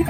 Hej 0.00 0.08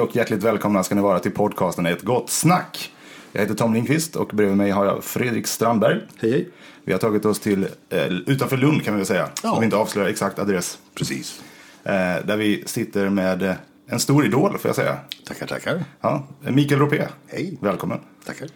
och 0.00 0.16
hjärtligt 0.16 0.42
välkomna 0.42 0.82
ska 0.82 0.94
ni 0.94 1.00
vara 1.00 1.18
till 1.18 1.30
podcasten 1.30 1.86
Ett 1.86 2.02
gott 2.02 2.30
snack. 2.30 2.92
Jag 3.32 3.40
heter 3.40 3.54
Tom 3.54 3.74
Lindqvist 3.74 4.16
och 4.16 4.28
bredvid 4.28 4.56
mig 4.56 4.70
har 4.70 4.84
jag 4.84 5.04
Fredrik 5.04 5.46
Strandberg. 5.46 6.00
Hej, 6.16 6.30
hej. 6.30 6.48
Vi 6.84 6.92
har 6.92 7.00
tagit 7.00 7.24
oss 7.24 7.40
till 7.40 7.68
eh, 7.88 8.06
utanför 8.06 8.56
Lund 8.56 8.84
kan 8.84 8.94
vi 8.94 8.98
väl 8.98 9.06
säga. 9.06 9.28
Ja. 9.42 9.52
Om 9.52 9.60
vi 9.60 9.64
inte 9.64 9.76
avslöjar 9.76 10.08
exakt 10.08 10.38
adress. 10.38 10.78
Precis. 10.94 11.42
Eh, 11.84 11.92
där 12.24 12.36
vi 12.36 12.62
sitter 12.66 13.08
med 13.08 13.42
eh, 13.42 13.54
en 13.86 14.00
stor 14.00 14.24
idol 14.24 14.58
får 14.58 14.68
jag 14.68 14.76
säga. 14.76 14.98
Tackar, 15.26 15.46
tackar. 15.46 15.84
Ja, 16.00 16.26
Mikael 16.40 16.80
Ropé. 16.80 17.06
Hej. 17.26 17.58
Välkommen. 17.60 17.98
Tackar. 18.26 18.48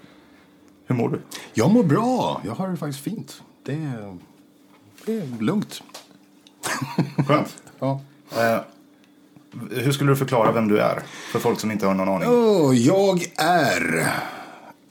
Hur 0.87 0.95
mår 0.95 1.09
du? 1.09 1.21
Jag 1.53 1.71
mår 1.71 1.85
bra. 1.85 2.41
Jag 2.45 2.53
har 2.55 2.69
det 2.69 2.77
faktiskt 2.77 3.05
fint. 3.05 3.43
Det 3.65 3.73
är, 3.73 4.19
det 5.07 5.17
är 5.17 5.43
lugnt. 5.43 5.83
Skönt. 7.29 7.57
Ja. 7.79 8.01
Eh, 8.37 8.59
hur 9.71 9.93
skulle 9.93 10.13
du 10.13 10.17
förklara 10.17 10.53
vem 10.53 10.69
du 10.69 10.79
är? 10.79 11.03
För 11.33 11.39
folk 11.39 11.61
som 11.61 11.71
inte 11.71 11.87
har 11.87 11.95
någon 11.95 12.09
aning. 12.09 12.29
Oh, 12.29 12.77
jag 12.77 13.25
är 13.37 14.13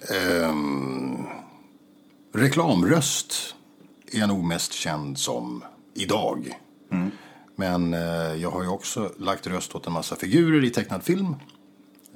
ehm, 0.09 1.25
reklamröst. 2.34 3.55
Är 4.12 4.20
jag 4.20 4.27
nog 4.27 4.43
mest 4.43 4.73
känd 4.73 5.17
som 5.17 5.63
idag. 5.93 6.59
Men 7.55 7.93
eh, 7.93 8.01
jag 8.35 8.51
har 8.51 8.63
ju 8.63 8.70
också 8.70 9.12
lagt 9.18 9.48
röst 9.48 9.76
åt 9.76 9.87
en 9.87 9.93
massa 9.93 10.15
figurer 10.15 10.63
i 10.63 10.70
tecknad 10.70 11.04
film. 11.04 11.35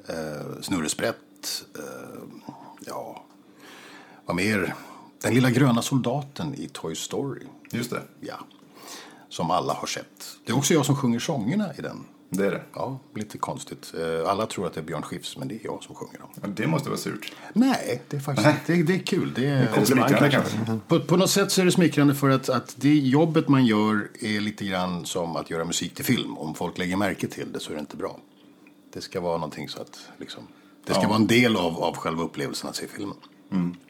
Eh, 0.08 0.62
Snurre 0.62 0.90
Sprätt. 0.90 1.66
Eh, 1.76 2.20
ja, 2.86 3.24
vad 4.26 4.36
mer? 4.36 4.76
Den 5.22 5.34
lilla 5.34 5.50
gröna 5.52 5.82
soldaten 5.82 6.56
i 6.56 6.70
Toy 6.74 6.96
Story. 6.96 7.44
Just 7.72 7.90
det, 7.90 8.02
Ja, 8.20 8.40
som 9.30 9.52
alla 9.52 9.74
har 9.74 9.88
sett. 9.88 10.38
Det 10.46 10.52
är 10.52 10.58
också 10.58 10.74
jag 10.74 10.86
som 10.86 10.96
sjunger 10.96 11.20
sångerna 11.20 11.74
i 11.78 11.82
den. 11.82 12.06
Det 12.30 12.46
är 12.46 12.52
det. 12.52 12.62
Ja, 12.74 13.00
lite 13.16 13.38
konstigt. 13.38 13.94
Eh, 14.00 14.30
Alla 14.30 14.46
tror 14.46 14.68
att 14.68 14.74
det 14.74 14.80
är 14.80 14.84
Björn 14.84 15.02
Skifs, 15.02 15.38
men 15.38 15.48
det 15.48 15.56
är 15.56 15.60
jag 15.64 15.84
som 15.84 15.96
sjunger 15.96 16.20
dem. 16.20 16.28
Ja, 16.42 16.48
det 16.48 16.68
måste 16.68 16.90
vara 16.90 17.00
surt. 17.00 17.34
Nej, 17.54 18.02
det 18.10 18.18
är 18.18 18.22
faktiskt 18.22 18.50
det, 18.68 18.84
det 18.84 18.94
är 18.96 19.00
kul. 19.00 19.32
Det 19.36 19.46
är, 19.46 19.56
Det 19.76 19.82
är 19.82 19.86
smickrande 19.86 20.30
kanske. 20.32 20.80
på, 20.88 21.00
på 21.00 21.18
något 21.18 21.30
sätt 21.30 21.52
så 21.52 21.62
är 21.62 21.66
det 21.66 21.72
smickrande 21.72 22.16
för 22.16 22.30
att, 22.30 22.50
att 22.50 22.76
det 22.80 22.94
jobbet 22.94 23.48
man 23.48 23.66
gör 23.66 24.08
är 24.20 24.40
lite 24.42 24.66
grann 24.66 25.06
som 25.06 25.36
att 25.36 25.50
göra 25.50 25.66
musik 25.66 25.96
till 25.96 26.06
film. 26.06 26.38
Om 26.38 26.56
folk 26.56 26.78
lägger 26.78 26.98
märke 26.98 27.28
till 27.28 27.52
det 27.52 27.60
så 27.60 27.70
är 27.72 27.74
det 27.76 27.80
inte 27.80 27.98
bra. 27.98 28.20
Det 28.94 29.02
ska 29.02 29.20
vara 29.22 29.38
någonting 29.38 29.70
så 29.70 29.82
att 29.82 30.00
liksom, 30.18 30.44
det 30.86 30.94
ska 30.94 31.02
Ja. 31.02 31.08
vara 31.08 31.18
en 31.20 31.28
del 31.28 31.56
av, 31.56 31.84
av 31.84 31.96
själva 31.98 32.24
upplevelsen 32.24 32.70
att 32.70 32.76
se 32.76 32.88
filmen. 32.88 33.18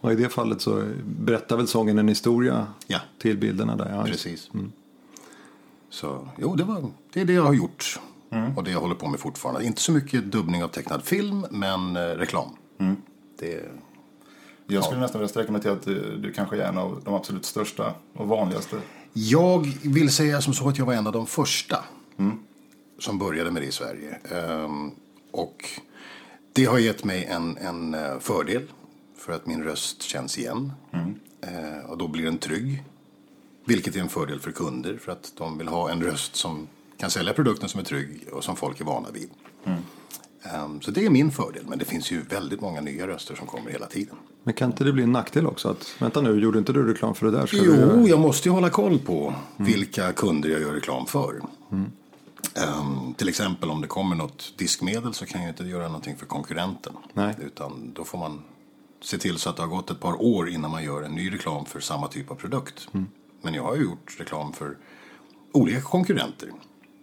Och 0.01 0.11
i 0.11 0.15
det 0.15 0.29
fallet 0.29 0.61
så 0.61 0.83
berättar 1.05 1.57
väl 1.57 1.67
sången 1.67 1.97
en 1.97 2.07
historia 2.07 2.67
Ja. 2.87 2.99
till 3.19 3.37
bilderna 3.37 3.75
där. 3.75 3.95
Ja. 3.95 4.03
Precis. 4.03 4.49
Så 5.89 6.27
jo, 6.37 6.55
det, 6.55 6.63
var, 6.63 6.91
det 7.13 7.21
är 7.21 7.25
det 7.25 7.33
jag 7.33 7.43
har 7.43 7.53
gjort. 7.53 7.99
Och 8.55 8.63
det 8.63 8.71
jag 8.71 8.79
håller 8.79 8.95
på 8.95 9.07
med 9.07 9.19
fortfarande. 9.19 9.65
Inte 9.65 9.81
så 9.81 9.91
mycket 9.91 10.23
dubbning 10.31 10.63
av 10.63 10.67
tecknad 10.67 11.03
film, 11.03 11.45
men 11.51 11.95
eh, 11.95 11.99
reklam. 12.01 12.49
Det, 13.39 13.63
Jag 14.67 14.83
skulle 14.83 14.99
nästan 15.01 15.19
vilja 15.19 15.29
sträcka 15.29 15.51
mig 15.51 15.61
till 15.61 15.71
att 15.71 15.83
du, 15.85 16.17
du 16.17 16.31
kanske 16.33 16.55
är 16.57 16.69
en 16.69 16.77
av 16.77 17.01
de 17.05 17.13
absolut 17.13 17.45
största 17.45 17.93
och 18.13 18.27
vanligaste. 18.27 18.77
Jag 19.13 19.73
vill 19.83 20.11
säga 20.13 20.41
som 20.41 20.53
så 20.53 20.69
att 20.69 20.77
jag 20.77 20.85
var 20.85 20.93
en 20.93 21.07
av 21.07 21.13
de 21.13 21.27
första 21.27 21.83
som 22.99 23.19
började 23.19 23.51
med 23.51 23.61
det 23.61 23.65
i 23.67 23.71
Sverige. 23.71 24.19
Ehm, 24.31 24.91
och 25.31 25.69
det 26.53 26.65
har 26.65 26.77
gett 26.77 27.03
mig 27.03 27.25
en, 27.25 27.57
en 27.57 27.93
eh, 27.93 28.19
fördel 28.19 28.63
för 29.17 29.33
att 29.33 29.45
min 29.45 29.63
röst 29.63 30.01
känns 30.01 30.37
igen. 30.37 30.71
Eh, 31.41 31.89
och 31.89 31.97
då 31.97 32.07
blir 32.07 32.25
den 32.25 32.37
trygg. 32.37 32.83
Vilket 33.65 33.95
är 33.95 33.99
en 33.99 34.09
fördel 34.09 34.39
för 34.39 34.51
kunder 34.51 34.97
för 34.97 35.11
att 35.11 35.33
de 35.37 35.57
vill 35.57 35.67
ha 35.67 35.89
en 35.91 36.03
röst 36.03 36.35
som 36.35 36.67
kan 36.97 37.09
sälja 37.09 37.33
produkten 37.33 37.69
som 37.69 37.79
är 37.79 37.83
trygg 37.83 38.27
och 38.31 38.43
som 38.43 38.55
folk 38.55 38.79
är 38.81 38.85
vana 38.85 39.07
vid. 39.11 39.29
Ehm, 40.43 40.81
så 40.81 40.91
det 40.91 41.05
är 41.05 41.09
min 41.09 41.31
fördel, 41.31 41.63
men 41.67 41.79
det 41.79 41.85
finns 41.85 42.11
ju 42.11 42.21
väldigt 42.21 42.61
många 42.61 42.81
nya 42.81 43.07
röster 43.07 43.35
som 43.35 43.47
kommer 43.47 43.71
hela 43.71 43.85
tiden. 43.85 44.15
Men 44.43 44.53
kan 44.53 44.71
inte 44.71 44.83
det 44.83 44.93
bli 44.93 45.03
en 45.03 45.11
nackdel 45.11 45.47
också? 45.47 45.69
Att, 45.69 45.95
vänta 45.99 46.21
nu, 46.21 46.39
gjorde 46.39 46.59
inte 46.59 46.73
du 46.73 46.87
reklam 46.87 47.15
för 47.15 47.25
det 47.25 47.31
där? 47.31 47.45
Ska 47.45 47.57
du 47.57 47.63
Jo, 47.65 48.07
jag 48.07 48.19
måste 48.19 48.49
ju 48.49 48.53
hålla 48.53 48.69
koll 48.69 48.99
på 48.99 49.33
vilka 49.57 50.13
kunder 50.13 50.49
jag 50.49 50.61
gör 50.61 50.73
reklam 50.73 51.05
för. 51.05 51.41
Ehm, 52.55 53.13
till 53.13 53.29
exempel 53.29 53.69
om 53.69 53.81
det 53.81 53.87
kommer 53.87 54.15
något 54.15 54.53
diskmedel 54.57 55.13
så 55.13 55.25
kan 55.25 55.41
jag 55.41 55.49
inte 55.49 55.63
göra 55.63 55.87
någonting 55.87 56.17
för 56.17 56.25
konkurrenten. 56.25 56.93
Nej. 57.13 57.35
Utan 57.45 57.91
då 57.93 58.03
får 58.03 58.17
man 58.17 58.41
se 59.01 59.17
till 59.17 59.37
så 59.37 59.49
att 59.49 59.55
det 59.55 59.61
har 59.61 59.69
gått 59.69 59.91
ett 59.91 59.99
par 59.99 60.21
år 60.21 60.49
innan 60.49 60.71
man 60.71 60.83
gör 60.83 61.01
en 61.03 61.11
ny 61.15 61.33
reklam 61.33 61.65
för 61.65 61.79
samma 61.79 62.07
typ 62.07 62.31
av 62.31 62.35
produkt. 62.35 62.87
Men 63.41 63.53
jag 63.53 63.63
har 63.63 63.75
ju 63.75 63.83
gjort 63.83 64.15
reklam 64.19 64.53
för 64.53 64.77
olika 65.51 65.81
konkurrenter. 65.81 66.51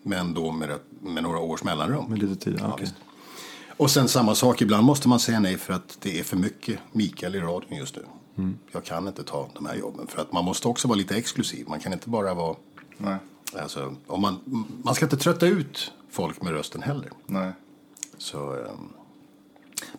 Men 0.07 0.35
då 0.35 0.53
med, 0.53 0.79
med 1.01 1.23
några 1.23 1.39
års 1.39 1.65
mellanrum. 1.65 2.05
Med 2.09 2.19
lite 2.19 2.45
tid, 2.45 2.59
ja, 2.61 2.77
visst. 2.81 2.95
Och 3.77 3.91
sen 3.91 4.09
samma 4.09 4.35
sak, 4.35 4.63
ibland 4.63 4.87
måste 4.87 5.09
man 5.09 5.21
säga 5.21 5.41
nej 5.41 5.57
för 5.59 5.73
att 5.73 5.99
det 6.01 6.21
är 6.21 6.25
för 6.25 6.37
mycket 6.37 6.79
Mikael 6.93 7.35
i 7.35 7.41
radion 7.41 7.79
just 7.79 7.97
nu. 7.97 8.05
Jag 8.73 8.85
kan 8.85 9.09
inte 9.09 9.25
ta 9.25 9.49
de 9.55 9.67
här 9.67 9.75
jobben. 9.75 10.07
För 10.07 10.23
att 10.23 10.33
man 10.33 10.45
måste 10.45 10.69
också 10.69 10.89
vara 10.89 10.97
lite 10.99 11.17
exklusiv. 11.17 11.69
Man 11.69 11.81
kan 11.81 11.93
inte 11.93 12.09
bara 12.11 12.35
vara... 12.35 12.57
Nej. 12.97 13.17
Alltså, 13.59 13.95
om 14.07 14.21
man, 14.21 14.39
man 14.83 14.95
ska 14.95 15.07
inte 15.07 15.17
trötta 15.17 15.47
ut 15.47 15.93
folk 16.11 16.43
med 16.43 16.53
rösten 16.53 16.83
heller. 16.83 17.11
Nej. 17.27 17.53
Så, 18.19 18.53
ehm, 18.53 18.89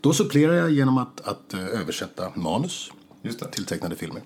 då 0.02 0.14
supplerar 0.14 0.54
jag 0.54 0.72
genom 0.72 0.98
att, 0.98 1.22
att 1.22 1.54
eh, 1.54 1.60
översätta 1.66 2.32
manus 2.36 2.92
Just 3.22 3.40
det. 3.40 3.52
till 3.52 3.66
tecknade 3.66 3.96
filmer. 3.96 4.22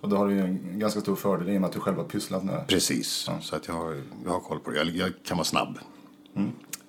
Och 0.00 0.08
då 0.08 0.16
har 0.16 0.28
du 0.28 0.34
ju 0.34 0.40
en 0.40 0.78
ganska 0.78 1.00
stor 1.00 1.16
fördel 1.16 1.48
i 1.50 1.56
och 1.56 1.60
med 1.60 1.68
att 1.68 1.74
du 1.74 1.80
själv 1.80 1.96
har 1.96 2.04
pysslat 2.04 2.44
med 2.44 2.66
Precis, 2.66 3.28
så 3.40 3.56
att 3.56 3.68
jag 3.68 3.74
har, 3.74 4.02
jag 4.24 4.30
har 4.30 4.40
koll 4.40 4.58
på 4.60 4.70
det. 4.70 4.76
Jag, 4.76 4.86
jag 4.88 5.12
kan 5.24 5.36
vara 5.36 5.44
snabb. 5.44 5.78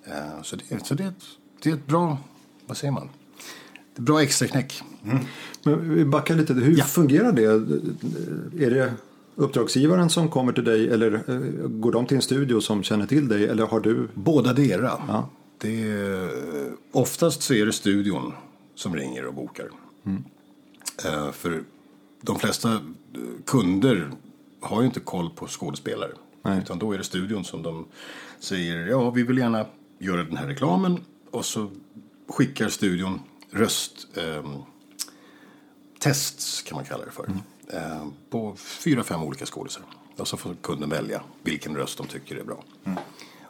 Eh, 0.04 0.42
så 0.42 0.56
det, 0.56 0.86
så 0.86 0.94
det, 0.94 1.04
är 1.04 1.08
ett, 1.08 1.24
det 1.62 1.70
är 1.70 1.74
ett 1.74 1.86
bra, 1.86 2.18
vad 2.66 2.76
säger 2.76 2.92
man? 2.92 3.08
Det 3.74 4.00
är 4.00 4.02
ett 4.02 4.06
bra 4.06 4.22
extraknäck. 4.22 4.82
Men 5.62 5.94
vi 5.94 6.04
backar 6.04 6.34
lite. 6.34 6.54
Hur 6.54 6.78
Ja. 6.78 6.84
fungerar 6.84 7.32
det? 7.32 7.44
Är 8.64 8.70
det 8.70 8.92
uppdragsgivaren 9.34 10.10
som 10.10 10.28
kommer 10.28 10.52
till 10.52 10.64
dig 10.64 10.88
eller 10.90 11.14
eh, 11.28 11.68
går 11.68 11.92
de 11.92 12.06
till 12.06 12.16
en 12.16 12.22
studio 12.22 12.60
som 12.60 12.82
känner 12.82 13.06
till 13.06 13.28
dig 13.28 13.48
eller 13.48 13.66
har 13.66 13.80
du? 13.80 14.08
Båda 14.14 14.52
dera. 14.52 14.92
Ja. 15.08 15.28
Det 15.58 15.82
är, 15.90 16.30
oftast 16.92 17.42
så 17.42 17.54
är 17.54 17.66
det 17.66 17.72
studion 17.72 18.32
som 18.74 18.96
ringer 18.96 19.26
och 19.26 19.34
bokar. 19.34 19.66
Eh, 21.04 21.30
för 21.32 21.62
de 22.20 22.38
flesta 22.38 22.72
eh, 22.72 22.80
kunder 23.46 24.10
har 24.60 24.80
ju 24.80 24.86
inte 24.86 25.00
koll 25.00 25.30
på 25.30 25.46
skådespelare. 25.46 26.12
Nej. 26.42 26.58
Utan 26.58 26.78
då 26.78 26.92
är 26.92 26.98
det 26.98 27.04
studion 27.04 27.44
som 27.44 27.62
de 27.62 27.86
säger, 28.38 28.86
ja 28.86 29.10
vi 29.10 29.22
vill 29.22 29.38
gärna 29.38 29.66
göra 29.98 30.24
den 30.24 30.36
här 30.36 30.46
reklamen. 30.46 31.04
Och 31.30 31.44
så 31.44 31.70
skickar 32.28 32.68
studion 32.68 33.20
röst, 33.50 34.06
ehm, 34.16 34.56
tests 35.98 36.62
kan 36.62 36.76
man 36.76 36.84
kalla 36.84 37.04
det 37.04 37.10
för. 37.10 37.30
Eh, 37.72 38.06
på 38.30 38.56
fyra, 38.56 39.02
fem 39.02 39.22
olika 39.22 39.46
skådisar. 39.46 39.82
Och 40.16 40.28
så 40.28 40.36
får 40.36 40.54
kunden 40.54 40.90
välja 40.90 41.22
vilken 41.42 41.76
röst 41.76 41.98
de 41.98 42.06
tycker 42.06 42.36
är 42.36 42.44
bra. 42.44 42.64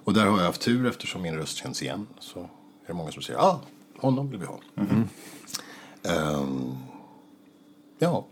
Och 0.04 0.14
där 0.14 0.26
har 0.26 0.38
jag 0.38 0.46
haft 0.46 0.60
tur 0.60 0.86
eftersom 0.86 1.22
min 1.22 1.34
röst 1.34 1.56
känns 1.56 1.82
igen. 1.82 2.06
Så 2.18 2.40
är 2.40 2.46
det 2.86 2.94
många 2.94 3.12
som 3.12 3.22
säger, 3.22 3.38
ja, 3.38 3.44
ah, 3.46 3.60
honom 4.00 4.30
vill 4.30 4.38
vi 4.38 4.46
ha. 4.46 4.60
Ehm, 6.02 6.74
ja, 7.98 8.26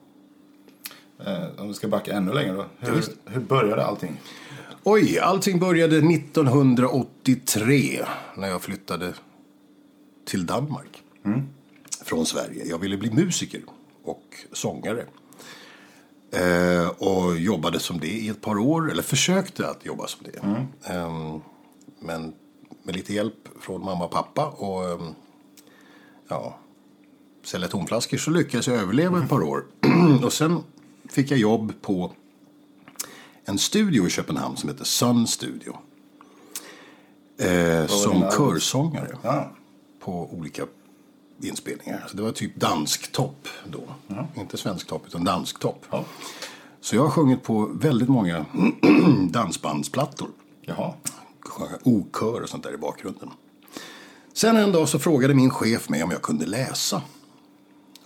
Eh, 1.29 1.63
om 1.63 1.69
vi 1.69 1.75
ska 1.75 1.89
backa 1.89 2.13
ännu 2.13 2.33
längre 2.33 2.53
då. 2.53 2.67
Hur, 2.79 3.05
hur 3.25 3.41
började 3.41 3.85
allting? 3.85 4.21
Oj, 4.83 5.19
allting 5.19 5.59
började 5.59 5.99
1983 5.99 8.05
när 8.37 8.49
jag 8.49 8.63
flyttade 8.63 9.13
till 10.25 10.47
Danmark. 10.47 11.03
Från 12.03 12.27
Sverige. 12.27 12.65
Jag 12.65 12.79
ville 12.79 12.97
bli 12.97 13.11
musiker 13.11 13.61
och 14.05 14.25
sångare. 14.53 15.05
Eh, 16.33 16.89
och 16.89 17.37
jobbade 17.37 17.79
som 17.79 18.01
det 18.01 18.07
i 18.07 18.29
ett 18.29 18.41
par 18.41 18.59
år, 18.59 18.91
eller 18.91 19.03
försökte 19.03 19.69
att 19.69 19.87
jobba 19.87 20.07
som 20.07 20.27
det. 20.33 20.39
Ehm, 20.93 21.41
men 22.01 22.33
med 22.83 22.97
lite 22.97 23.15
hjälp 23.15 23.49
från 23.61 23.85
mamma 23.85 24.05
och 24.05 24.11
pappa 24.11 24.47
och 24.47 24.91
ehm, 24.91 25.15
ja, 26.29 26.59
sälja 27.45 27.69
tomflaskor 27.69 28.19
så 28.19 28.31
lyckades 28.31 28.67
jag 28.67 28.77
överleva 28.77 29.23
ett 29.23 29.29
par 29.29 29.43
år. 29.43 29.65
och 30.25 30.33
sen 30.33 30.63
fick 31.11 31.31
jag 31.31 31.39
jobb 31.39 31.73
på 31.83 32.13
en 33.45 33.59
studio 33.59 34.07
i 34.07 34.11
Köpenhamn 34.11 34.57
som 34.57 34.69
heter 34.69 34.85
Sun 34.85 35.27
Studio. 35.27 35.77
Eh, 37.39 37.87
som 37.87 38.21
körsångare 38.31 39.17
Ja. 39.23 39.51
på 40.01 40.29
olika 40.33 40.63
inspelningar. 41.43 42.05
Så 42.11 42.17
det 42.17 42.23
var 42.23 42.33
typ 42.33 42.57
dansk 42.57 43.13
topp 43.13 43.49
då. 43.67 43.81
Inte 44.37 44.57
svensk 44.57 44.87
topp 44.87 45.03
utan 45.07 45.25
dansk 45.25 45.59
topp. 45.59 45.87
Ja. 45.91 46.05
Så 46.81 46.97
jag 46.97 47.03
har 47.03 47.11
sjungit 47.11 47.43
på 47.43 47.71
väldigt 47.75 48.09
många 48.09 48.45
dansbandsplattor. 49.31 50.29
Jaha. 50.61 50.95
Okör 51.83 52.41
och 52.43 52.49
sånt 52.49 52.63
där 52.65 52.75
i 52.75 52.77
bakgrunden. 52.77 53.31
Sen 54.33 54.57
en 54.57 54.73
dag 54.73 54.89
så 54.89 54.99
frågade 54.99 55.35
min 55.35 55.51
chef 55.51 55.89
mig 55.89 56.03
om 56.03 56.11
jag 56.11 56.23
kunde 56.23 56.47
läsa. 56.47 57.03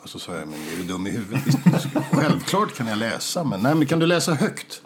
Och 0.03 0.09
så 0.09 0.19
sa 0.19 0.37
jag, 0.37 0.49
men 0.49 0.59
är 0.59 0.77
du 0.77 0.85
dum 0.85 1.07
i 1.07 1.11
huvudet? 1.11 1.43
Självklart 2.13 2.75
kan 2.75 2.87
jag 2.87 2.99
läsa, 2.99 3.45
men 3.45 3.61
nej, 3.61 3.75
men 3.75 3.87
kan 3.87 3.99
du 3.99 4.07
läsa 4.07 4.35
högt? 4.35 4.83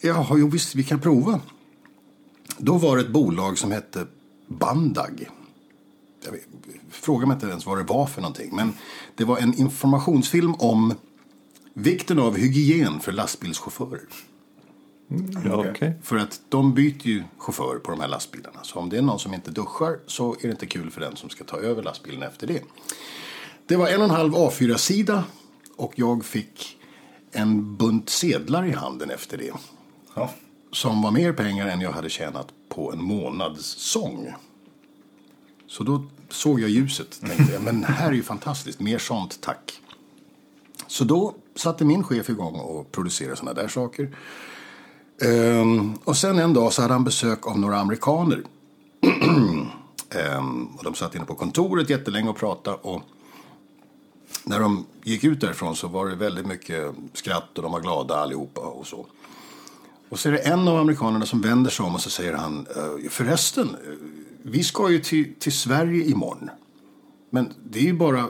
Jaha, 0.00 0.38
jo 0.38 0.48
visst, 0.48 0.74
vi 0.74 0.84
kan 0.84 1.00
prova. 1.00 1.40
Då 2.58 2.78
var 2.78 2.96
det 2.96 3.02
ett 3.02 3.10
bolag 3.10 3.58
som 3.58 3.70
hette 3.70 4.06
Bandag. 4.46 5.30
Jag 6.24 6.32
vet, 6.32 6.46
fråga 6.90 7.26
mig 7.26 7.34
inte 7.34 7.46
ens 7.46 7.66
vad 7.66 7.78
det 7.78 7.84
var 7.84 8.06
för 8.06 8.20
någonting. 8.20 8.56
Men 8.56 8.72
det 9.14 9.24
var 9.24 9.38
en 9.38 9.54
informationsfilm 9.54 10.54
om 10.54 10.94
vikten 11.74 12.18
av 12.18 12.36
hygien 12.36 13.00
för 13.00 13.12
lastbilschaufförer. 13.12 14.00
Ja, 15.44 15.70
okej. 15.70 15.98
För 16.02 16.16
att 16.16 16.40
de 16.48 16.74
byter 16.74 17.06
ju 17.06 17.24
chaufför 17.38 17.78
på 17.78 17.90
de 17.90 18.00
här 18.00 18.08
lastbilarna. 18.08 18.58
Så 18.62 18.78
om 18.78 18.88
det 18.88 18.98
är 18.98 19.02
någon 19.02 19.18
som 19.18 19.34
inte 19.34 19.50
duschar 19.50 19.98
så 20.06 20.34
är 20.34 20.42
det 20.42 20.50
inte 20.50 20.66
kul 20.66 20.90
för 20.90 21.00
den 21.00 21.16
som 21.16 21.30
ska 21.30 21.44
ta 21.44 21.56
över 21.56 21.82
lastbilen 21.82 22.22
efter 22.22 22.46
det. 22.46 22.62
Det 23.72 23.76
var 23.76 23.88
en 23.88 24.00
och 24.00 24.04
en 24.04 24.10
halv 24.14 24.34
A4-sida 24.34 25.24
och 25.76 25.92
jag 25.96 26.24
fick 26.24 26.78
en 27.30 27.76
bunt 27.76 28.10
sedlar 28.10 28.66
i 28.66 28.70
handen 28.70 29.10
efter 29.10 29.38
det. 29.38 29.52
Ja. 30.14 30.30
Som 30.72 31.02
var 31.02 31.10
mer 31.10 31.32
pengar 31.32 31.66
än 31.66 31.80
jag 31.80 31.92
hade 31.92 32.10
tjänat 32.10 32.46
på 32.68 32.92
en 32.92 33.02
månads 33.02 33.66
sång. 33.66 34.34
Så 35.66 35.84
då 35.84 36.04
såg 36.28 36.60
jag 36.60 36.70
ljuset. 36.70 37.20
Tänkte 37.20 37.52
jag, 37.52 37.62
men 37.62 37.84
här 37.84 38.08
är 38.08 38.12
ju 38.12 38.22
fantastiskt. 38.22 38.80
Mer 38.80 38.98
sånt, 38.98 39.40
tack. 39.40 39.80
Så 40.86 41.04
då 41.04 41.34
satte 41.54 41.84
min 41.84 42.04
chef 42.04 42.30
igång 42.30 42.54
och 42.54 42.92
producerade 42.92 43.36
såna 43.36 43.52
där 43.52 43.68
saker. 43.68 44.16
Ehm, 45.22 45.94
och 46.04 46.16
sen 46.16 46.38
en 46.38 46.54
dag 46.54 46.72
så 46.72 46.82
hade 46.82 46.94
han 46.94 47.04
besök 47.04 47.46
av 47.46 47.58
några 47.58 47.78
amerikaner. 47.78 48.42
Ehm, 50.10 50.66
och 50.66 50.84
de 50.84 50.94
satt 50.94 51.14
inne 51.14 51.24
på 51.24 51.34
kontoret 51.34 51.90
jättelänge 51.90 52.28
och 52.28 52.36
pratade. 52.36 52.76
Och 52.76 53.02
när 54.44 54.60
de 54.60 54.86
gick 55.02 55.24
ut 55.24 55.40
därifrån 55.40 55.76
så 55.76 55.88
var 55.88 56.08
det 56.08 56.16
väldigt 56.16 56.46
mycket 56.46 56.94
skratt 57.14 57.56
och 57.56 57.62
de 57.62 57.72
var 57.72 57.80
glada 57.80 58.14
allihopa 58.16 58.60
och 58.60 58.86
så. 58.86 59.06
Och 60.08 60.18
så 60.18 60.28
är 60.28 60.32
det 60.32 60.38
en 60.38 60.68
av 60.68 60.76
amerikanerna 60.76 61.26
som 61.26 61.40
vänder 61.40 61.70
sig 61.70 61.86
om 61.86 61.94
och 61.94 62.00
så 62.00 62.10
säger 62.10 62.32
han 62.34 62.66
"Eh, 62.76 63.10
förresten, 63.10 63.68
eh, 63.68 63.92
vi 64.42 64.64
ska 64.64 64.90
ju 64.90 64.98
till, 65.00 65.34
till 65.38 65.52
Sverige 65.52 66.04
imorgon. 66.04 66.50
Men 67.30 67.52
det 67.70 67.78
är 67.78 67.82
ju 67.84 67.92
bara, 67.92 68.20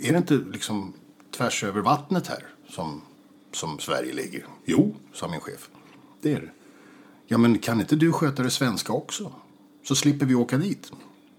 är 0.00 0.12
det 0.12 0.18
inte 0.18 0.34
liksom 0.34 0.92
tvärs 1.36 1.64
över 1.64 1.80
vattnet 1.80 2.26
här 2.26 2.46
som, 2.70 3.02
som 3.52 3.78
Sverige 3.78 4.12
ligger? 4.12 4.46
Jo, 4.64 4.94
sa 5.14 5.28
min 5.28 5.40
chef. 5.40 5.68
Det 6.22 6.32
är 6.32 6.40
det. 6.40 6.50
Ja, 7.26 7.38
men 7.38 7.58
kan 7.58 7.80
inte 7.80 7.96
du 7.96 8.12
sköta 8.12 8.42
det 8.42 8.50
svenska 8.50 8.92
också? 8.92 9.32
Så 9.88 9.94
slipper 9.94 10.26
vi 10.26 10.34
åka 10.34 10.56
dit. 10.58 10.92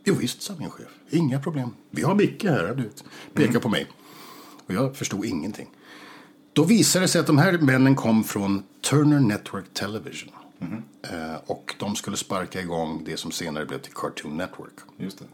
Jo 0.03 0.15
visst, 0.19 0.41
sa 0.41 0.53
min 0.59 0.69
chef. 0.69 0.87
Inga 1.09 1.39
problem. 1.39 1.69
Vi 1.91 2.01
har 2.01 2.15
Micke 2.15 2.43
här, 2.43 2.75
du. 2.75 2.89
Pekar 3.33 3.59
på 3.59 3.69
mig. 3.69 3.87
Och 4.67 4.73
jag 4.73 4.95
förstod 4.95 5.25
ingenting. 5.25 5.67
Då 6.53 6.63
visade 6.63 7.03
det 7.03 7.09
sig 7.09 7.21
att 7.21 7.27
de 7.27 7.37
här 7.37 7.57
männen 7.57 7.95
kom 7.95 8.23
från 8.23 8.63
Turner 8.89 9.19
Network 9.19 9.73
Television. 9.73 10.31
Eh, 11.11 11.35
och 11.45 11.75
de 11.79 11.95
skulle 11.95 12.17
sparka 12.17 12.61
igång 12.61 13.03
det 13.05 13.17
som 13.17 13.31
senare 13.31 13.65
blev 13.65 13.79
till 13.79 13.93
Cartoon 13.93 14.37
Network. 14.37 14.73
Just 14.97 15.19
det. 15.19 15.25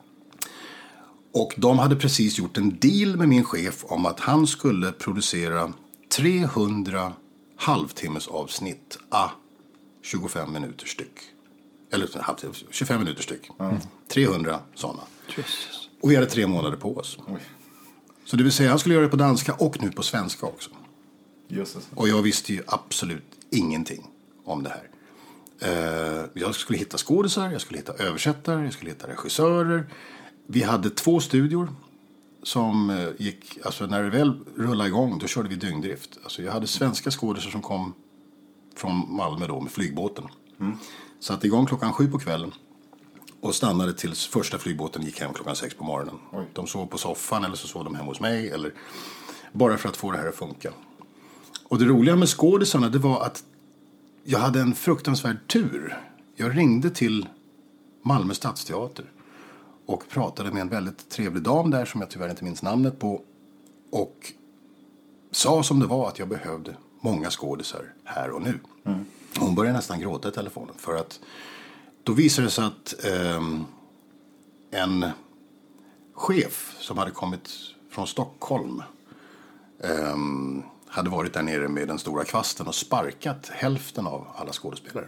Och 1.34 1.54
de 1.58 1.80
hade 1.80 1.96
precis 1.96 2.38
gjort 2.38 2.58
en 2.58 2.78
deal 2.80 3.18
med 3.18 3.30
min 3.30 3.44
chef 3.44 3.84
om 3.88 4.06
att 4.06 4.20
han 4.20 4.48
skulle 4.48 4.92
producera 4.92 5.74
300 6.16 7.14
halvtimmesavsnitt 7.58 8.98
a 9.10 9.30
25 10.02 10.54
minuter 10.54 10.86
styck. 10.88 11.20
Eller 11.92 12.20
halvtimme, 12.22 12.54
25 12.70 13.00
minuter 13.00 13.24
styck. 13.24 13.50
300 14.08 14.60
sådana. 14.76 15.02
Och 16.02 16.12
vi 16.12 16.16
hade 16.16 16.28
tre 16.28 16.48
månader 16.48 16.78
på 16.78 16.98
oss. 16.98 17.18
Oj. 17.28 17.40
Så 18.26 18.36
det 18.36 18.44
vill 18.44 18.52
säga 18.52 18.70
han 18.70 18.80
skulle 18.80 18.96
göra 18.96 19.06
det 19.06 19.12
på 19.12 19.18
danska 19.18 19.54
och 19.54 19.82
nu 19.82 19.92
på 19.92 20.04
svenska 20.04 20.46
också. 20.46 20.70
Jösses. 21.48 21.88
Och 21.96 22.08
jag 22.08 22.22
visste 22.22 22.54
ju 22.54 22.64
absolut 22.68 23.24
ingenting 23.50 24.08
om 24.44 24.64
det 24.64 24.70
här. 24.70 24.90
Eh, 25.60 26.26
jag 26.34 26.56
skulle 26.56 26.80
hitta 26.80 26.98
skådisar, 26.98 27.52
jag 27.52 27.62
skulle 27.62 27.80
hitta 27.80 27.94
översättare, 27.94 28.64
jag 28.64 28.74
skulle 28.74 28.92
hitta 28.92 29.08
regissörer. 29.08 29.86
Vi 30.48 30.64
hade 30.64 30.90
två 30.90 31.20
studior 31.20 31.70
som 32.44 32.90
eh, 32.90 33.08
gick, 33.18 33.58
alltså 33.66 33.86
när 33.86 34.04
det 34.04 34.10
väl 34.10 34.40
rullade 34.56 34.90
igång 34.90 35.20
då 35.20 35.28
körde 35.28 35.50
vi 35.50 35.56
dyngdrift. 35.56 36.18
Alltså 36.24 36.42
jag 36.44 36.52
hade 36.52 36.68
svenska 36.68 37.12
skådisar 37.12 37.50
som 37.50 37.62
kom 37.62 37.94
från 38.76 39.16
Malmö 39.16 39.48
då 39.48 39.62
med 39.62 39.72
flygbåten. 39.72 40.26
Satte 41.20 41.48
igång 41.48 41.66
klockan 41.66 41.94
sju 41.94 42.08
på 42.08 42.20
kvällen 42.20 42.52
och 43.44 43.56
stannade 43.56 43.94
tills 43.94 44.28
första 44.28 44.58
flygbåten 44.58 45.02
gick 45.02 45.22
hem 45.22 45.34
klockan 45.34 45.56
sex 45.56 45.76
på 45.76 45.84
morgonen. 45.84 46.16
Oj. 46.32 46.46
De 46.54 46.68
sov 46.68 46.86
på 46.86 46.98
soffan 46.98 47.44
eller 47.44 47.56
så 47.56 47.68
sov 47.68 47.84
de 47.84 47.96
hemma 47.96 48.08
hos 48.08 48.20
mig. 48.20 48.50
Eller, 48.50 48.74
bara 49.52 49.78
för 49.78 49.90
att 49.90 49.98
få 49.98 50.12
det 50.12 50.18
här 50.18 50.28
att 50.28 50.36
funka. 50.36 50.72
Och 51.64 51.80
det 51.80 51.86
roliga 51.86 52.16
med 52.16 52.30
skådisarna 52.30 52.90
det 52.90 53.00
var 53.00 53.26
att 53.26 53.44
jag 54.24 54.40
hade 54.40 54.60
en 54.60 54.76
fruktansvärd 54.76 55.48
tur. 55.48 55.98
Jag 56.36 56.58
ringde 56.58 56.90
till 56.90 57.28
Malmö 58.04 58.34
stadsteater 58.34 59.06
och 59.86 60.10
pratade 60.10 60.52
med 60.52 60.62
en 60.62 60.70
väldigt 60.70 61.10
trevlig 61.10 61.44
dam 61.44 61.72
där 61.72 61.86
som 61.86 62.02
jag 62.02 62.10
tyvärr 62.10 62.30
inte 62.30 62.44
minns 62.44 62.64
namnet 62.64 63.00
på. 63.00 63.22
Och 63.92 64.34
sa 65.32 65.64
som 65.64 65.80
det 65.80 65.86
var 65.86 66.08
att 66.08 66.20
jag 66.20 66.28
behövde 66.28 66.76
många 67.02 67.30
skådisar 67.30 67.94
här 68.04 68.30
och 68.30 68.42
nu. 68.42 68.60
Hon 69.40 69.56
började 69.56 69.78
nästan 69.78 70.00
gråta 70.00 70.30
i 70.30 70.32
telefonen 70.32 70.76
för 70.78 70.96
att 70.96 71.20
då 72.04 72.14
visade 72.14 72.48
det 72.48 72.52
sig 72.52 72.66
att 72.66 73.06
eh, 73.06 73.42
en 74.72 75.06
chef 76.14 76.76
som 76.80 76.98
hade 76.98 77.12
kommit 77.12 77.50
från 77.90 78.08
Stockholm 78.08 78.84
eh, 79.80 80.18
hade 80.88 81.10
varit 81.10 81.34
där 81.34 81.44
nere 81.44 81.68
med 81.68 81.88
den 81.88 82.00
stora 82.00 82.24
kvasten 82.24 82.68
och 82.68 82.76
sparkat 82.76 83.50
hälften 83.50 84.08
av 84.08 84.28
alla 84.36 84.52
skådespelare. 84.54 85.08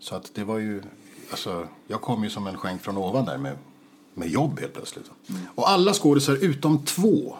Så 0.00 0.14
att 0.14 0.34
det 0.34 0.44
var 0.44 0.58
ju, 0.58 0.82
alltså, 1.30 1.68
jag 1.86 2.00
kom 2.00 2.24
ju 2.24 2.30
som 2.30 2.46
en 2.46 2.56
skänk 2.56 2.82
från 2.82 2.96
ovan 2.96 3.24
där 3.24 3.38
med, 3.38 3.58
med 4.14 4.28
jobb 4.28 4.60
helt 4.60 4.74
plötsligt. 4.74 5.10
Och 5.54 5.70
alla 5.70 5.92
skådisar 5.92 6.44
utom 6.44 6.84
två 6.84 7.36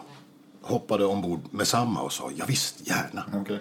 hoppade 0.61 1.05
ombord 1.05 1.39
med 1.51 1.67
samma 1.67 2.01
och 2.01 2.13
sa 2.13 2.31
ja 2.35 2.45
visst, 2.47 2.87
gärna. 2.87 3.41
Okay. 3.41 3.57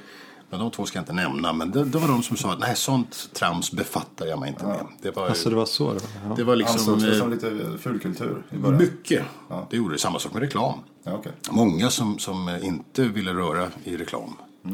Men 0.50 0.61
de 0.61 0.71
två 0.71 0.87
ska 0.87 0.99
jag 0.99 1.03
inte 1.03 1.12
nämna, 1.12 1.53
men 1.53 1.71
det, 1.71 1.85
det 1.85 1.99
var 1.99 2.09
de 2.09 2.23
som 2.23 2.37
sa 2.37 2.53
att 2.53 2.59
nej, 2.59 2.76
sånt 2.76 3.31
trams 3.33 3.73
befattar 3.73 4.26
jag 4.26 4.38
mig 4.38 4.49
inte 4.49 4.67
med. 4.67 4.87
Det 5.03 5.17
var, 5.17 5.29
Alltså 5.29 5.50
det 5.50 5.57
var 5.57 5.67
så 5.67 5.88
det 5.93 5.95
var. 5.95 6.29
Ja. 6.29 6.35
det 6.37 6.45
var 6.45 6.57
liksom 6.57 6.99
det 6.99 7.19
som 7.19 7.29
eh, 7.33 7.35
lite 7.35 7.79
fulkultur 7.79 8.43
i 8.50 8.57
början? 8.57 8.79
mycket. 8.79 9.23
Det 9.71 9.76
gjorde 9.76 9.95
det. 9.95 9.99
Samma 9.99 10.19
sak 10.19 10.33
med 10.33 10.43
reklam. 10.43 10.79
Ja, 11.05 11.12
okej. 11.12 11.33
Många 11.50 11.91
som, 11.91 12.19
som 12.19 12.59
inte 12.62 13.05
ville 13.05 13.33
röra 13.35 13.69
i 13.85 13.97
reklam. 13.97 14.31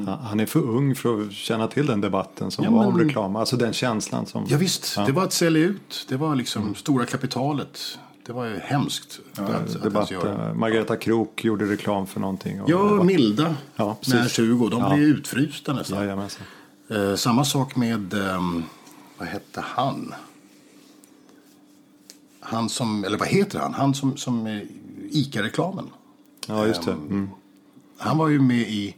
Ja, 0.06 0.18
Han 0.22 0.40
är 0.40 0.46
för 0.46 0.60
ung 0.60 0.94
för 0.94 1.22
att 1.22 1.32
känna 1.32 1.66
till 1.68 1.86
den 1.86 2.00
debatten 2.00 2.50
som 2.50 2.64
Ja, 2.64 2.70
var 2.70 2.86
om 2.86 2.98
reklam. 2.98 3.36
Alltså 3.36 3.56
den 3.56 3.72
känslan 3.72 4.26
som... 4.26 4.44
Ja, 4.48 4.56
visst, 4.58 4.96
det 5.06 5.12
var 5.12 5.24
att 5.24 5.32
sälja 5.32 5.62
ut. 5.62 6.06
Det 6.08 6.16
var 6.16 6.36
liksom 6.36 6.74
stora 6.74 7.06
kapitalet. 7.06 7.98
Det 8.26 8.32
var 8.32 8.44
ju 8.44 8.58
hemskt. 8.58 9.20
att, 9.36 9.40
att 9.76 9.82
debatt, 9.82 10.10
eh, 10.12 10.54
Margareta 10.54 10.96
Krok 10.96 11.44
gjorde 11.44 11.64
reklam 11.64 12.06
för 12.06 12.20
någonting. 12.20 12.62
Och 12.62 12.70
Ja, 12.70 13.02
Milda. 13.02 13.54
Ja, 13.76 13.96
när 14.08 14.28
20. 14.28 14.68
De 14.68 14.80
Ja. 14.80 14.94
blev 14.94 15.02
utfrysta 15.08 15.72
nästan. 15.72 16.28
Eh, 16.90 17.14
samma 17.14 17.44
sak 17.44 17.76
med, 17.76 18.14
ehm, 18.14 18.62
vad 19.18 19.28
hette 19.28 19.60
han? 19.60 20.14
Han 22.40 22.68
som, 22.68 23.04
eller 23.04 23.18
vad 23.18 23.28
heter 23.28 23.58
han? 23.58 23.74
Han 23.74 23.94
som, 23.94 24.16
som 24.16 24.46
eh, 24.46 24.62
ICA-reklamen. 25.10 25.86
Ja, 26.46 26.66
just 26.66 26.82
det. 26.84 26.92
Mm. 26.92 27.30
Han 27.98 28.18
var 28.18 28.28
ju 28.28 28.40
med 28.40 28.60
i, 28.70 28.96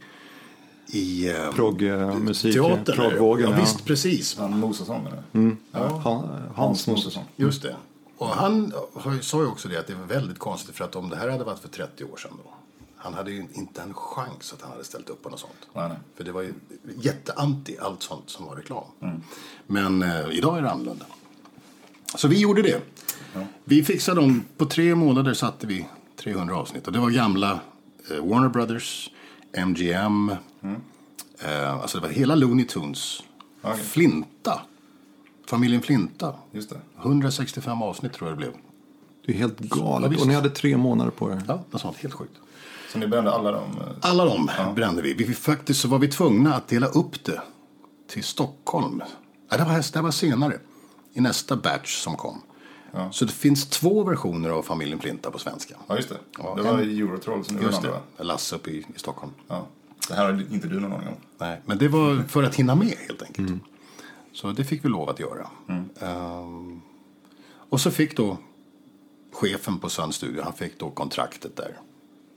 i 0.87 1.29
ehm, 1.29 1.53
Proggmusik, 1.53 2.53
teater. 2.55 2.93
proggvågen. 2.93 3.49
Ja, 3.49 3.55
ja. 3.55 3.61
visst, 3.61 3.85
precis. 3.85 4.37
Han 4.37 4.59
Mosesson 4.59 5.03
menar 5.03 5.23
Mm. 5.33 5.57
du? 5.71 5.79
Han, 5.79 6.27
Hans 6.55 6.87
Mosesson. 6.87 7.23
Just 7.35 7.61
det. 7.61 7.75
Och 8.17 8.27
han 8.27 8.73
sa 9.21 9.41
ju 9.41 9.47
också 9.47 9.67
det 9.67 9.77
att 9.77 9.87
det 9.87 9.95
var 9.95 10.05
väldigt 10.05 10.39
konstigt 10.39 10.75
för 10.75 10.85
att 10.85 10.95
om 10.95 11.09
det 11.09 11.15
här 11.15 11.29
hade 11.29 11.43
varit 11.43 11.59
för 11.59 11.67
30 11.67 12.03
år 12.03 12.17
sedan 12.17 12.31
då. 12.43 12.53
Han 12.97 13.13
hade 13.13 13.31
ju 13.31 13.47
inte 13.53 13.81
en 13.81 13.93
chans 13.93 14.53
att 14.53 14.61
han 14.61 14.71
hade 14.71 14.83
ställt 14.83 15.09
upp 15.09 15.23
på 15.23 15.29
något 15.29 15.39
sånt. 15.39 15.67
Nej, 15.73 15.89
nej. 15.89 15.97
För 16.15 16.23
det 16.23 16.31
var 16.31 16.41
ju 16.41 16.53
jätteanti 17.01 17.77
allt 17.81 18.03
sånt 18.03 18.29
som 18.29 18.45
var 18.45 18.55
reklam. 18.55 18.83
Men 19.67 20.01
eh, 20.03 20.29
idag 20.31 20.57
är 20.57 20.61
det 20.61 20.71
annorlunda. 20.71 21.05
Så 22.15 22.27
vi 22.27 22.39
gjorde 22.39 22.61
det. 22.61 22.81
Vi 23.63 23.83
fixade 23.83 24.21
dem, 24.21 24.45
på 24.57 24.65
tre 24.65 24.95
månader 24.95 25.33
satte 25.33 25.67
vi 25.67 25.87
300 26.15 26.55
avsnitt. 26.55 26.87
Och 26.87 26.93
det 26.93 26.99
var 26.99 27.09
gamla 27.09 27.59
eh, 28.11 28.25
Warner 28.25 28.49
Brothers, 28.49 29.11
MGM, 29.65 30.29
eh, 31.39 31.73
alltså 31.73 31.97
det 31.97 32.07
var 32.07 32.13
hela 32.13 32.35
Looney 32.35 32.65
Tunes. 32.65 33.23
Okej. 33.61 33.83
Flinta, 33.83 34.61
familjen 35.45 35.81
Flinta. 35.81 36.33
Just 36.51 36.69
det. 36.69 36.79
165 37.01 37.81
avsnitt 37.81 38.13
tror 38.13 38.29
jag 38.29 38.37
det 38.37 38.41
blev. 38.41 38.51
Det 39.25 39.31
är 39.33 39.37
helt 39.37 39.55
Ja, 39.59 39.67
galet. 39.75 40.21
och 40.21 40.27
ni 40.27 40.33
hade 40.33 40.49
tre 40.49 40.77
månader 40.77 41.11
på 41.11 41.31
er. 41.31 41.41
Ja, 41.47 41.63
något 41.71 41.81
sånt 41.81 41.97
helt 41.97 42.13
sjukt. 42.13 42.33
Så 42.91 42.97
ni 42.99 43.07
brände 43.07 43.31
alla 43.31 43.51
dem? 43.51 43.63
eh, 43.81 43.87
Alla 44.09 44.25
de 44.25 44.49
brände 44.75 45.01
vi. 45.01 45.13
vi. 45.13 45.33
Faktiskt 45.33 45.81
så 45.81 45.87
var 45.87 45.99
vi 45.99 46.07
tvungna 46.07 46.55
att 46.55 46.67
dela 46.67 46.87
upp 46.87 47.23
det 47.23 47.41
till 48.07 48.23
Stockholm. 48.23 49.01
Ja, 49.49 49.57
det, 49.57 49.63
var, 49.63 49.93
det 49.93 50.01
var 50.01 50.11
senare, 50.11 50.57
i 51.13 51.21
nästa 51.21 51.55
batch 51.55 51.95
som 52.03 52.15
kom. 52.15 52.41
Så 53.11 53.25
det 53.25 53.31
finns 53.31 53.65
två 53.69 54.03
versioner 54.03 54.49
av 54.49 54.63
familjen 54.63 54.99
Flinta 54.99 55.31
på 55.31 55.39
svenska. 55.39 55.75
Ja, 55.87 55.95
just 55.95 56.09
det. 56.09 56.17
Ja, 56.37 56.53
det 56.55 56.61
var 56.63 56.71
en- 56.73 56.79
Eurotroll 56.99 57.45
som 57.45 57.55
gjorde 57.55 57.65
den 57.67 57.73
Just 57.75 57.85
andra, 57.85 57.99
det, 58.17 58.23
Lasse 58.23 58.55
uppe 58.55 58.69
i, 58.71 58.77
i 58.77 58.99
Stockholm. 58.99 59.31
Ja. 59.47 59.67
Det 60.07 60.13
här 60.15 60.25
har 60.25 60.43
inte 60.53 60.67
du 60.67 60.79
någon 60.79 60.93
aning 60.93 61.07
om. 61.07 61.13
Nej, 61.37 61.61
men 61.65 61.77
det 61.77 61.87
var 61.87 62.23
för 62.27 62.43
att 62.43 62.55
hinna 62.55 62.75
med 62.75 62.87
helt 63.07 63.21
enkelt. 63.23 63.51
Så 64.35 64.51
det 64.51 64.63
fick 64.63 64.85
vi 64.85 64.89
lov 64.89 65.09
att 65.09 65.19
göra. 65.19 65.47
Ehm, 65.99 66.81
och 67.69 67.81
så 67.81 67.91
fick 67.91 68.17
då 68.17 68.37
chefen 69.31 69.79
på 69.79 69.89
Sun 69.89 70.13
Studio, 70.13 70.41
han 70.43 70.53
fick 70.53 70.79
då 70.79 70.89
kontraktet 70.89 71.55
där. 71.55 71.79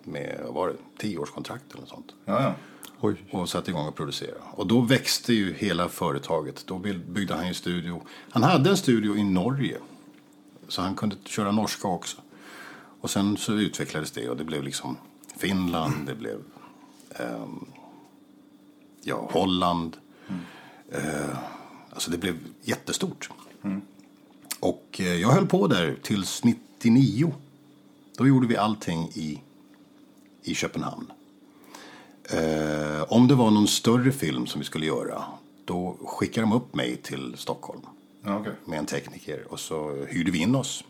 Med, 0.05 0.41
vad 0.45 0.55
var 0.55 0.69
det, 0.69 0.77
tioårskontrakt 0.99 1.65
eller 1.71 1.81
något 1.81 1.91
sånt. 1.91 2.15
Ja, 2.25 2.43
ja. 2.43 2.55
Oj. 3.01 3.17
Och 3.31 3.49
satte 3.49 3.71
igång 3.71 3.87
och 3.87 3.95
producera. 3.95 4.39
Och 4.51 4.67
då 4.67 4.81
växte 4.81 5.33
ju 5.33 5.55
hela 5.55 5.89
företaget. 5.89 6.67
Då 6.67 6.79
byggde 6.79 7.35
han 7.35 7.49
ju 7.49 7.55
studio. 7.55 8.03
Han 8.31 8.43
hade 8.43 8.71
en 8.71 8.77
studio 8.77 9.17
i 9.17 9.25
Norge. 9.25 9.79
Så 10.69 10.83
han 10.83 10.95
kunde 10.95 11.17
köra 11.25 11.53
norska 11.53 11.89
också. 11.89 12.17
Och 13.01 13.11
sen 13.11 13.37
så 13.37 13.53
utvecklades 13.53 14.11
det 14.11 14.29
och 14.29 14.37
det 14.37 14.45
blev 14.45 14.63
liksom 14.63 14.97
Finland, 15.37 16.07
det 16.07 16.15
blev 16.15 16.43
ehm, 17.11 17.67
ja, 19.03 19.29
Holland. 19.33 19.97
Eh, 20.93 21.39
alltså 21.99 22.11
det 22.11 22.19
blev 22.19 22.39
jättestort. 22.63 23.31
Och 24.61 24.97
eh, 24.99 25.15
jag 25.15 25.29
höll 25.29 25.47
på 25.47 25.67
där 25.67 25.97
tills 26.03 26.45
99. 26.45 27.35
Då 28.17 28.27
gjorde 28.27 28.47
vi 28.47 28.57
allting 28.57 29.11
i, 29.15 29.43
i 30.43 30.55
Köpenhamn. 30.55 31.13
Eh, 32.31 33.03
om 33.13 33.29
det 33.29 33.35
var 33.35 33.51
någon 33.51 33.69
större 33.69 34.13
film 34.13 34.47
som 34.47 34.61
vi 34.61 34.65
skulle 34.65 34.87
göra, 34.87 35.25
då 35.65 35.97
skickade 36.05 36.47
de 36.47 36.53
upp 36.53 36.75
mig 36.75 36.97
till 36.97 37.35
Stockholm 37.37 37.81
ja 38.23 38.39
okej. 38.39 38.53
med 38.65 38.79
en 38.79 38.87
tekniker 38.87 39.53
och 39.53 39.61
så 39.61 40.07
hyrde 40.09 40.31
vi 40.31 40.39
in 40.39 40.55
oss 40.55 40.85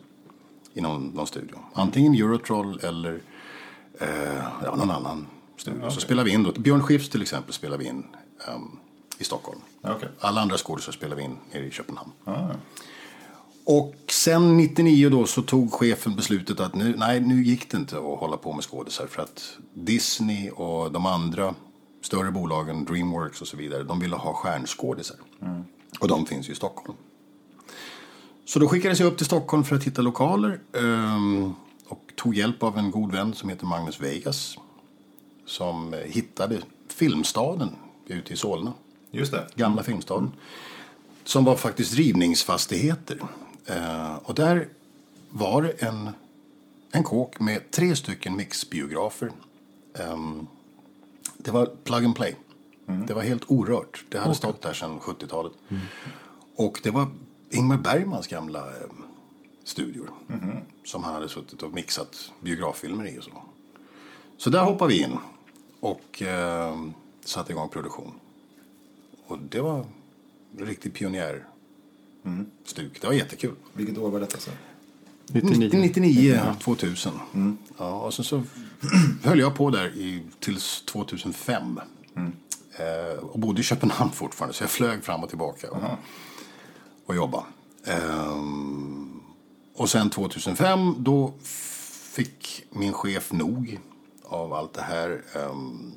i 0.75 0.81
någon, 0.81 1.07
någon 1.07 1.27
studio. 1.27 1.59
Antingen 1.73 2.15
Eurotroll 2.15 2.81
eller 2.83 3.21
eh, 4.01 4.43
ja, 4.65 4.75
någon 4.77 4.91
annan 4.91 5.27
studio. 5.57 5.91
Så 5.91 6.01
spelade 6.01 6.29
vi 6.29 6.35
in 6.35 6.43
då. 6.43 6.53
Björn 6.53 6.83
Skifs 6.83 7.09
till 7.09 7.23
exempel 7.23 7.53
spelade 7.53 7.83
vi 7.83 7.89
in 7.89 8.05
ehm, 8.49 8.79
i 9.19 9.25
Stockholm. 9.25 9.61
Okej. 9.83 10.09
Alla 10.21 10.41
andra 10.41 10.57
skådespelare 10.57 10.97
spelade 10.97 11.17
vi 11.17 11.25
in 11.25 11.39
nere 11.53 11.67
i 11.67 11.71
Köpenhamn. 11.71 12.13
Ja. 12.25 12.51
Och 13.65 13.95
sen 14.09 14.57
99 14.57 15.09
då 15.09 15.27
så 15.27 15.43
tog 15.43 15.73
chefen 15.73 16.17
beslutet 16.17 16.61
att 16.61 16.75
nu, 16.75 16.95
nej, 16.97 17.21
nu 17.21 17.43
gick 17.43 17.71
det 17.71 17.77
inte 17.77 17.97
att 17.97 18.19
hålla 18.19 18.37
på 18.37 18.53
med 18.53 18.65
skådisar 18.65 19.07
för 19.07 19.23
att 19.23 19.57
Disney 19.75 20.51
och 20.51 20.93
de 20.93 21.07
andra 21.07 21.55
större 22.03 22.31
bolagen, 22.31 22.85
Dreamworks 22.85 23.43
och 23.43 23.49
så 23.49 23.57
vidare, 23.57 23.83
de 23.83 24.01
ville 24.01 24.17
ha 24.17 24.35
stjärnskådisar. 24.35 25.17
Och 26.01 26.09
de 26.09 26.27
finns 26.27 26.49
ju 26.49 26.53
i 26.53 26.57
Stockholm. 26.57 26.99
Så 28.45 28.59
då 28.59 28.69
skickades 28.69 29.01
jag 29.01 29.07
upp 29.07 29.17
till 29.17 29.27
Stockholm 29.27 29.65
för 29.65 29.77
att 29.77 29.85
hitta 29.85 30.03
lokaler 30.03 30.61
ehm, 30.73 31.55
och 31.89 32.13
tog 32.17 32.35
hjälp 32.35 32.63
av 32.63 32.79
en 32.79 32.91
god 32.91 33.13
vän 33.13 33.35
som 33.35 33.49
heter 33.49 33.67
Magnus 33.67 34.01
Vegas 34.01 34.59
som 35.47 35.95
hittade 36.05 36.59
Filmstaden 36.89 37.71
ute 38.07 38.33
i 38.33 38.37
Solna 38.37 38.73
Just 39.11 39.33
det. 39.33 39.47
gamla 39.55 39.83
Filmstaden. 39.83 40.33
Som 41.25 41.45
var 41.45 41.57
faktiskt 41.57 41.95
rivningsfastigheter. 41.95 43.19
Eh, 43.67 44.17
och 44.17 44.35
där 44.35 44.69
var 45.31 45.75
en, 45.79 46.11
en 46.93 47.05
kåk 47.05 47.41
med 47.41 47.71
tre 47.71 47.97
stycken 47.97 48.37
mixbiografer. 48.37 49.31
Ehm, 49.95 50.47
det 51.37 51.51
var 51.51 51.67
plug 51.67 52.05
and 52.05 52.17
play. 52.17 52.35
Det 53.07 53.15
var 53.15 53.23
helt 53.23 53.45
orört. 53.51 54.05
Det 54.09 54.19
hade 54.19 54.35
stått 54.35 54.63
där 54.63 54.73
sedan 54.73 55.01
70-talet. 55.01 55.53
Och 56.57 56.81
det 56.83 56.91
var 56.91 57.07
Ingmar 57.51 57.77
Bergmans 57.77 58.27
gamla 58.27 58.59
eh, 58.59 58.91
studior. 59.65 60.11
Som 60.85 61.05
han 61.05 61.15
hade 61.15 61.29
suttit 61.29 61.63
och 61.63 61.73
mixat 61.73 62.33
biograffilmer 62.41 63.09
i 63.09 63.19
och 63.19 63.25
så. 63.25 63.31
Så 64.37 64.51
där 64.51 64.63
hoppade 64.65 64.93
vi 64.95 65.03
in 65.03 65.19
och 65.81 66.23
eh, 66.23 66.77
satte 67.25 67.53
igång 67.53 67.69
produktion. 67.69 68.13
Och 69.29 69.39
det 69.39 69.61
var 69.61 69.87
en 70.59 70.67
riktig 70.67 70.95
pionjärstuk. 70.95 73.01
Det 73.01 73.07
var 73.07 73.13
jättekul. 73.13 73.55
Vilket 73.73 73.99
år 73.99 74.11
var 74.11 74.21
detta? 74.21 74.39
Så? 74.39 74.51
99. 75.33 75.71
99, 75.73 76.41
2000. 76.61 77.13
Ja, 77.79 78.01
och 78.01 78.15
sen 78.15 78.25
så 78.25 78.43
höll 79.23 79.39
jag 79.39 79.57
på 79.57 79.71
där 79.71 79.89
i, 79.89 80.23
tills 80.41 80.83
2005. 80.83 81.81
Eh, 82.79 83.19
och 83.19 83.39
bodde 83.39 83.61
i 83.61 83.65
Köpenhamn 83.65 84.13
fortfarande, 84.13 84.55
så 84.55 84.63
jag 84.63 84.71
flög 84.71 85.05
fram 85.05 85.23
och 85.23 85.29
tillbaka 85.29 85.71
och, 85.71 85.83
och 87.07 87.17
jobbade. 87.17 87.45
Ehm, 87.85 89.21
och 89.75 89.91
sen 89.91 90.11
2005, 90.11 90.95
då 90.99 91.33
fick 92.13 92.65
min 92.71 92.93
chef 92.93 93.33
nog 93.33 93.81
av 94.25 94.53
allt 94.53 94.75
det 94.75 94.83
här. 94.83 95.23
Ehm, 95.35 95.93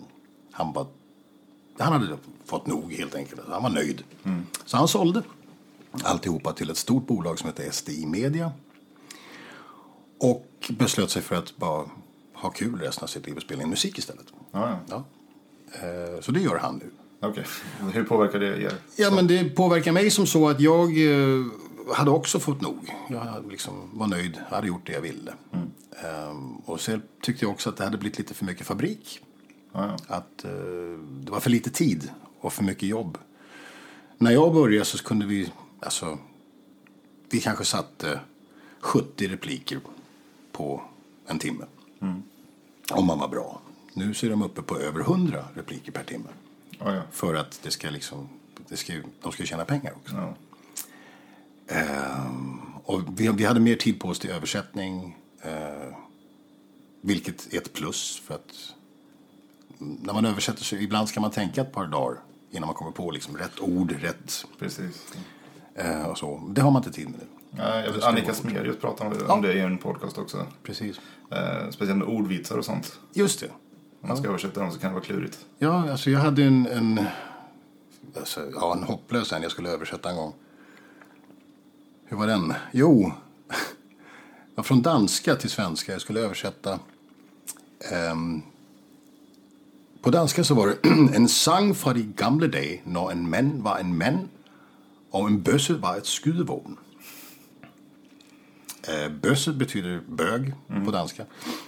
han, 0.52 0.74
bara, 0.74 0.88
han 1.78 1.94
hade 1.94 2.18
fått 2.52 2.68
nog 2.68 2.94
helt 2.94 3.16
enkelt. 3.16 3.42
Han 3.50 3.64
var 3.64 3.70
nöjd. 3.70 4.04
Så 4.66 4.78
han 4.78 4.88
sålde 4.88 5.24
alltihopa 6.04 6.54
till 6.54 6.70
ett 6.70 6.78
stort 6.78 7.08
bolag 7.08 7.40
som 7.40 7.48
heter 7.50 7.72
SDI 7.72 8.06
Media. 8.06 8.52
Och 10.20 10.48
beslöt 10.70 11.10
sig 11.10 11.22
för 11.22 11.36
att 11.36 11.58
bara 11.58 11.86
ha 12.34 12.50
kul 12.50 12.80
resten 12.80 13.04
av 13.04 13.08
sitt 13.08 13.26
liv 13.26 13.36
och 13.36 13.42
spela 13.42 13.64
in 13.64 13.70
musik 13.70 13.98
istället. 13.98 14.26
Ja, 14.52 14.70
ja. 14.70 14.80
Ja. 14.90 15.04
Eh, 15.88 16.22
Så 16.22 16.32
det 16.32 16.40
gör 16.40 16.58
han 16.58 16.76
nu. 16.78 16.90
Okej. 17.30 17.44
Hur 17.94 18.04
påverkar 18.04 18.40
det 18.40 18.58
er? 18.62 18.74
Ja, 18.96 19.12
men 19.12 19.28
det 19.28 19.56
påverkar 19.56 19.92
mig 19.92 20.10
som 20.10 20.26
så 20.28 20.50
att 20.50 20.60
jag 20.60 20.90
eh, 21.12 21.46
hade 21.96 22.12
också 22.12 22.40
fått 22.40 22.62
nog. 22.62 22.96
Jag 23.10 23.52
liksom 23.52 23.74
var 23.94 24.08
nöjd, 24.08 24.38
jag 24.50 24.56
hade 24.56 24.68
gjort 24.68 24.86
det 24.88 24.94
jag 24.94 25.02
ville. 25.02 25.34
Ehm, 26.04 26.56
och 26.56 26.82
sen 26.82 27.02
tyckte 27.22 27.46
jag 27.46 27.52
också 27.52 27.70
att 27.70 27.78
det 27.78 27.84
hade 27.84 27.98
blivit 27.98 28.18
lite 28.18 28.34
för 28.34 28.46
mycket 28.46 28.68
fabrik. 28.68 29.20
Ja, 29.74 29.86
ja. 29.88 30.16
Att 30.16 30.46
eh, 30.46 30.52
det 31.24 31.32
var 31.32 31.40
för 31.40 31.50
lite 31.50 31.70
tid 31.70 32.12
och 32.42 32.54
för 32.54 32.64
mycket 32.64 32.90
jobb. 32.90 33.18
När 34.18 34.32
jag 34.32 34.54
började 34.54 34.86
så 34.86 35.04
kunde 35.04 35.26
vi, 35.26 35.52
alltså, 35.80 36.18
vi 37.30 37.42
kanske 37.42 37.66
satte 37.66 38.20
70 38.80 39.28
repliker 39.28 39.80
på 40.52 40.82
en 41.28 41.40
timme. 41.40 41.66
Om 42.92 43.06
man 43.06 43.20
var 43.20 43.28
bra. 43.28 43.62
Nu 43.94 44.14
så 44.14 44.26
är 44.26 44.30
de 44.30 44.42
uppe 44.42 44.62
på 44.62 44.78
över 44.78 45.00
100 45.00 45.46
repliker 45.54 45.92
per 45.92 46.04
timme. 46.04 46.30
Ja, 46.80 46.96
ja. 46.96 47.02
För 47.12 47.36
att 47.36 47.60
det 47.64 47.72
ska 47.72 47.90
liksom, 47.90 48.30
det 48.68 48.78
ska, 48.78 48.94
de 49.22 49.32
ska 49.32 49.46
tjäna 49.46 49.66
pengar 49.66 49.94
också. 49.96 50.16
Ja. 50.16 50.36
Ehm, 51.76 52.62
och 52.84 53.02
vi, 53.20 53.28
vi 53.28 53.46
hade 53.46 53.60
mer 53.60 53.76
tid 53.76 54.00
på 54.00 54.08
oss 54.08 54.20
till 54.20 54.30
översättning. 54.30 55.18
Eh, 55.42 55.96
vilket 57.02 57.54
är 57.54 57.58
ett 57.58 57.74
plus. 57.74 58.22
För 58.26 58.36
att 58.36 58.74
mm, 59.80 59.98
när 60.02 60.14
man 60.14 60.26
översätter 60.26 60.64
så 60.64 60.76
ibland 60.76 61.10
ska 61.10 61.20
man 61.20 61.32
tänka 61.32 61.62
ett 61.62 61.72
par 61.72 61.88
dagar 61.88 62.20
innan 62.52 62.68
man 62.68 62.76
kommer 62.76 62.92
på 62.92 63.12
liksom 63.12 63.38
rätt 63.38 63.60
ord, 63.60 63.92
rätt 63.92 64.46
Precis. 64.60 65.14
eh, 65.76 66.04
och 66.06 66.18
så. 66.18 66.42
Det 66.50 66.62
har 66.62 66.72
man 66.72 66.80
inte 66.80 66.92
tid 66.92 67.10
med 67.10 67.20
nu. 67.20 67.26
Ja, 67.58 67.80
jag 67.86 67.92
vet, 67.94 68.04
Annika 68.04 68.34
Smerius 68.34 68.78
pratar 68.78 69.06
om, 69.06 69.14
om 69.28 69.42
det 69.42 69.54
i 69.54 69.60
en 69.60 69.78
podcast 69.78 70.18
också. 70.18 70.46
Precis. 70.64 71.00
Eh, 71.32 71.70
speciellt 71.70 71.98
med 72.00 72.08
ordvitsar 72.08 72.58
och 72.58 72.66
sånt. 72.66 73.00
Just 73.14 73.40
det. 73.40 73.50
Om 74.02 74.08
man 74.08 74.18
ska 74.18 74.28
översätta 74.28 74.60
dem 74.60 74.72
så 74.72 74.80
kan 74.80 74.90
det 74.90 74.94
vara 74.94 75.04
klurigt. 75.04 75.46
Ja, 75.58 75.92
alltså 75.92 76.10
jag 76.10 76.20
hade 76.20 76.44
en, 76.44 76.68
en, 76.68 77.06
alltså, 78.20 78.52
ja, 78.54 78.74
en 78.78 78.84
hopplös 78.84 79.34
en 79.34 79.42
jag 79.42 79.52
skulle 79.52 79.70
översätta 79.70 80.10
en 80.10 80.16
gång. 80.16 80.34
Hur 82.06 82.18
var 82.18 82.28
den? 82.28 82.54
Jo, 82.72 83.12
från 84.64 84.82
danska 84.82 85.36
till 85.36 85.50
svenska. 85.50 85.92
Jag 85.92 86.02
skulle 86.02 86.20
översätta. 86.20 86.80
ehm, 87.92 88.42
på 90.02 90.10
danska 90.10 90.44
så 90.44 90.56
var 90.56 90.68
det 90.68 90.90
en 91.16 91.30
sang 91.30 91.76
fra 91.76 91.94
de 91.94 92.14
gamle 92.16 92.48
dage 92.48 92.82
när 92.84 93.12
en 93.12 93.30
man 93.30 93.64
var 93.64 93.80
en 93.80 93.98
man 93.98 94.30
och 95.12 95.28
en 95.28 95.42
bösse 95.42 95.74
var 95.74 95.98
ett 95.98 96.08
skydevåpen. 96.08 96.78
Eh, 98.88 99.10
bösse 99.10 99.52
betyder 99.52 100.02
bög 100.08 100.54
på 100.86 100.92
danska. 100.92 101.26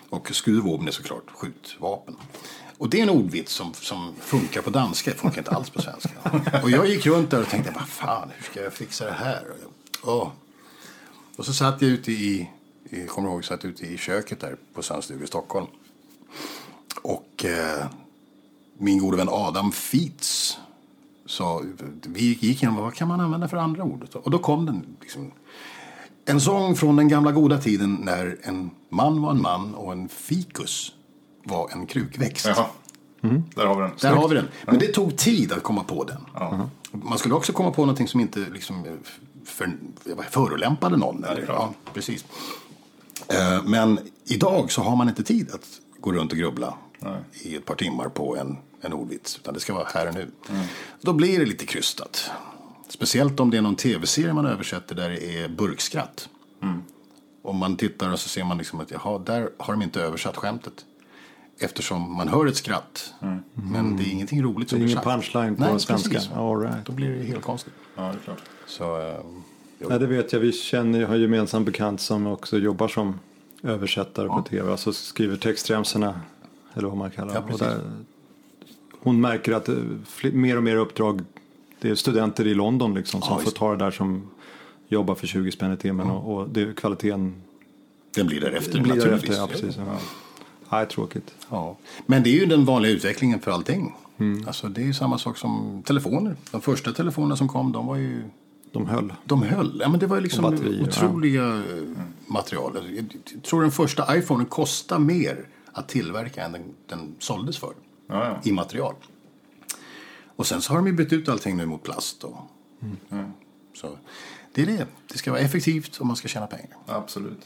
Och 0.10 0.28
skydevåpen 0.28 0.88
är 0.88 0.92
såklart 0.92 1.32
skjutvapen. 1.32 2.16
Och 2.78 2.90
det 2.90 3.00
är 3.00 3.04
en 3.04 3.10
ordvits 3.10 3.54
som, 3.54 3.74
som 3.74 4.14
funkar 4.20 4.62
på 4.62 4.70
danska, 4.70 5.12
det 5.12 5.18
funkar 5.18 5.38
inte 5.38 5.52
alls 5.52 5.70
på 5.70 5.82
svenska. 5.82 6.10
Och 6.64 6.72
jag 6.72 6.88
gick 6.88 7.06
runt 7.06 7.32
där 7.32 7.42
och 7.42 7.50
tänkte, 7.50 7.72
vad 7.76 7.88
fan, 7.88 8.32
hur 8.36 8.44
ska 8.44 8.62
jag 8.62 8.74
fixa 8.74 9.06
det 9.06 9.12
här? 9.12 9.44
Åh. 10.04 10.32
Och 11.36 11.46
så 11.46 11.54
satt 11.54 11.82
jag 11.82 11.92
ute 11.92 12.12
i, 12.12 12.50
i 12.90 13.08
kommer 13.08 13.30
ihåg, 13.30 13.46
satt 13.46 13.66
ute 13.66 13.86
i 13.86 13.98
köket 13.98 14.40
där 14.40 14.58
på 14.74 14.82
Sandstuga 14.82 15.24
i 15.24 15.28
Stockholm. 15.28 15.68
Och 17.02 17.46
eh, 17.46 17.86
min 18.84 19.00
gode 19.00 19.18
vän 19.18 19.30
Adam 19.32 19.72
Fietz 19.72 20.58
sa, 21.26 21.62
vi 22.02 22.22
gick 22.26 22.44
igenom 22.44 22.76
vad 22.76 22.94
kan 22.94 23.08
man 23.08 23.20
använda 23.20 23.48
för 23.48 23.58
andra 23.58 23.84
ord? 23.84 24.08
Och 24.14 24.32
då 24.32 24.38
kom 24.38 24.66
den 24.66 24.86
liksom, 25.02 25.32
en 26.26 26.42
sång 26.42 26.76
från 26.76 26.96
den 26.96 27.08
gamla 27.08 27.32
goda 27.32 27.58
tiden 27.58 27.98
när 28.02 28.38
en 28.44 28.72
man 28.90 29.22
var 29.22 29.32
en 29.32 29.42
man 29.42 29.76
och 29.76 29.92
en 29.92 30.10
fikus 30.10 30.92
var 31.44 31.70
en 31.72 31.86
krukväxt. 31.86 32.46
Jaha. 32.46 32.66
Där 33.56 33.66
har 33.66 33.76
vi 33.76 33.82
den. 33.82 33.92
Där 34.02 34.12
har 34.16 34.30
vi 34.30 34.36
den. 34.36 34.48
Men 34.66 34.80
det 34.80 34.88
tog 34.88 35.18
tid 35.18 35.52
att 35.52 35.64
komma 35.64 35.84
på 35.84 36.04
den. 36.04 36.26
Man 36.92 37.18
skulle 37.18 37.36
också 37.36 37.54
komma 37.54 37.72
på 37.72 37.82
någonting 37.82 38.08
som 38.08 38.20
inte 38.20 38.40
liksom 38.40 38.84
för, 39.46 39.72
förolämpade 40.30 40.98
någon. 40.98 41.24
Eller, 41.24 41.46
ja, 41.48 41.74
precis. 41.94 42.26
Eh, 43.28 43.64
Men 43.66 44.00
idag 44.26 44.72
så 44.72 44.82
har 44.82 44.96
man 44.96 45.10
inte 45.10 45.24
tid 45.24 45.52
att 45.54 45.68
gå 46.00 46.12
runt 46.12 46.32
och 46.32 46.38
grubbla 46.38 46.74
i 47.42 47.56
ett 47.56 47.66
par 47.66 47.76
timmar 47.76 48.10
på 48.10 48.38
en, 48.38 48.58
en 48.84 48.94
ordvits. 48.94 49.38
Utan 49.38 49.54
det 49.54 49.60
ska 49.60 49.74
vara 49.74 49.88
här 49.94 50.08
och 50.08 50.14
nu. 50.14 50.28
Då 51.02 51.14
blir 51.14 51.40
det 51.40 51.46
lite 51.46 51.66
krystat. 51.66 52.32
Speciellt 52.90 53.40
om 53.40 53.50
det 53.50 53.58
är 53.58 53.62
någon 53.62 53.76
tv-serie 53.76 54.34
man 54.34 54.46
översätter 54.46 54.96
där 54.96 55.10
det 55.10 55.38
är 55.44 55.50
burkskratt. 55.50 56.30
Om 57.42 57.58
man 57.58 57.76
tittar 57.78 58.12
och 58.12 58.20
så 58.20 58.30
ser 58.30 58.44
man 58.44 58.58
liksom 58.58 58.80
att 58.80 58.92
jaha, 58.92 59.20
där 59.20 59.50
har 59.58 59.74
de 59.74 59.82
inte 59.82 60.02
översatt 60.02 60.38
skämtet. 60.38 60.86
Eftersom 61.60 62.16
man 62.18 62.28
hör 62.28 62.46
ett 62.48 62.56
skratt. 62.58 63.14
Men 63.54 63.98
det 63.98 64.04
är 64.04 64.12
ingenting 64.12 64.44
roligt 64.44 64.70
som 64.70 64.80
Det 64.80 64.84
är 64.84 64.86
blir 64.86 64.94
ingen 64.94 65.04
sagt. 65.04 65.34
punchline 65.34 65.56
på 65.56 65.62
Nej, 65.64 65.80
svenska. 65.80 66.20
All 66.36 66.60
right. 66.62 66.86
Då 66.86 66.92
blir 66.92 67.10
det 67.10 67.24
helt 67.24 67.44
konstigt. 67.44 67.74
Ja, 67.96 68.02
det 68.02 68.08
är 68.10 68.20
klart. 68.24 68.42
Så, 68.68 69.16
jo. 69.80 69.88
Ja, 69.90 70.00
det 70.00 70.08
vet 70.08 70.34
jag. 70.34 70.40
Vi 70.40 70.52
känner, 70.52 71.02
jag 71.02 71.08
har 71.08 71.16
gemensam 71.16 71.66
bekant 71.66 72.02
som 72.02 72.28
också 72.28 72.58
jobbar 72.58 72.88
som 72.88 73.20
översättare 73.64 74.28
på 74.28 74.42
tv. 74.50 74.72
Alltså 74.72 74.94
skriver 74.94 75.38
textremsorna. 75.38 76.22
Eller 76.76 76.88
vad 76.88 76.98
man 76.98 77.12
kallar 77.12 77.34
Ja, 77.34 77.42
det. 77.58 77.66
där, 77.66 77.80
Hon 79.04 79.22
märker 79.22 79.52
att 79.52 79.70
eh, 79.70 79.76
mer 80.32 80.58
och 80.58 80.64
mer 80.64 80.76
uppdrag. 80.76 81.22
Det 81.80 81.90
är 81.90 81.96
studenter 81.96 82.48
i 82.48 82.54
London 82.54 82.94
liksom 82.94 83.22
som 83.22 83.38
Ja, 83.38 83.44
får 83.44 83.52
ta 83.52 83.72
det 83.72 83.78
där 83.86 83.92
som 83.92 84.30
jobbar 84.88 85.16
för 85.16 85.28
20 85.28 85.52
spänn 85.52 85.74
i 85.74 85.78
timmen. 85.78 86.10
Och, 86.10 86.38
och 86.38 86.50
det, 86.50 86.76
kvaliteten 86.76 87.42
Den 88.16 88.28
blir 88.28 88.42
därefter 88.42 88.82
blir 88.82 88.96
naturligtvis. 88.96 89.30
därefter. 89.38 89.38
Ja, 89.38 89.48
precis. 89.48 89.78
Ja. 89.78 89.98
Nej, 90.70 90.88
tråkigt. 90.88 91.34
Ja. 91.50 91.78
Men 92.06 92.24
det 92.24 92.30
är 92.30 92.40
ju 92.40 92.46
den 92.46 92.66
vanliga 92.66 92.92
utvecklingen 92.92 93.40
för 93.40 93.52
allting. 93.52 93.96
Mm. 94.18 94.48
Alltså, 94.48 94.68
det 94.68 94.82
är 94.82 94.86
ju 94.86 94.94
samma 94.94 95.18
sak 95.18 95.38
som 95.38 95.84
telefoner. 95.86 96.36
De 96.52 96.62
första 96.62 96.92
telefonerna 96.92 97.36
som 97.36 97.48
kom, 97.48 97.72
de 97.72 97.88
var 97.88 97.96
ju... 97.96 98.24
De 98.72 98.86
höll. 98.86 99.14
De 99.26 99.42
höll. 99.44 99.78
Ja, 99.82 99.90
men 99.90 100.00
det 100.00 100.08
var 100.08 100.16
ju 100.16 100.22
liksom 100.22 100.42
batterier, 100.44 100.84
otroliga 100.84 101.48
eh, 101.48 101.64
material. 102.28 102.74
Jag 102.96 103.06
tror 103.44 103.62
den 103.62 103.72
första 103.72 104.18
iPhonen 104.18 104.46
kostade 104.46 105.02
mer 105.02 105.46
att 105.74 105.88
tillverka 105.90 106.44
än 106.44 106.52
den, 106.52 106.62
den 106.88 107.16
såldes 107.20 107.58
för. 107.58 107.74
Ja, 108.08 108.26
ja. 108.28 108.40
I 108.44 108.52
material. 108.52 108.94
Och 110.36 110.48
sen 110.48 110.62
så 110.62 110.72
har 110.74 110.78
de 110.78 110.88
ju 110.88 110.94
bytt 110.94 111.14
ut 111.14 111.30
allting 111.30 111.58
nu 111.58 111.66
mot 111.66 111.84
plast. 111.84 112.24
Och, 112.24 112.38
Mm. 113.10 113.32
Så 113.76 113.98
det 114.54 114.62
är 114.62 114.66
det. 114.66 114.86
Det 115.12 115.18
ska 115.18 115.32
vara 115.32 115.42
effektivt 115.42 115.98
och 115.98 116.06
man 116.06 116.16
ska 116.16 116.28
tjäna 116.28 116.48
pengar. 116.48 116.78
Absolut. 116.86 117.46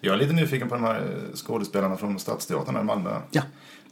Jag 0.00 0.14
är 0.14 0.18
lite 0.18 0.32
nyfiken 0.32 0.68
på 0.68 0.74
de 0.74 0.84
här 0.84 1.20
skådespelarna 1.34 1.96
från 1.96 2.18
Stadsteatern 2.18 2.76
i 2.80 2.84
Malmö. 2.84 3.20
Ja. 3.30 3.42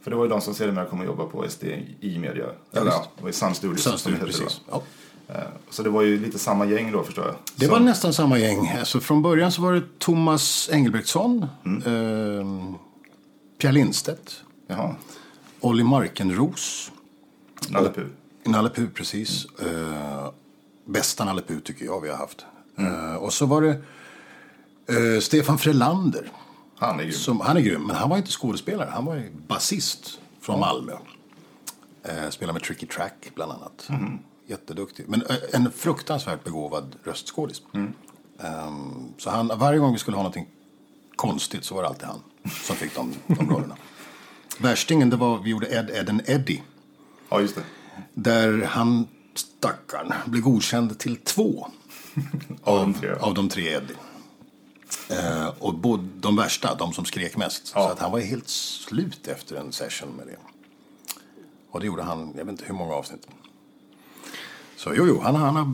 För 0.01 0.11
det 0.11 0.17
var 0.17 0.23
ju 0.23 0.29
de 0.29 0.41
som 0.41 0.53
sedermera 0.53 0.85
kom 0.85 0.99
att 0.99 1.05
jobba 1.05 1.25
på 1.25 1.49
SD 1.49 1.63
i 1.99 2.19
media. 2.19 2.45
Eller 2.73 2.91
ja, 2.91 3.05
var 3.21 3.29
i 3.29 3.33
Sun 3.33 3.55
Studios. 3.55 4.03
Precis. 4.05 4.61
då. 4.69 4.83
Ja. 5.27 5.33
Eh, 5.35 5.41
Så 5.69 5.83
det 5.83 5.89
var 5.89 6.01
ju 6.01 6.19
lite 6.19 6.39
samma 6.39 6.65
gäng 6.65 6.91
då 6.91 7.03
förstår 7.03 7.25
jag. 7.25 7.35
Det 7.55 7.65
Som- 7.65 7.71
var 7.73 7.79
nästan 7.79 8.13
samma 8.13 8.37
gäng. 8.39 8.67
Alltså, 8.79 8.99
från 8.99 9.21
början 9.21 9.51
så 9.51 9.61
var 9.61 9.73
det 9.73 9.83
Thomas 9.99 10.69
Engelbrektsson, 10.73 11.45
Mm. 11.65 11.77
eh, 11.81 12.75
Pierre 13.57 13.73
Lindstedt, 13.73 14.43
Jaha, 14.67 14.95
Olli 15.65 15.83
Markenros, 15.83 16.91
Nalle 17.69 17.89
Puh. 17.89 18.07
Nalle 18.43 18.69
Puh 18.69 18.89
precis. 18.93 19.45
Eh, 19.45 20.29
bästa 20.85 21.25
Nalle 21.25 21.41
Puh 21.41 21.59
tycker 21.59 21.85
jag 21.85 22.01
vi 22.01 22.09
har 22.09 22.17
haft. 22.17 22.45
Mm. 22.77 23.11
Eh, 23.11 23.15
och 23.15 23.33
så 23.33 23.45
var 23.45 23.61
det 23.61 23.81
eh, 24.95 25.19
Stefan 25.19 25.57
Frelander. 25.57 26.31
Han 26.77 26.99
är 26.99 27.03
grym. 27.03 27.13
Som, 27.13 27.39
han 27.39 27.57
är 27.57 27.61
grym, 27.61 27.81
men 27.81 27.95
han 27.95 28.09
var 28.09 28.17
inte 28.17 28.31
skådespelare. 28.31 28.89
Han 28.93 29.05
var 29.05 29.23
basist 29.47 30.19
från 30.41 30.59
Malmö. 30.59 30.93
Eh, 32.03 32.29
spelade 32.29 32.53
med 32.53 32.63
Tricky 32.63 32.85
Track 32.85 33.31
bland 33.35 33.51
annat. 33.51 33.87
Mm. 33.89 34.19
Jätteduktig. 34.47 35.05
Men 35.07 35.21
eh, 35.21 35.35
en 35.53 35.71
fruktansvärt 35.71 36.43
begåvad 36.43 36.95
röstskådis. 37.03 37.61
Mm. 37.73 37.93
Ehm, 38.39 39.13
så 39.17 39.29
han, 39.29 39.51
varje 39.55 39.79
gång 39.79 39.93
vi 39.93 39.99
skulle 39.99 40.17
ha 40.17 40.23
någonting 40.23 40.47
konstigt 41.15 41.63
så 41.63 41.75
var 41.75 41.81
det 41.81 41.87
alltid 41.87 42.07
han 42.07 42.21
som 42.63 42.75
fick 42.75 42.95
de, 42.95 43.13
de 43.27 43.49
rollerna. 43.49 43.75
Värstingen, 44.57 45.09
det 45.09 45.15
var, 45.17 45.39
vi 45.39 45.49
gjorde 45.49 45.67
Ed, 45.67 45.89
Ed 45.89 46.09
and 46.09 46.21
Eddie. 46.25 46.63
Ja, 47.29 47.41
just 47.41 47.55
det. 47.55 47.63
Där 48.13 48.63
han, 48.63 49.07
stackaren, 49.35 50.13
blev 50.25 50.43
godkänd 50.43 50.99
till 50.99 51.15
två 51.17 51.67
Av 52.63 52.79
de 52.79 52.93
tre. 52.93 53.09
av 53.19 53.33
de 53.33 53.49
tre 53.49 53.73
Eddie. 53.73 53.95
Eh, 55.09 55.47
och 55.59 55.73
både 55.73 56.03
de 56.19 56.35
värsta, 56.35 56.75
de 56.75 56.93
som 56.93 57.05
skrek 57.05 57.37
mest. 57.37 57.71
Ja. 57.75 57.81
Så 57.81 57.91
att 57.91 57.99
han 57.99 58.11
var 58.11 58.19
helt 58.19 58.47
slut 58.49 59.27
efter 59.27 59.55
en 59.55 59.71
session 59.71 60.09
med 60.09 60.27
det. 60.27 60.37
Och 61.71 61.79
det 61.79 61.85
gjorde 61.85 62.03
han, 62.03 62.33
jag 62.37 62.45
vet 62.45 62.51
inte 62.51 62.65
hur 62.65 62.73
många 62.73 62.93
avsnitt. 62.93 63.27
Så 64.77 64.93
jo, 64.95 65.05
jo, 65.07 65.19
han, 65.23 65.35
han 65.35 65.55
har, 65.55 65.73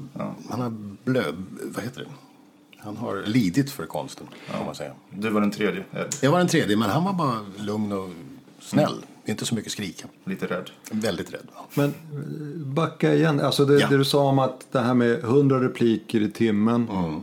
han 0.49 0.61
har 0.61 0.69
blöd, 1.03 1.45
vad 1.75 1.83
heter 1.83 1.99
det? 2.01 2.07
Han 2.77 2.97
har 2.97 3.23
lidit 3.25 3.71
för 3.71 3.85
konsten, 3.85 4.27
kan 4.51 4.65
man 4.65 4.75
säga. 4.75 4.93
Du 5.09 5.29
var 5.29 5.41
den 5.41 5.51
tredje, 5.51 5.83
Ed. 5.91 6.15
Jag 6.21 6.31
var 6.31 6.37
den 6.37 6.47
tredje, 6.47 6.77
men 6.77 6.89
han 6.89 7.03
var 7.03 7.13
bara 7.13 7.45
lugn 7.57 7.91
och 7.91 8.09
snäll. 8.61 9.05
Inte 9.25 9.45
så 9.45 9.55
mycket 9.55 9.71
skrika. 9.71 10.07
Lite 10.25 10.45
rädd. 10.45 10.69
Väldigt 10.91 11.33
rädd. 11.33 11.47
Ja. 11.55 11.65
Men 11.73 11.85
eh, 11.89 12.65
backa 12.65 13.13
igen. 13.13 13.39
Alltså 13.39 13.65
det, 13.65 13.79
Ja. 13.79 13.87
det 13.87 13.97
du 13.97 14.05
sa 14.05 14.23
om 14.29 14.39
att 14.39 14.65
det 14.71 14.79
här 14.79 14.93
med 14.93 15.19
100 15.23 15.63
repliker 15.63 16.21
i 16.21 16.31
timmen. 16.31 16.87
Mm. 16.89 17.21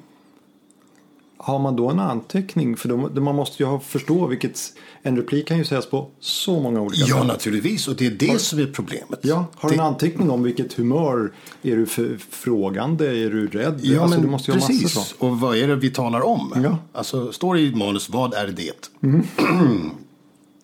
Har 1.40 1.58
man 1.58 1.76
då 1.76 1.88
en 1.90 2.00
anteckning? 2.00 2.76
För 2.76 2.88
då, 2.88 3.20
man 3.20 3.34
måste 3.34 3.62
ju 3.62 3.68
ha, 3.68 3.80
förstå 3.80 4.26
vilket... 4.26 4.60
En 5.02 5.16
replik 5.16 5.48
kan 5.48 5.58
ju 5.58 5.64
sägas 5.64 5.86
på 5.86 6.10
så 6.20 6.60
många 6.60 6.80
olika 6.80 7.04
Ja, 7.06 7.18
sätt. 7.18 7.26
naturligtvis. 7.26 7.88
Och 7.88 7.96
det 7.96 8.06
är 8.06 8.10
det 8.10 8.40
som 8.40 8.58
är 8.58 8.66
problemet. 8.66 9.18
Ja, 9.22 9.46
har 9.56 9.68
du 9.68 9.76
det, 9.76 9.82
en 9.82 9.86
anteckning 9.86 10.30
om 10.30 10.42
vilket 10.42 10.72
humör? 10.72 11.32
Är 11.62 11.76
du 11.76 11.86
för, 11.86 12.18
frågande? 12.30 13.06
Är 13.06 13.30
du 13.30 13.46
rädd? 13.46 13.80
Ja, 13.82 14.02
alltså, 14.02 14.16
men 14.16 14.26
du 14.26 14.30
måste 14.30 14.50
ju 14.50 14.58
ha 14.58 14.66
precis. 14.66 14.92
så. 14.92 15.26
Och 15.26 15.40
vad 15.40 15.56
är 15.56 15.68
det 15.68 15.76
vi 15.76 15.90
talar 15.90 16.20
om? 16.20 16.50
Ja. 16.54 16.58
Mm. 16.58 16.74
Alltså, 16.92 17.32
står 17.32 17.54
det 17.54 17.60
i 17.60 17.74
manus, 17.74 18.08
vad 18.08 18.34
är 18.34 18.46
det? 18.46 18.90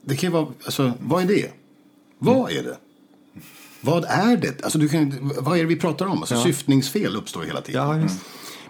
det 0.04 0.16
kan 0.16 0.30
ju 0.30 0.32
vara, 0.32 0.46
alltså, 0.64 0.92
vad 1.00 1.22
är 1.22 1.26
det? 1.26 1.52
Vad 2.18 2.50
är 2.50 2.62
det? 2.62 2.78
Vad 3.80 4.04
är 4.04 4.36
det? 4.36 4.64
Alltså, 4.64 4.78
du 4.78 4.88
kan, 4.88 5.32
vad 5.40 5.56
är 5.56 5.62
det 5.62 5.68
vi 5.68 5.76
pratar 5.76 6.06
om? 6.06 6.18
Alltså, 6.18 6.42
Syftningsfel 6.42 7.16
uppstår 7.16 7.42
hela 7.42 7.60
tiden. 7.60 7.86
Ja, 7.86 7.98
just. 7.98 8.20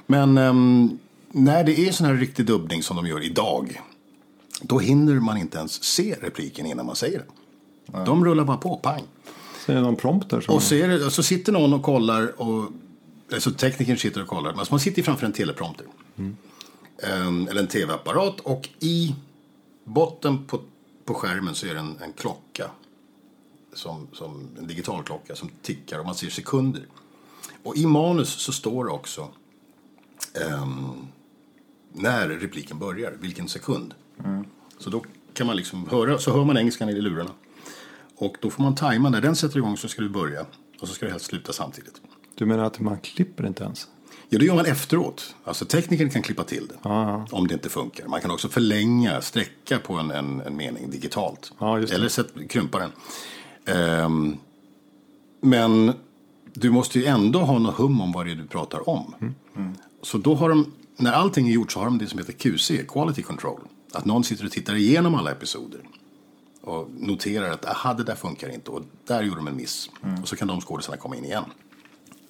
Men 0.07 0.39
ehm, 0.39 0.99
när 1.35 1.65
det 1.65 1.79
är 1.79 1.93
sån 1.93 2.07
här 2.07 2.15
riktig 2.15 2.47
dubbning 2.47 2.83
som 2.83 2.97
de 2.97 3.07
gör 3.07 3.25
idag. 3.25 3.81
Då 4.63 4.79
hinner 4.79 5.15
man 5.15 5.37
inte 5.37 5.59
ens 5.59 5.85
se 5.85 6.17
repliken 6.21 6.67
innan 6.67 6.87
man 6.87 6.97
säger 6.97 7.19
det. 7.19 8.05
De 8.05 8.25
rullar 8.25 8.45
bara 8.45 8.57
på, 8.57 8.77
pang. 8.77 9.03
Så 9.67 9.73
är 9.73 9.77
det 9.77 9.83
någon 9.83 9.97
prompt 9.97 10.31
där 10.31 10.41
som... 10.41 10.55
Och 10.55 10.63
så, 10.63 10.75
det, 10.75 11.11
så 11.11 11.23
sitter 11.23 11.53
någon 11.53 11.73
och 11.73 11.83
kollar, 11.83 12.41
och, 12.41 12.71
alltså 13.33 13.51
teknikern 13.51 13.97
sitter 13.97 14.23
och 14.23 14.29
kollar, 14.29 14.51
alltså 14.51 14.73
man 14.73 14.81
sitter 14.81 15.03
framför 15.03 15.27
en 15.27 15.33
teleprompter. 15.33 15.87
Ehm, 17.03 17.49
eller 17.49 17.61
en 17.61 17.69
tv-apparat 17.69 18.41
och 18.41 18.69
i 18.81 19.15
botten 19.85 20.45
på, 20.45 20.61
på 21.05 21.15
skärmen 21.15 21.55
så 21.55 21.67
är 21.67 21.75
det 21.75 21.81
en, 21.81 21.99
en 22.03 22.13
klocka. 22.13 22.71
Som, 23.73 24.09
som 24.13 24.49
en 24.59 24.67
digital 24.67 25.03
klocka 25.03 25.35
som 25.37 25.51
tickar 25.63 25.99
och 25.99 26.07
man 26.07 26.15
ser 26.15 26.31
sekunder. 26.31 26.87
Och 27.63 27.77
i 27.77 27.87
manus 27.87 28.29
så 28.29 28.53
står 28.53 28.85
det 28.85 28.91
också 28.91 29.29
ehm, 30.35 31.07
när 31.93 32.29
repliken 32.29 32.79
börjar, 32.79 33.17
vilken 33.21 33.49
sekund. 33.49 33.95
Så 34.79 34.91
då 34.91 35.05
kan 35.33 35.47
man 35.47 35.57
liksom 35.57 35.89
höra, 35.89 36.19
så 36.19 36.33
hör 36.33 36.45
man 36.45 36.57
engelskan 36.57 36.89
i 36.89 37.01
lurarna. 37.01 37.31
Och 38.17 38.37
då 38.41 38.51
får 38.51 38.63
man 38.63 38.75
tajma, 38.75 39.11
när 39.11 39.21
den 39.21 39.37
sätter 39.37 39.57
igång 39.57 39.77
så 39.77 39.89
ska 39.89 40.03
du 40.03 40.09
börja 40.09 40.47
och 40.81 40.89
så 40.89 40.95
ska 40.95 41.07
du 41.07 41.13
helst 41.13 41.27
sluta 41.27 41.53
samtidigt. 41.53 42.01
Du 42.35 42.47
menar 42.47 42.65
att 42.65 42.81
man 42.81 42.99
klipper 42.99 43.47
inte 43.47 43.65
ens? 43.65 43.89
Ja, 44.35 44.39
det 44.39 44.45
gör 44.45 44.55
man 44.55 44.67
efteråt. 44.67 45.35
Alltså 45.45 45.65
teknikern 45.65 46.11
kan 46.11 46.23
klippa 46.23 46.45
till 46.45 46.67
det. 46.67 46.89
Om 47.31 47.47
det 47.49 47.55
inte 47.55 47.69
funkar. 47.69 48.07
Man 48.07 48.21
kan 48.21 48.31
också 48.31 48.49
förlänga, 48.49 49.21
sträcka 49.21 49.79
på 49.79 49.95
en, 49.95 50.11
en, 50.11 50.41
en 50.41 50.57
mening 50.57 50.91
digitalt. 50.91 51.53
Ja. 51.59 51.79
Eller 51.79 52.09
sätt, 52.09 52.27
krympa 52.49 52.79
den. 52.79 52.93
Ehm, 53.77 54.37
men 55.41 55.93
du 56.53 56.71
måste 56.71 56.99
ju 56.99 57.07
ändå 57.07 57.39
ha 57.39 57.59
något 57.59 57.75
hum 57.75 58.01
om 58.01 58.13
vad 58.13 58.27
det 58.27 58.33
är 58.33 58.37
du 58.37 58.47
pratar 58.47 58.89
om. 58.89 59.15
Mm. 59.21 59.75
Så 60.03 60.19
då 60.19 60.35
har 60.35 60.49
de, 60.49 60.73
när 60.97 61.13
allting 61.13 61.49
är 61.49 61.53
gjort 61.53 61.73
så 61.73 61.79
har 61.79 61.87
de 61.87 61.99
det 61.99 62.07
som 62.07 62.19
heter 62.19 62.33
QC, 62.33 62.71
Quality 62.89 63.23
Control. 63.23 63.61
Att 63.93 64.05
någon 64.05 64.25
sitter 64.25 64.45
och 64.45 64.51
tittar 64.51 64.75
igenom 64.75 65.15
alla 65.15 65.31
episoder. 65.31 65.81
Och 66.61 66.89
noterar 66.99 67.51
att 67.51 67.67
aha, 67.67 67.95
det 67.95 68.05
där 68.05 68.15
funkar 68.15 68.49
inte 68.49 68.71
och 68.71 68.83
där 69.07 69.23
gjorde 69.23 69.37
de 69.37 69.49
en 69.49 69.57
miss. 69.57 69.91
Mm. 70.03 70.23
Och 70.23 70.29
så 70.29 70.37
kan 70.37 70.49
de 70.49 70.61
skådespelarna 70.61 71.03
komma 71.03 71.17
in 71.17 71.25
igen. 71.25 71.45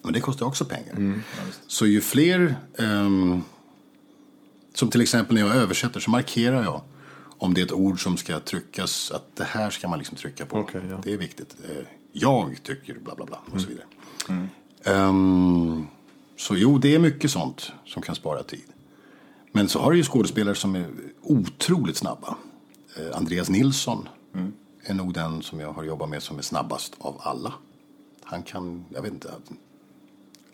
Men 0.04 0.12
det 0.12 0.20
kostar 0.20 0.46
också 0.46 0.64
pengar. 0.64 0.92
Mm. 0.92 1.22
Så 1.66 1.86
ju 1.86 2.00
fler, 2.00 2.56
ehm, 2.78 3.42
som 4.74 4.90
till 4.90 5.00
exempel 5.00 5.34
när 5.34 5.42
jag 5.46 5.56
översätter 5.56 6.00
så 6.00 6.10
markerar 6.10 6.62
jag 6.62 6.80
om 7.38 7.54
det 7.54 7.60
är 7.60 7.64
ett 7.64 7.72
ord 7.72 8.02
som 8.02 8.16
ska 8.16 8.40
tryckas, 8.40 9.10
att 9.10 9.36
det 9.36 9.44
här 9.44 9.70
ska 9.70 9.88
man 9.88 9.98
liksom 9.98 10.16
trycka 10.16 10.46
på. 10.46 10.58
Okej, 10.58 10.80
ja. 10.90 11.00
Det 11.04 11.12
är 11.12 11.18
viktigt. 11.18 11.56
Eh, 11.68 11.86
Jag 12.12 12.56
tycker 12.62 12.98
bla 12.98 13.14
bla 13.14 13.24
bla 13.26 13.38
och 13.52 13.60
så 13.60 13.68
vidare. 13.68 13.86
Ehm, 14.84 15.86
så 16.36 16.56
jo, 16.56 16.78
det 16.78 16.94
är 16.94 16.98
mycket 16.98 17.30
sånt 17.30 17.72
som 17.86 18.02
kan 18.02 18.14
spara 18.14 18.42
tid. 18.42 18.64
Men 19.52 19.68
så 19.68 19.78
har 19.80 19.90
du 19.90 19.96
ju 19.96 20.02
skådespelare 20.04 20.54
som 20.54 20.74
är 20.74 20.86
otroligt 21.22 21.96
snabba. 21.96 22.36
Eh, 22.98 23.16
Andreas 23.16 23.48
Nilsson 23.48 24.08
är 24.82 24.94
nog 24.94 25.14
den 25.14 25.42
som 25.42 25.60
jag 25.60 25.72
har 25.72 25.84
jobbat 25.84 26.08
med 26.08 26.22
som 26.22 26.38
är 26.38 26.42
snabbast 26.42 26.94
av 26.98 27.16
alla. 27.20 27.52
Han 28.24 28.42
kan, 28.42 28.84
jag 28.90 29.02
vet 29.02 29.12
inte, 29.12 29.30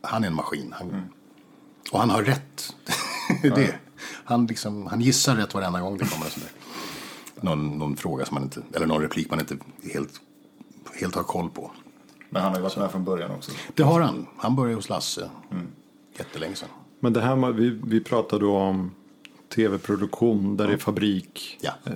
han 0.02 0.22
är 0.24 0.26
en 0.28 0.34
maskin. 0.34 0.74
Han, 0.78 1.10
Och 1.92 1.98
han 2.00 2.10
har 2.10 2.22
rätt. 2.22 2.74
det. 3.42 3.74
Han, 4.24 4.46
liksom, 4.46 4.86
han 4.86 5.00
gissar 5.00 5.36
rätt 5.36 5.54
varenda 5.54 5.80
gång 5.80 5.98
det 5.98 6.04
kommer 6.04 6.24
en 6.26 6.30
sån 6.30 6.42
där. 6.42 6.52
Någon, 7.42 7.78
någon 7.78 7.96
fråga 7.96 8.24
som 8.24 8.34
man 8.34 8.42
inte, 8.42 8.62
eller 8.72 8.86
någon 8.86 9.02
replik 9.02 9.30
man 9.30 9.40
inte 9.40 9.56
helt, 9.94 10.20
helt 11.00 11.14
har 11.14 11.22
koll 11.22 11.50
på. 11.50 11.70
Men 12.30 12.42
han 12.42 12.50
har 12.50 12.58
ju 12.58 12.62
varit 12.62 12.76
med 12.76 12.90
från 12.90 13.04
början 13.04 13.30
också. 13.30 13.50
Det 13.74 13.82
har 13.82 14.00
han. 14.00 14.26
Han 14.36 14.56
började 14.56 14.74
hos 14.74 14.88
Lasse. 14.88 15.30
Jättelänge 16.18 16.54
sedan. 16.54 16.68
Men 17.00 17.12
det 17.12 17.20
här 17.20 17.36
med, 17.36 17.54
vi, 17.54 17.80
vi 17.84 18.00
pratade 18.00 18.44
då 18.44 18.56
om 18.56 18.90
tv-produktion 19.54 20.56
där 20.56 20.66
det 20.66 20.72
är 20.72 20.78
fabrik. 20.78 21.58
Ja. 21.60 21.70
eh, 21.86 21.92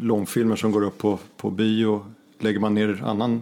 Långfilmer 0.00 0.56
som 0.56 0.72
går 0.72 0.82
upp 0.82 0.98
på, 0.98 1.18
på 1.36 1.50
bio. 1.50 2.06
Lägger 2.38 2.60
man 2.60 2.74
ner 2.74 3.02
annan 3.04 3.40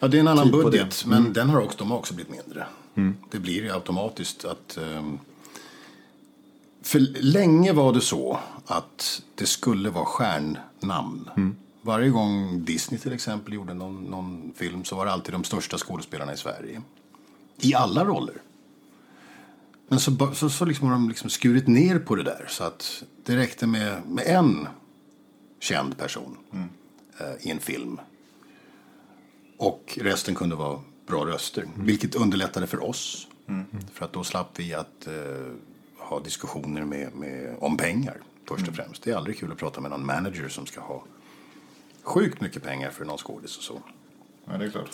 Ja, 0.00 0.08
det 0.08 0.16
är 0.16 0.20
en 0.20 0.28
annan 0.28 0.50
budget, 0.50 1.04
men 1.06 1.32
den 1.32 1.50
har 1.50 1.60
också, 1.60 1.78
de 1.78 1.90
har 1.90 1.98
också 1.98 2.14
blivit 2.14 2.32
mindre. 2.32 2.66
Det 3.30 3.38
blir 3.38 3.62
ju 3.62 3.72
automatiskt 3.72 4.44
att... 4.44 4.76
ehm, 4.76 5.18
för 6.82 6.98
länge 7.22 7.72
var 7.72 7.92
det 7.92 8.00
så 8.00 8.38
att 8.66 9.22
det 9.34 9.46
skulle 9.46 9.90
vara 9.90 10.04
stjärnnamn. 10.04 11.30
Varje 11.82 12.08
gång 12.08 12.64
Disney 12.64 13.00
till 13.00 13.12
exempel 13.12 13.54
gjorde 13.54 13.74
någon, 13.74 14.04
någon 14.04 14.52
film 14.56 14.84
så 14.84 14.96
var 14.96 15.06
det 15.06 15.12
alltid 15.12 15.34
de 15.34 15.44
största 15.44 15.78
skådespelarna 15.78 16.32
i 16.32 16.36
Sverige. 16.36 16.82
I 17.58 17.74
alla 17.74 18.04
roller. 18.04 18.42
Men 19.88 20.00
så, 20.00 20.34
så, 20.34 20.50
så 20.50 20.64
liksom 20.64 20.86
har 20.86 20.94
de 20.94 21.08
liksom 21.08 21.30
skurit 21.30 21.66
ner 21.66 21.98
på 21.98 22.14
det 22.14 22.22
där 22.22 22.46
så 22.48 22.64
att 22.64 23.02
det 23.24 23.36
räckte 23.36 23.66
med, 23.66 24.06
med 24.06 24.26
en 24.26 24.68
känd 25.60 25.98
person 25.98 26.36
eh, 27.20 27.46
i 27.46 27.50
en 27.50 27.60
film. 27.60 28.00
Och 29.58 29.98
resten 30.02 30.34
kunde 30.34 30.56
vara 30.56 30.80
bra 31.10 31.26
röster. 31.26 31.64
Vilket 31.74 32.14
underlättade 32.14 32.66
för 32.66 32.82
oss. 32.82 33.26
För 33.92 34.04
att 34.04 34.12
då 34.12 34.24
slapp 34.24 34.50
vi 34.56 34.74
att 34.74 35.06
eh, 35.06 35.14
ha 35.96 36.20
diskussioner 36.20 36.84
med, 36.84 37.14
med, 37.14 37.56
om 37.60 37.76
pengar 37.76 38.16
först 38.48 38.68
och 38.68 38.74
främst. 38.74 39.02
Det 39.02 39.10
är 39.10 39.16
aldrig 39.16 39.38
kul 39.38 39.52
att 39.52 39.58
prata 39.58 39.80
med 39.80 39.90
någon 39.90 40.06
manager 40.06 40.48
som 40.48 40.66
ska 40.66 40.80
ha 40.80 41.04
sjukt 42.02 42.40
mycket 42.40 42.62
pengar 42.62 42.90
för 42.90 43.04
någon 43.04 43.18
skådis 43.18 43.56
och 43.56 43.62
så. 43.62 43.80
Ja, 44.44 44.58
det 44.58 44.64
är 44.64 44.70
klart. 44.70 44.90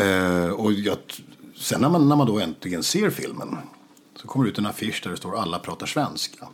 Eh, 0.00 0.50
och 0.50 0.72
jag, 0.72 0.98
sen 1.56 1.80
när 1.80 1.88
man, 1.88 2.08
när 2.08 2.16
man 2.16 2.26
då 2.26 2.40
äntligen 2.40 2.82
ser 2.82 3.10
filmen 3.10 3.58
så 4.14 4.28
kommer 4.28 4.44
det 4.44 4.50
ut 4.50 4.58
en 4.58 4.66
affisch 4.66 5.00
där 5.04 5.10
det 5.10 5.16
står 5.16 5.36
alla 5.36 5.58
pratar 5.58 5.86
svenska. 5.86 6.48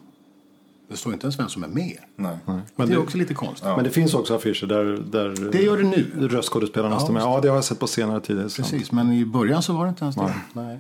Det 0.88 0.96
står 0.96 1.12
inte 1.12 1.24
ens 1.27 1.38
vem 1.38 1.48
som 1.48 1.64
är 1.64 1.68
med. 1.68 1.98
Nej. 2.16 2.37
Men 2.77 2.88
det 2.88 2.94
är 2.94 2.98
också 2.98 3.18
lite 3.18 3.35
konstigt. 3.35 3.68
Men 3.77 3.85
det 3.85 3.90
finns 3.90 4.14
också 4.14 4.35
affischer 4.35 4.66
där, 4.66 4.85
där 4.85 5.51
Det 5.53 5.62
gör 5.62 5.77
det 5.77 5.83
nu. 5.83 6.29
röstskådespelarna 6.29 6.94
Ja, 6.94 7.01
står 7.01 7.12
med. 7.12 7.22
Ja, 7.22 7.40
det 7.40 7.48
har 7.48 7.55
jag 7.57 7.64
sett 7.64 7.79
på 7.79 7.87
senare 7.87 8.20
tid. 8.20 8.38
är 8.38 8.48
sant. 8.48 8.70
Precis, 8.70 8.92
men 8.92 9.12
i 9.12 9.24
början 9.24 9.62
så 9.62 9.72
var 9.72 9.85
det 9.85 9.88
inte 9.88 10.05
ens 10.05 10.16
det. 10.16 10.35
Nej. 10.53 10.79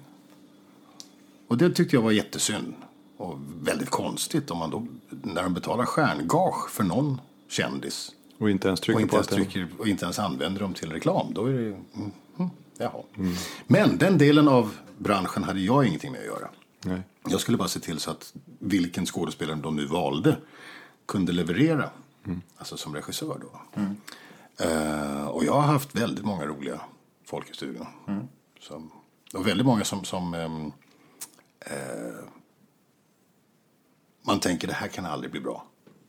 Och 1.48 1.58
det 1.58 1.70
tyckte 1.70 1.96
jag 1.96 2.02
var 2.02 2.10
jättesynd. 2.10 2.74
Och 3.16 3.38
väldigt 3.62 3.90
konstigt 3.90 4.50
om 4.50 4.58
man 4.58 4.70
då, 4.70 4.86
när 5.22 5.42
de 5.42 5.54
betalar 5.54 5.84
stjärngage 5.84 6.70
för 6.70 6.84
någon 6.84 7.20
kändis 7.48 8.10
Och 8.38 8.50
inte 8.50 8.68
ens 8.68 8.80
och 8.80 8.84
trycker 8.84 9.00
inte, 9.00 9.10
på 9.10 9.16
ens 9.16 9.28
trycker, 9.28 9.68
och 9.78 9.88
inte 9.88 10.04
ens 10.04 10.18
använder 10.18 10.60
dem 10.60 10.74
till 10.74 10.92
reklam, 10.92 11.26
då 11.34 11.46
är 11.46 11.52
det 11.52 11.58
mm, 11.58 11.80
mm, 12.38 12.50
jaha. 12.78 13.02
Men 13.66 13.98
den 13.98 14.18
delen 14.18 14.48
av 14.48 14.74
branschen 14.98 15.42
hade 15.44 15.60
jag 15.60 15.86
ingenting 15.86 16.12
med 16.12 16.20
att 16.20 16.26
göra. 16.26 16.48
Nej. 16.84 17.02
Jag 17.30 17.40
skulle 17.40 17.58
bara 17.58 17.68
se 17.68 17.80
till 17.80 18.00
så 18.00 18.10
att 18.10 18.34
vilken 18.58 19.06
skådespelare 19.06 19.56
de 19.56 19.76
nu 19.76 19.86
valde 19.86 20.36
kunde 21.06 21.32
leverera. 21.32 21.90
Alltså 22.56 22.76
som 22.76 22.94
regissör 22.94 23.40
då. 23.40 23.80
Eh, 24.64 25.26
och 25.26 25.44
jag 25.44 25.52
har 25.52 25.60
haft 25.62 25.94
väldigt 25.94 26.24
många 26.24 26.46
roliga 26.46 26.80
folk 27.24 27.50
i 27.50 27.54
studion. 27.54 27.86
Som, 28.60 28.90
och 29.34 29.46
väldigt 29.46 29.66
många 29.66 29.84
som, 29.84 30.04
som 30.04 30.34
ehm, 30.34 30.72
eh, 31.60 32.24
man 34.22 34.40
tänker 34.40 34.68
det 34.68 34.74
här 34.74 34.88
kan 34.88 35.06
aldrig 35.06 35.30
bli 35.32 35.40
bra. 35.40 35.64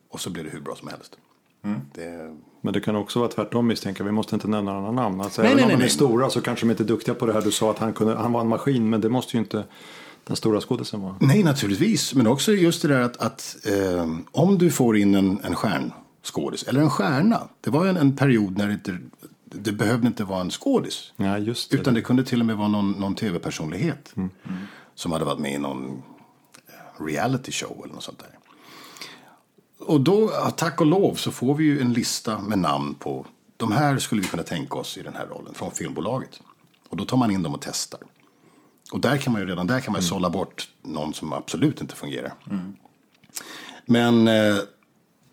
Och 0.10 0.19
så 0.19 0.29
blir 0.29 0.43
det 0.43 0.49
hur 0.49 0.62
bra 0.62 0.75
som 0.75 0.88
helst. 0.88 1.17
Det, 1.93 2.38
Men 2.62 2.73
det 2.73 2.82
kan 2.82 2.95
också 2.95 3.19
vara 3.19 3.29
tvärtom 3.29 3.67
misstänka. 3.67 4.03
Vi 4.03 4.12
måste 4.12 4.36
inte 4.36 4.47
nämna 4.47 4.73
några 4.73 4.91
namn. 4.91 5.21
Alltså, 5.21 5.41
Nej, 5.41 5.51
även 5.51 5.58
nej, 5.58 5.63
om 5.63 5.67
nej, 5.67 5.77
de 5.77 5.84
är 5.84 5.86
nej. 5.86 5.89
stora 5.89 6.29
så 6.29 6.41
kanske 6.41 6.65
de 6.65 6.71
inte 6.71 6.84
är 6.84 6.88
duktiga 6.88 7.15
på 7.15 7.25
det 7.25 7.34
här. 7.34 7.41
Du 7.41 7.51
sa 7.51 7.71
att 7.71 7.79
han, 7.79 7.93
kunde, 7.93 8.15
han 8.15 8.32
var 8.32 8.41
en 8.41 8.47
maskin. 8.47 8.89
Men 8.89 9.01
det 9.01 9.10
måste 9.10 9.38
ju 9.38 9.43
inte 9.43 9.63
den 10.29 10.35
stora 10.35 10.61
skådisen 10.61 11.01
vara. 11.01 11.15
Nej, 11.19 11.43
naturligtvis. 11.43 12.15
Men 12.15 12.27
också 12.27 12.51
just 12.51 12.81
det 12.81 12.87
där 12.87 13.01
att, 13.01 13.17
att 13.17 13.57
eh, 13.65 14.07
om 14.31 14.57
du 14.57 14.71
får 14.71 14.97
in 14.97 15.15
en, 15.15 15.39
en 15.43 15.55
stjärnskådis, 15.55 16.63
eller 16.63 16.81
en 16.81 16.89
stjärna. 16.89 17.47
Det 17.61 17.69
var 17.69 17.83
ju 17.83 17.89
en, 17.89 17.97
en 17.97 18.15
period 18.15 18.57
när 18.57 18.67
det, 18.67 18.73
inte, 18.73 18.97
det 19.45 19.71
behövde 19.71 20.07
inte 20.07 20.23
vara 20.23 20.41
en 20.41 20.51
skådis. 20.51 21.13
Just 21.39 21.71
det. 21.71 21.77
Utan 21.77 21.93
det 21.93 22.01
kunde 22.01 22.23
till 22.23 22.39
och 22.39 22.45
med 22.45 22.57
vara 22.57 22.67
någon, 22.67 22.91
någon 22.91 23.15
tv-personlighet. 23.15 24.13
Som 24.95 25.11
hade 25.11 25.25
varit 25.25 25.39
med 25.39 25.53
i 25.53 25.57
någon 25.57 26.03
eh, 26.67 27.03
reality 27.05 27.51
show 27.51 27.81
eller 27.83 27.93
något 27.93 28.03
sånt 28.03 28.19
där. 28.19 28.37
Och 29.87 30.01
då, 30.01 30.31
ja, 30.33 30.51
tack 30.51 30.81
och 30.81 30.87
lov, 30.87 31.15
så 31.15 31.31
får 31.31 31.55
vi 31.55 31.63
ju 31.63 31.81
en 31.81 31.93
lista 31.93 32.39
med 32.39 32.59
namn 32.59 32.95
på 32.95 33.25
de 33.57 33.71
här 33.71 33.97
skulle 33.97 34.21
vi 34.21 34.27
kunna 34.27 34.43
tänka 34.43 34.77
oss 34.77 34.97
i 34.97 35.01
den 35.01 35.15
här 35.15 35.25
rollen 35.25 35.53
från 35.53 35.71
filmbolaget. 35.71 36.39
Och 36.89 36.97
då 36.97 37.05
tar 37.05 37.17
man 37.17 37.31
in 37.31 37.43
dem 37.43 37.53
och 37.53 37.61
testar. 37.61 37.99
Och 38.91 38.99
där 38.99 39.17
kan 39.17 39.34
man 39.34 39.41
ju 39.41 39.47
redan 39.47 39.67
där 39.67 39.80
kan 39.80 39.91
man 39.91 40.02
ju 40.02 40.08
sålla 40.08 40.30
bort 40.30 40.69
någon 40.82 41.13
som 41.13 41.34
absolut 41.34 41.82
inte 41.82 41.95
fungerar. 41.95 42.34
Men 43.86 44.28
eh, 44.28 44.58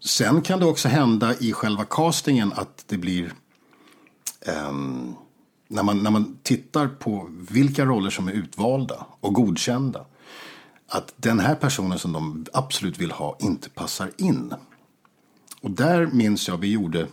sen 0.01 0.43
kan 0.43 0.61
det 0.61 0.67
också 0.67 0.89
hända 0.89 1.35
i 1.35 1.53
själva 1.53 1.85
castingen 1.85 2.53
att 2.53 2.85
det 2.87 2.97
blir 2.97 3.33
ehm, 4.47 5.15
när, 5.69 5.83
man, 5.83 6.03
när 6.03 6.11
man 6.11 6.39
tittar 6.43 6.89
på 6.89 7.29
vilka 7.51 7.85
roller 7.85 8.11
som 8.11 8.29
är 8.29 8.33
utvalda 8.33 9.07
och 9.21 9.35
godkända 9.35 10.07
att 10.89 11.15
den 11.17 11.41
här 11.41 11.55
personen 11.55 11.99
som 11.99 12.13
de 12.13 12.47
absolut 12.53 12.99
vill 12.99 13.11
ha 13.11 13.37
inte 13.41 13.71
passar 13.71 14.11
in. 14.17 14.55
Och 15.61 15.71
där 15.71 16.07
minns 16.07 16.49
jag 16.49 16.57
vi 16.57 16.73
gjorde 16.73 17.07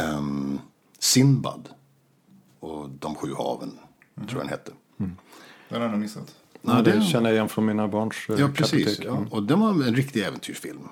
um, 0.00 0.60
Sinbad 0.98 1.68
och 2.60 2.90
De 2.90 3.14
sju 3.14 3.34
haven, 3.34 3.78
tror 4.14 4.30
jag 4.30 4.40
den 4.40 4.48
hette. 4.48 4.72
Den 5.68 5.76
har 5.80 5.82
jag 5.82 5.90
nog 5.90 6.00
missat. 6.00 6.34
Ja, 6.62 6.82
det 6.82 7.02
känner 7.02 7.30
jag 7.30 7.34
igen 7.34 7.48
från 7.48 7.66
mina 7.66 7.88
barns 7.88 8.16
eh, 8.28 8.40
Ja, 8.40 8.48
precis. 8.54 9.00
Ja. 9.04 9.24
Och 9.30 9.42
den 9.42 9.60
var 9.60 9.70
en 9.70 9.96
riktig 9.96 10.22
äventyrsfilm. 10.22 10.88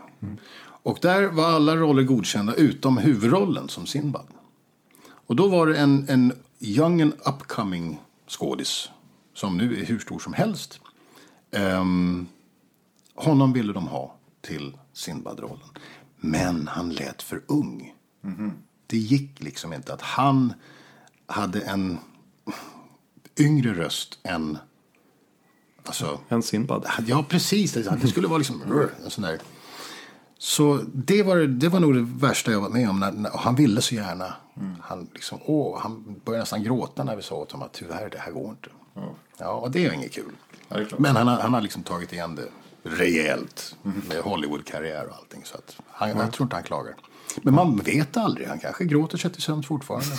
Och 0.60 0.98
där 1.02 1.22
var 1.26 1.44
alla 1.44 1.76
roller 1.76 2.02
godkända 2.02 2.54
utom 2.54 2.98
huvudrollen 2.98 3.68
som 3.68 3.86
Sinbad. 3.86 4.26
Och 5.26 5.36
då 5.36 5.48
var 5.48 5.66
det 5.66 5.78
en, 5.78 6.08
en 6.08 6.32
young 6.60 7.02
and 7.02 7.12
upcoming 7.26 8.00
skådis 8.28 8.90
som 9.34 9.56
nu 9.56 9.80
är 9.80 9.84
hur 9.84 9.98
stor 9.98 10.18
som 10.18 10.32
helst. 10.32 10.80
Ehm, 11.50 12.26
honom 13.14 13.52
ville 13.52 13.72
de 13.72 13.86
ha 13.86 14.16
till 14.40 14.76
Sinbad-rollen. 14.92 15.68
Men 16.16 16.68
han 16.68 16.90
lät 16.90 17.22
för 17.22 17.42
ung. 17.46 17.94
Det 18.86 18.96
gick 18.96 19.40
liksom 19.40 19.72
inte 19.72 19.94
att 19.94 20.02
han 20.02 20.52
hade 21.26 21.60
en 21.60 21.98
yngre 23.38 23.74
röst 23.74 24.18
än 24.22 24.58
alltså, 25.84 26.20
En 26.28 26.42
Sinbad. 26.42 26.86
Ja, 27.06 27.24
precis. 27.28 27.72
Det 27.72 28.08
skulle 28.08 28.28
vara 28.28 28.38
liksom 28.38 28.62
en 29.04 29.10
sån 29.10 29.24
där. 29.24 29.40
Så 30.38 30.84
det 30.92 31.22
var, 31.22 31.36
det 31.36 31.68
var 31.68 31.80
nog 31.80 31.94
det 31.94 32.06
värsta 32.26 32.50
jag 32.50 32.60
var 32.60 32.68
med 32.68 32.90
om. 32.90 33.00
När, 33.00 33.12
när, 33.12 33.30
han 33.30 33.54
ville 33.54 33.80
så 33.80 33.94
gärna. 33.94 34.34
Han, 34.80 35.08
liksom, 35.14 35.38
åh, 35.44 35.78
han 35.80 36.20
började 36.24 36.42
nästan 36.42 36.62
gråta 36.62 37.04
när 37.04 37.16
vi 37.16 37.22
sa 37.22 37.34
åt 37.34 37.52
honom 37.52 37.66
att 37.66 37.72
tyvärr, 37.72 38.10
det 38.10 38.18
här 38.18 38.32
går 38.32 38.50
inte. 38.50 38.68
Ja, 39.38 39.50
och 39.50 39.70
det 39.70 39.86
är 39.86 39.92
inget 39.92 40.12
kul. 40.12 40.32
Ja, 40.68 40.76
är. 40.76 40.86
Men 40.98 41.16
han 41.16 41.28
han 41.28 41.54
har 41.54 41.60
liksom 41.60 41.82
tagit 41.82 42.12
igen 42.12 42.34
det 42.34 42.48
rejält 42.82 43.76
med 44.08 44.18
Hollywood-karriär 44.22 45.06
och 45.06 45.16
allting. 45.16 45.40
Så 45.44 45.56
att 45.56 45.76
han, 45.86 46.08
jag 46.08 46.32
tror 46.32 46.46
inte 46.46 46.56
han 46.56 46.62
klagar. 46.62 46.94
Men 47.42 47.54
man 47.54 47.76
vet 47.76 48.16
aldrig. 48.16 48.48
Han 48.48 48.58
kanske 48.58 48.84
gråter 48.84 49.18
sig 49.18 49.32
till 49.32 49.42
sömns 49.42 49.66
fortfarande. 49.66 50.16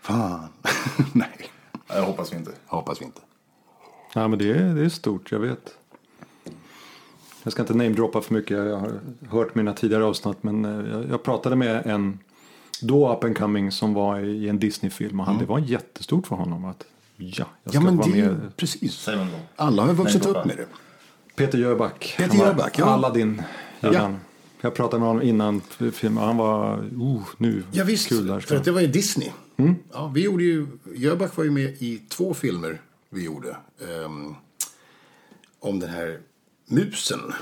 Fan. 0.00 0.48
Nej, 1.12 1.28
Nej, 1.32 1.50
Jag 1.94 2.02
hoppas 2.02 2.32
vi 2.32 2.36
inte. 2.36 2.50
hoppas 2.66 3.00
vi 3.00 3.04
inte. 3.04 3.20
Ja, 4.14 4.28
men 4.28 4.38
det 4.38 4.50
är, 4.50 4.74
det 4.74 4.84
är 4.84 4.88
stort, 4.88 5.32
jag 5.32 5.38
vet. 5.38 5.74
Jag 7.42 7.52
ska 7.52 7.62
inte 7.62 7.74
namedroppa 7.74 8.20
för 8.20 8.34
mycket, 8.34 8.50
jag 8.58 8.76
har 8.76 8.92
hört 9.30 9.54
mina 9.54 9.72
tidigare 9.72 10.04
avsnitt. 10.04 10.36
Men 10.42 10.64
eh, 10.64 10.90
jag, 10.92 11.08
jag 11.10 11.22
pratade 11.22 11.56
med 11.56 11.86
en 11.86 12.18
då 12.82 13.12
up 13.12 13.24
and 13.24 13.38
coming 13.38 13.72
som 13.72 13.94
var 13.94 14.18
i 14.20 14.48
en 14.48 14.58
Disney-film. 14.58 15.20
Och 15.20 15.26
han, 15.26 15.38
det 15.38 15.44
var 15.44 15.58
jättestort 15.58 16.26
för 16.26 16.36
honom 16.36 16.64
att 16.64 16.84
ja, 17.16 17.44
jag 17.64 17.72
ska 17.72 17.78
Ja, 17.78 17.80
men 17.84 17.96
vara 17.96 18.08
det 18.10 18.22
med. 18.28 18.56
precis. 18.56 19.08
Alla 19.56 19.82
har 19.82 19.88
ju 19.88 19.94
vuxit 19.94 20.26
upp 20.26 20.44
med 20.44 20.56
det. 20.56 20.66
Peter 21.36 21.58
Jöback. 21.58 22.14
Peter 22.18 22.36
Jöback, 22.38 22.78
ja. 22.78 22.84
Aladdin. 22.84 23.42
Ja. 23.80 24.10
Jag 24.60 24.74
pratade 24.74 25.00
med 25.00 25.08
honom 25.08 25.22
innan 25.22 25.60
filmen. 25.92 26.24
Han 26.24 26.36
var, 26.36 26.76
oh, 26.98 27.22
nu, 27.36 27.62
Ja, 27.72 27.84
visst, 27.84 28.08
kul 28.08 28.26
där. 28.26 28.40
för 28.40 28.56
att 28.56 28.64
det 28.64 28.72
var 28.72 28.80
ju 28.80 28.86
Disney. 28.86 29.30
Ja, 29.92 30.12
vi 30.14 30.24
gjorde 30.24 30.44
ju, 30.44 30.66
Jöback 30.94 31.36
var 31.36 31.44
ju 31.44 31.50
med 31.50 31.82
i 31.82 32.02
två 32.08 32.34
filmer 32.34 32.80
vi 33.08 33.24
gjorde. 33.24 33.56
ehm, 33.80 34.34
om 35.60 35.80
den 35.80 35.90
här 35.90 36.20
musen, 36.66 37.32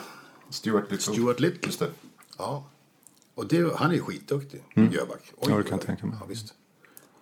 Stuart 0.50 0.90
Little. 0.90 1.12
Stuart 1.14 1.40
Little. 1.40 1.66
Just 1.66 1.78
det. 1.78 1.90
Ja. 2.38 2.64
Och 3.34 3.46
det, 3.46 3.76
han 3.76 3.92
är 3.92 3.98
skitduktig, 3.98 4.62
mm. 4.74 4.92
Jöback. 4.92 5.32
Oj, 5.36 5.46
ja, 5.50 5.56
det 5.56 5.62
kan 5.62 5.78
jag 5.78 5.86
tänka 5.86 6.06
mig. 6.06 6.16
Ja, 6.20 6.26
visst. 6.26 6.54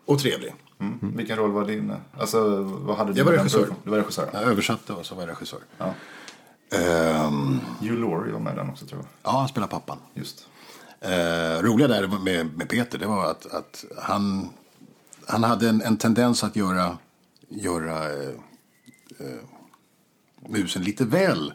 Och 0.05 0.19
trevlig. 0.19 0.55
Mm. 0.79 0.99
Mm. 1.03 1.17
Vilken 1.17 1.37
roll 1.37 1.51
var 1.51 1.65
din? 1.65 1.93
Alltså, 2.19 2.61
vad 2.63 2.97
hade 2.97 3.13
du? 3.13 3.19
Jag 3.19 3.25
var 3.25 3.33
regissör. 3.33 3.75
Du 3.85 3.91
var 3.91 3.99
regissör? 3.99 4.31
Jag 4.33 4.43
översatte 4.43 4.93
och 4.93 5.07
så 5.07 5.15
var 5.15 5.23
jag 5.23 5.31
regissör. 5.31 5.61
Ja. 5.79 5.95
Um, 7.27 7.61
Hugh 7.81 8.01
Laurie 8.01 8.33
var 8.33 8.41
med 8.41 8.57
den 8.57 8.71
också 8.71 8.87
tror 8.87 9.01
jag. 9.01 9.33
Ja, 9.33 9.39
han 9.39 9.49
spelar 9.49 9.67
pappan. 9.67 9.99
Just. 10.15 10.49
Uh, 11.05 11.63
roliga 11.63 11.89
där 11.89 12.07
med, 12.25 12.57
med 12.57 12.69
Peter, 12.69 12.99
det 12.99 13.07
var 13.07 13.31
att, 13.31 13.47
att 13.47 13.85
han, 13.99 14.49
han 15.27 15.45
hade 15.45 15.69
en, 15.69 15.83
en 15.83 15.97
tendens 15.97 16.45
att 16.45 16.57
göra, 16.57 16.99
göra 17.49 18.09
uh, 18.09 18.29
uh, 19.21 19.41
musen 20.49 20.83
lite 20.83 21.05
väl 21.05 21.53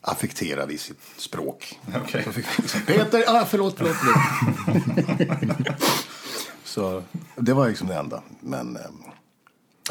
affekterad 0.00 0.70
i 0.70 0.78
sitt 0.78 1.00
språk. 1.16 1.80
Okay. 2.04 2.24
Liksom, 2.58 2.80
Peter, 2.86 3.24
ah, 3.28 3.44
förlåt, 3.44 3.74
förlåt. 3.78 3.96
förlåt. 3.96 5.82
så 6.64 7.02
det 7.36 7.52
var 7.52 7.68
liksom 7.68 7.88
det 7.88 7.94
enda. 7.94 8.22
Men, 8.40 8.78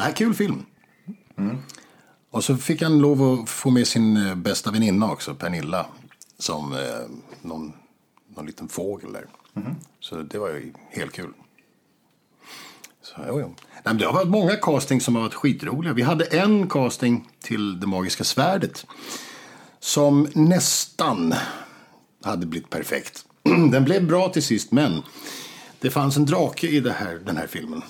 äh, 0.00 0.14
kul 0.14 0.34
film. 0.34 0.66
Mm. 1.36 1.58
Och 2.30 2.44
så 2.44 2.56
fick 2.56 2.82
han 2.82 2.98
lov 2.98 3.22
att 3.22 3.48
få 3.48 3.70
med 3.70 3.86
sin 3.86 4.16
eh, 4.16 4.34
bästa 4.34 4.70
väninna 4.70 5.12
också, 5.12 5.34
Pernilla. 5.34 5.86
Som 6.38 6.72
eh, 6.72 6.78
någon, 7.42 7.72
någon 8.36 8.46
liten 8.46 8.68
fågel 8.68 9.12
där. 9.12 9.26
Mm. 9.54 9.74
Så 10.00 10.16
det 10.16 10.38
var 10.38 10.48
ju 10.48 10.72
helt 10.90 11.12
kul. 11.12 11.32
Så, 13.02 13.14
jo, 13.28 13.40
jo. 13.40 13.54
Nej, 13.82 13.94
det 13.94 14.04
har 14.04 14.12
varit 14.12 14.28
många 14.28 14.56
casting 14.56 15.00
som 15.00 15.14
har 15.14 15.22
varit 15.22 15.34
skitroliga. 15.34 15.92
Vi 15.92 16.02
hade 16.02 16.24
en 16.24 16.68
casting 16.68 17.28
till 17.40 17.80
Det 17.80 17.86
Magiska 17.86 18.24
Svärdet. 18.24 18.86
Som 19.80 20.28
nästan 20.34 21.34
hade 22.24 22.46
blivit 22.46 22.70
perfekt. 22.70 23.24
Den 23.72 23.84
blev 23.84 24.06
bra 24.06 24.28
till 24.28 24.42
sist, 24.42 24.72
men 24.72 25.02
det 25.80 25.90
fanns 25.90 26.16
en 26.16 26.26
drake 26.26 26.66
i 26.66 26.80
här, 26.90 27.14
den 27.14 27.36
här 27.36 27.46
filmen. 27.46 27.82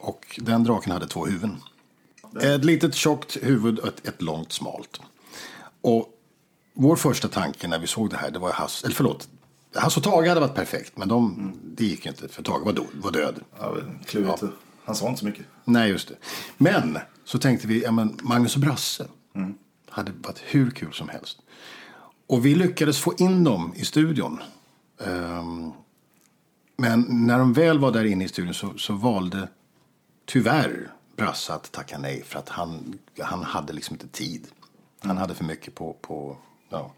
Och 0.00 0.40
den 0.42 0.64
draken 0.64 0.92
hade 0.92 1.08
två 1.08 1.26
huvuden. 1.26 1.56
Ett 2.42 2.64
litet 2.64 2.94
tjockt 2.94 3.36
huvud 3.42 3.78
och 3.78 3.88
ett, 3.88 4.08
ett 4.08 4.22
långt 4.22 4.52
smalt. 4.52 5.00
Och 5.80 6.08
vår 6.74 6.96
första 6.96 7.28
tanke 7.28 7.68
när 7.68 7.78
vi 7.78 7.86
såg 7.86 8.10
det 8.10 8.16
här, 8.16 8.30
det 8.30 8.38
var 8.38 8.52
eller 8.84 8.94
förlåt, 8.94 9.28
Hasse 9.74 10.00
och 10.00 10.04
Tage 10.04 10.28
hade 10.28 10.40
varit 10.40 10.54
perfekt, 10.54 10.96
men 10.96 11.08
de, 11.08 11.34
mm. 11.34 11.58
det 11.62 11.84
gick 11.84 12.06
inte 12.06 12.28
för 12.28 12.42
Tage 12.42 12.64
var, 12.64 12.72
do, 12.72 12.84
var 12.94 13.12
död. 13.12 13.40
Ja, 13.58 13.76
klurigt. 14.06 14.42
Ja. 14.42 14.48
Han 14.84 14.94
sa 14.94 15.08
inte 15.08 15.20
så 15.20 15.26
mycket. 15.26 15.46
Nej, 15.64 15.90
just 15.90 16.08
det. 16.08 16.14
Men 16.56 16.98
så 17.24 17.38
tänkte 17.38 17.66
vi, 17.66 17.82
ja 17.82 17.92
men 17.92 18.18
Magnus 18.22 18.54
och 18.54 18.60
Brasse 18.60 19.08
mm. 19.34 19.54
hade 19.88 20.12
varit 20.12 20.42
hur 20.44 20.70
kul 20.70 20.92
som 20.92 21.08
helst. 21.08 21.38
Och 22.26 22.46
vi 22.46 22.54
lyckades 22.54 22.98
få 22.98 23.14
in 23.18 23.44
dem 23.44 23.72
i 23.76 23.84
studion. 23.84 24.40
Um, 24.98 25.72
men 26.76 27.06
när 27.08 27.38
de 27.38 27.52
väl 27.52 27.78
var 27.78 27.92
där 27.92 28.04
inne 28.04 28.24
i 28.24 28.28
studion 28.28 28.54
så, 28.54 28.78
så 28.78 28.94
valde 28.94 29.48
tyvärr 30.26 30.92
Brasse 31.16 31.54
att 31.54 31.72
tacka 31.72 31.98
nej 31.98 32.22
för 32.22 32.38
att 32.38 32.48
han, 32.48 32.98
han 33.20 33.42
hade 33.42 33.72
liksom 33.72 33.94
inte 33.94 34.08
tid. 34.08 34.46
Han 35.00 35.16
hade 35.16 35.34
för 35.34 35.44
mycket 35.44 35.74
på, 35.74 35.96
på, 36.00 36.36
ja, 36.68 36.92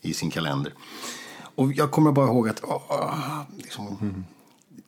i 0.00 0.14
sin 0.14 0.30
kalender. 0.30 0.72
Och 1.54 1.72
jag 1.72 1.90
kommer 1.90 2.12
bara 2.12 2.26
ihåg 2.26 2.48
att 2.48 2.64
åh, 2.64 3.42
liksom, 3.56 3.86
mm. 4.00 4.24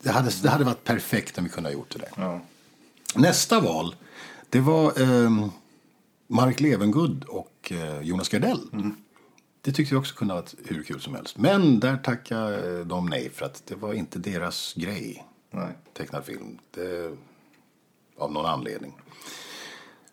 det, 0.03 0.11
hade, 0.11 0.31
det 0.43 0.51
hade 0.51 0.65
varit 0.65 0.85
perfekt 0.85 1.39
om 1.39 1.45
vi 1.45 1.51
kunde 1.51 1.69
ha 1.69 1.75
gjort 1.75 1.93
det 1.93 1.99
där. 1.99 2.11
Ja. 2.17 2.41
Nästa 3.15 3.61
val, 3.61 3.95
det 4.51 4.61
var 4.61 5.03
eh, 5.03 5.47
Mark 6.27 6.61
Levengood 6.61 7.25
och 7.25 7.73
eh, 7.73 8.01
Jonas 8.01 8.29
Gardell. 8.29 8.69
Mm. 8.73 8.97
Det 9.61 9.73
tyckte 9.73 9.95
vi 9.95 10.01
också 10.01 10.15
kunde 10.15 10.35
ha 10.35 10.41
varit 10.41 10.55
hur 10.65 10.83
kul 10.83 11.01
som 11.01 11.15
helst. 11.15 11.39
Men 11.39 11.81
där 11.81 11.97
tackade 11.97 12.85
de 12.85 13.07
nej 13.07 13.31
för 13.31 13.47
att 13.47 13.67
det 13.67 13.75
var 13.75 13.95
inte 13.95 14.19
deras 14.19 14.75
grej. 14.75 15.25
Nej. 15.51 15.73
Tecknad 15.93 16.25
film. 16.25 16.59
Det, 16.71 17.17
av 18.19 18.33
någon 18.33 18.47
anledning. 18.47 18.93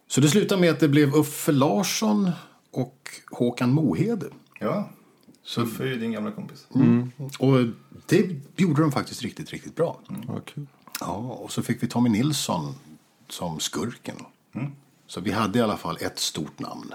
Så 0.07 0.21
det 0.21 0.27
slutade 0.27 0.61
med 0.61 0.71
att 0.71 0.79
det 0.79 0.87
blev 0.87 1.15
Uffe 1.15 1.51
Larsson 1.51 2.31
och 2.71 3.09
Håkan 3.31 3.73
Mohede. 3.73 4.25
Ja, 4.59 4.89
så, 5.43 5.61
Uffe 5.61 5.83
är 5.83 5.87
ju 5.87 5.99
din 5.99 6.11
gamla 6.11 6.31
kompis. 6.31 6.67
Mm. 6.75 7.11
Och 7.39 7.57
det 8.05 8.29
gjorde 8.55 8.81
de 8.81 8.91
faktiskt 8.91 9.21
riktigt, 9.21 9.49
riktigt 9.49 9.75
bra. 9.75 9.99
Mm. 10.09 10.29
Okay. 10.29 10.63
Ja, 10.99 11.15
och 11.15 11.51
så 11.51 11.63
fick 11.63 11.83
vi 11.83 11.87
Tommy 11.87 12.09
Nilsson 12.09 12.75
som 13.27 13.59
skurken. 13.59 14.15
Mm. 14.53 14.71
Så 15.07 15.21
vi 15.21 15.31
hade 15.31 15.59
i 15.59 15.61
alla 15.61 15.77
fall 15.77 15.97
ett 16.01 16.19
stort 16.19 16.59
namn. 16.59 16.93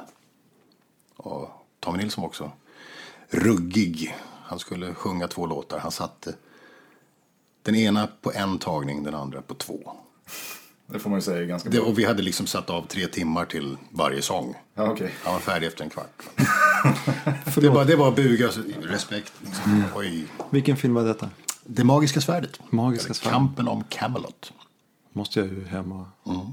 Och 1.16 1.48
Tommy 1.80 1.98
Nilsson 1.98 2.22
var 2.22 2.28
också 2.28 2.52
ruggig. 3.30 4.16
Han 4.42 4.58
skulle 4.58 4.94
sjunga 4.94 5.28
två 5.28 5.46
låtar. 5.46 5.78
Han 5.78 5.92
satte 5.92 6.36
den 7.62 7.74
ena 7.74 8.08
på 8.20 8.32
en 8.32 8.58
tagning, 8.58 9.02
den 9.02 9.14
andra 9.14 9.42
på 9.42 9.54
två. 9.54 9.96
Det 10.86 10.98
får 10.98 11.10
man 11.10 11.18
ju 11.18 11.22
säga 11.22 11.42
är 11.42 11.44
ganska 11.44 11.70
det. 11.70 11.80
Och 11.80 11.98
vi 11.98 12.04
hade 12.04 12.22
liksom 12.22 12.46
satt 12.46 12.70
av 12.70 12.86
tre 12.86 13.06
timmar 13.06 13.44
till 13.44 13.76
varje 13.90 14.22
sång. 14.22 14.54
Ja, 14.74 14.92
okay. 14.92 15.10
Han 15.22 15.32
var 15.32 15.40
färdig 15.40 15.66
efter 15.66 15.84
en 15.84 15.90
kvart. 15.90 16.22
det, 17.54 17.68
var, 17.68 17.84
det 17.84 17.96
var 17.96 18.10
buga, 18.10 18.48
respekt. 18.82 19.32
Liksom. 19.44 19.72
Mm. 19.72 19.84
Oj. 19.94 20.26
Vilken 20.50 20.76
film 20.76 20.94
var 20.94 21.04
detta? 21.04 21.30
Det 21.64 21.84
magiska 21.84 22.20
svärdet. 22.20 22.60
Magiska 22.70 23.14
svärdet. 23.14 23.32
Kampen 23.32 23.68
om 23.68 23.84
Camelot. 23.84 24.52
Måste 25.12 25.40
jag 25.40 25.48
ju 25.48 25.64
hem 25.64 25.92
och... 25.92 26.32
Mm. 26.32 26.46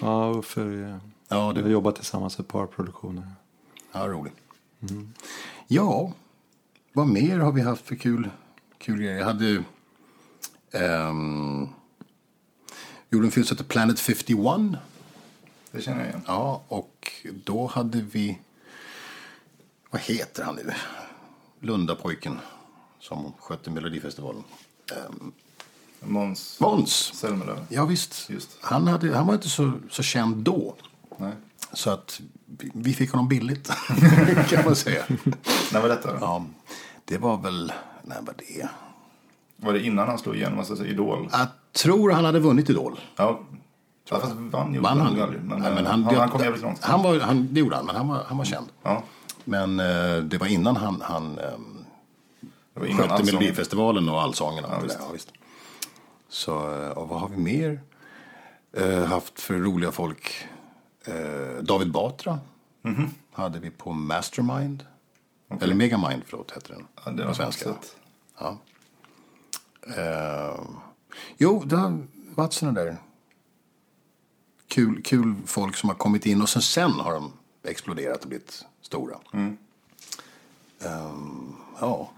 Ja, 0.00 0.42
för 0.42 1.00
ja, 1.28 1.52
det... 1.52 1.60
jag 1.60 1.62
har 1.66 1.70
jobbat 1.70 1.96
tillsammans 1.96 2.40
ett 2.40 2.48
par 2.48 2.66
produktioner. 2.66 3.32
Ja, 3.92 4.08
roligt. 4.08 4.36
Mm. 4.90 5.12
Ja, 5.66 6.12
vad 6.92 7.06
mer 7.06 7.38
har 7.38 7.52
vi 7.52 7.60
haft 7.60 7.86
för 7.86 7.96
kul, 7.96 8.30
kul 8.78 8.98
grejer? 8.98 9.18
Jag 9.18 9.24
hade... 9.24 9.64
Um, 11.08 11.68
gjorde 13.14 13.26
en 13.26 13.30
film 13.30 13.46
som 13.46 13.56
heter 13.56 13.68
Planet 13.68 14.00
51. 14.00 14.38
Det 15.70 15.82
känner 15.82 16.00
jag 16.00 16.08
igen. 16.08 16.22
Ja, 16.26 16.62
och 16.68 17.12
då 17.44 17.66
hade 17.66 18.00
vi... 18.00 18.38
Vad 19.90 20.00
heter 20.00 20.44
han 20.44 20.54
nu? 20.54 20.72
Lundapojken 21.60 22.38
som 23.00 23.32
skötte 23.38 23.70
Melodifestivalen. 23.70 24.42
Um, 25.08 25.32
Måns 26.00 26.60
Måns. 26.60 27.12
Zelmerlöw. 27.14 27.58
Ja, 27.68 27.84
visst. 27.84 28.30
Just. 28.30 28.58
Han, 28.60 28.86
hade, 28.86 29.16
han 29.16 29.26
var 29.26 29.34
inte 29.34 29.48
så, 29.48 29.72
så 29.90 30.02
känd 30.02 30.36
då. 30.36 30.76
Nej. 31.16 31.32
Så 31.72 31.90
att 31.90 32.20
vi, 32.46 32.70
vi 32.74 32.94
fick 32.94 33.10
honom 33.10 33.28
billigt, 33.28 33.70
kan 34.48 34.64
man 34.64 34.76
säga. 34.76 35.04
när 35.72 35.80
var 35.80 35.88
detta? 35.88 36.12
Då? 36.12 36.18
Ja, 36.20 36.46
det 37.04 37.18
var 37.18 37.36
väl... 37.36 37.72
När 38.02 38.22
var 38.22 38.34
det? 38.38 38.68
Var 39.56 39.72
det 39.72 39.82
innan 39.82 40.08
han 40.08 40.18
slog 40.18 40.36
igenom, 40.36 40.58
alltså 40.58 40.86
Idol? 40.86 41.28
Jag 41.32 41.48
tror 41.74 42.10
han 42.10 42.24
hade 42.24 42.38
vunnit 42.38 42.70
Idol. 42.70 43.00
Ja, 43.16 43.40
Ja, 44.10 44.20
fast 44.20 44.34
vann 44.34 44.74
gjorde 44.74 44.88
han, 44.88 45.00
han 45.00 45.20
aldrig. 45.20 45.42
Men, 45.42 45.58
nej, 45.58 45.74
men 45.74 45.86
han, 45.86 46.04
han, 46.04 46.14
han 46.14 46.28
kom 46.28 46.42
jävligt 46.42 46.62
långt. 46.62 46.84
Han 46.84 47.02
var, 47.02 47.20
han, 47.20 47.48
det 47.50 47.60
gjorde 47.60 47.76
han, 47.76 47.86
men 47.86 47.96
han 47.96 48.08
var, 48.08 48.24
han 48.26 48.38
var 48.38 48.44
känd. 48.44 48.66
Ja. 48.82 49.02
Men 49.44 49.80
eh, 49.80 50.16
det 50.16 50.38
var 50.38 50.46
innan 50.46 50.76
han, 50.76 51.00
han 51.00 51.38
eh, 51.38 52.96
skötte 52.96 53.24
Melodifestivalen 53.24 54.08
och 54.08 54.22
allsångerna. 54.22 54.68
Ja, 54.70 54.94
ja, 54.98 55.12
visst. 55.12 55.32
Så, 56.28 56.82
eh, 56.82 56.88
och 56.88 57.08
vad 57.08 57.20
har 57.20 57.28
vi 57.28 57.36
mer 57.36 57.80
eh, 58.72 59.04
haft 59.04 59.40
för 59.40 59.54
roliga 59.54 59.92
folk? 59.92 60.32
Eh, 61.04 61.62
David 61.62 61.92
Batra 61.92 62.38
mm 62.84 62.96
-hmm. 62.96 63.08
hade 63.32 63.58
vi 63.58 63.70
på 63.70 63.92
Mastermind. 63.92 64.84
Okay. 65.48 65.64
Eller 65.64 65.74
Megamind, 65.74 66.22
förlåt, 66.26 66.50
hette 66.50 66.72
den. 66.72 66.86
Ja, 67.04 67.10
det 67.10 67.24
på 67.24 67.34
svenska. 67.34 67.74
Ja. 68.38 68.58
Jo, 71.38 71.62
det 71.66 71.76
har 71.76 72.06
varit 72.34 72.52
sådana 72.52 72.80
där 72.80 72.96
kul, 74.68 75.02
kul 75.02 75.34
folk 75.46 75.76
som 75.76 75.88
har 75.88 75.96
kommit 75.96 76.26
in 76.26 76.42
och 76.42 76.48
sen, 76.48 76.62
sen 76.62 76.90
har 76.90 77.12
de 77.14 77.32
exploderat 77.64 78.22
och 78.22 78.28
blivit 78.28 78.64
stora. 78.82 79.16
Mm. 79.32 79.56
Um, 80.84 81.56
ja. 81.80 82.10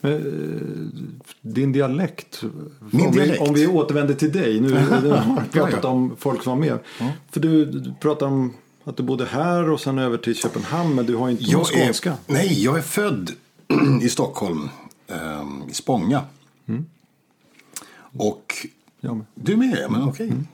Men, 0.00 0.12
eh, 0.12 1.22
din 1.40 1.72
dialekt. 1.72 2.42
Min 2.90 3.06
om, 3.06 3.12
dialekt. 3.12 3.42
Vi, 3.42 3.46
om 3.48 3.54
vi 3.54 3.66
återvänder 3.66 4.14
till 4.14 4.32
dig. 4.32 4.60
Nu 4.60 4.74
har 4.78 5.40
vi 5.42 5.48
pratat 5.48 5.84
om 5.84 6.16
folk 6.18 6.42
som 6.42 6.50
var 6.50 6.66
med. 6.66 6.78
Mm. 7.00 7.12
För 7.30 7.40
du, 7.40 7.64
du 7.64 7.94
pratar 8.00 8.26
om 8.26 8.52
att 8.84 8.96
du 8.96 9.02
bodde 9.02 9.24
här 9.24 9.70
och 9.70 9.80
sen 9.80 9.98
över 9.98 10.18
till 10.18 10.34
Köpenhamn. 10.34 10.94
Men 10.94 11.06
du 11.06 11.16
har 11.16 11.30
inte 11.30 11.52
någon 11.52 11.64
skånska. 11.64 12.10
Är, 12.10 12.16
nej, 12.26 12.64
jag 12.64 12.78
är 12.78 12.82
född 12.82 13.30
i 14.02 14.08
Stockholm. 14.08 14.68
Um, 15.06 15.64
I 15.70 15.74
Spånga. 15.74 16.22
Mm. 16.66 16.86
Och 18.16 18.66
du 19.34 19.56
med? 19.56 19.86
Men 19.90 20.02
okej. 20.02 20.10
Okay. 20.10 20.26
Mm. 20.26 20.46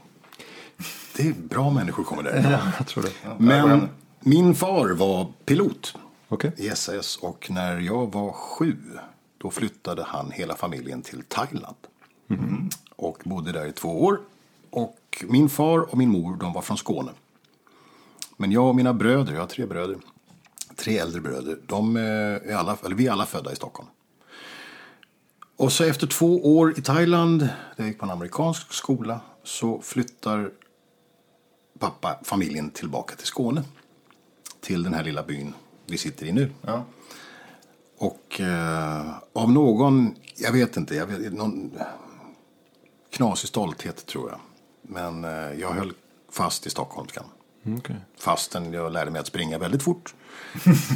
Det 1.17 1.29
är 1.29 1.33
bra 1.33 1.71
människor 1.71 2.05
kommer 2.05 2.23
där. 2.23 2.51
Ja, 2.51 2.73
jag 2.79 2.87
tror 2.87 3.03
det. 3.03 3.11
Men 3.39 3.89
min 4.21 4.55
far 4.55 4.89
var 4.89 5.33
pilot 5.45 5.97
okay. 6.29 6.51
i 6.57 6.71
SAS 6.71 7.17
och 7.17 7.51
när 7.51 7.81
jag 7.81 8.13
var 8.13 8.33
sju 8.33 8.77
då 9.39 9.51
flyttade 9.51 10.03
han 10.03 10.31
hela 10.31 10.57
familjen 10.57 11.03
till 11.03 11.23
Thailand. 11.29 11.77
Mm. 12.31 12.69
Och 12.97 13.19
bodde 13.25 13.53
där 13.53 13.67
i 13.67 13.73
två 13.73 14.05
år. 14.05 14.21
Och 14.71 15.25
min 15.29 15.49
far 15.49 15.79
och 15.79 15.99
min 15.99 16.09
mor 16.09 16.37
de 16.37 16.53
var 16.53 16.63
från 16.63 16.77
Skåne. 16.77 17.11
Men 18.37 18.53
jag 18.53 18.69
och 18.69 18.75
mina 18.75 18.95
bröder, 18.95 19.33
jag 19.33 19.41
har 19.41 19.47
tre 19.47 19.67
bröder, 19.67 19.97
tre 20.77 20.99
äldre 20.99 21.21
bröder, 21.21 21.59
de 21.67 21.97
är 21.97 22.55
alla, 22.55 22.77
eller 22.85 22.97
vi 22.97 23.07
är 23.07 23.13
alla 23.13 23.27
födda 23.27 23.53
i 23.53 23.57
Stockholm. 23.57 23.89
Och 25.61 25.73
så 25.73 25.85
efter 25.85 26.07
två 26.07 26.57
år 26.59 26.79
i 26.79 26.83
Thailand, 26.83 27.41
där 27.41 27.51
jag 27.77 27.87
gick 27.87 27.99
på 27.99 28.05
en 28.05 28.11
amerikansk 28.11 28.73
skola, 28.73 29.21
så 29.45 29.81
flyttar 29.81 30.51
pappa 31.79 32.21
familjen 32.25 32.71
tillbaka 32.71 33.17
till 33.17 33.27
Skåne. 33.27 33.63
Till 34.61 34.83
den 34.83 34.95
här 34.95 35.05
lilla 35.05 35.23
byn 35.23 35.55
vi 35.87 35.99
sitter 35.99 36.27
i 36.27 36.33
nu. 36.33 36.51
Ja. 36.63 36.85
Och 37.99 38.41
eh, 38.41 39.15
av 39.33 39.53
någon, 39.53 40.15
jag 40.37 40.53
vet 40.53 40.77
inte, 40.77 40.95
jag 40.95 41.07
vet, 41.07 41.33
någon 41.33 41.79
knasig 43.11 43.49
stolthet 43.49 44.07
tror 44.07 44.31
jag. 44.31 44.41
Men 44.83 45.25
eh, 45.25 45.61
jag 45.61 45.71
höll 45.71 45.93
fast 46.33 46.67
i 46.67 46.71
stockholmskan. 46.71 47.25
Mm, 47.63 47.79
okej. 47.79 47.97
Fastän 48.19 48.73
jag 48.73 48.93
lärde 48.93 49.11
mig 49.11 49.21
att 49.21 49.27
springa 49.27 49.59
väldigt 49.59 49.83
fort. 49.83 50.15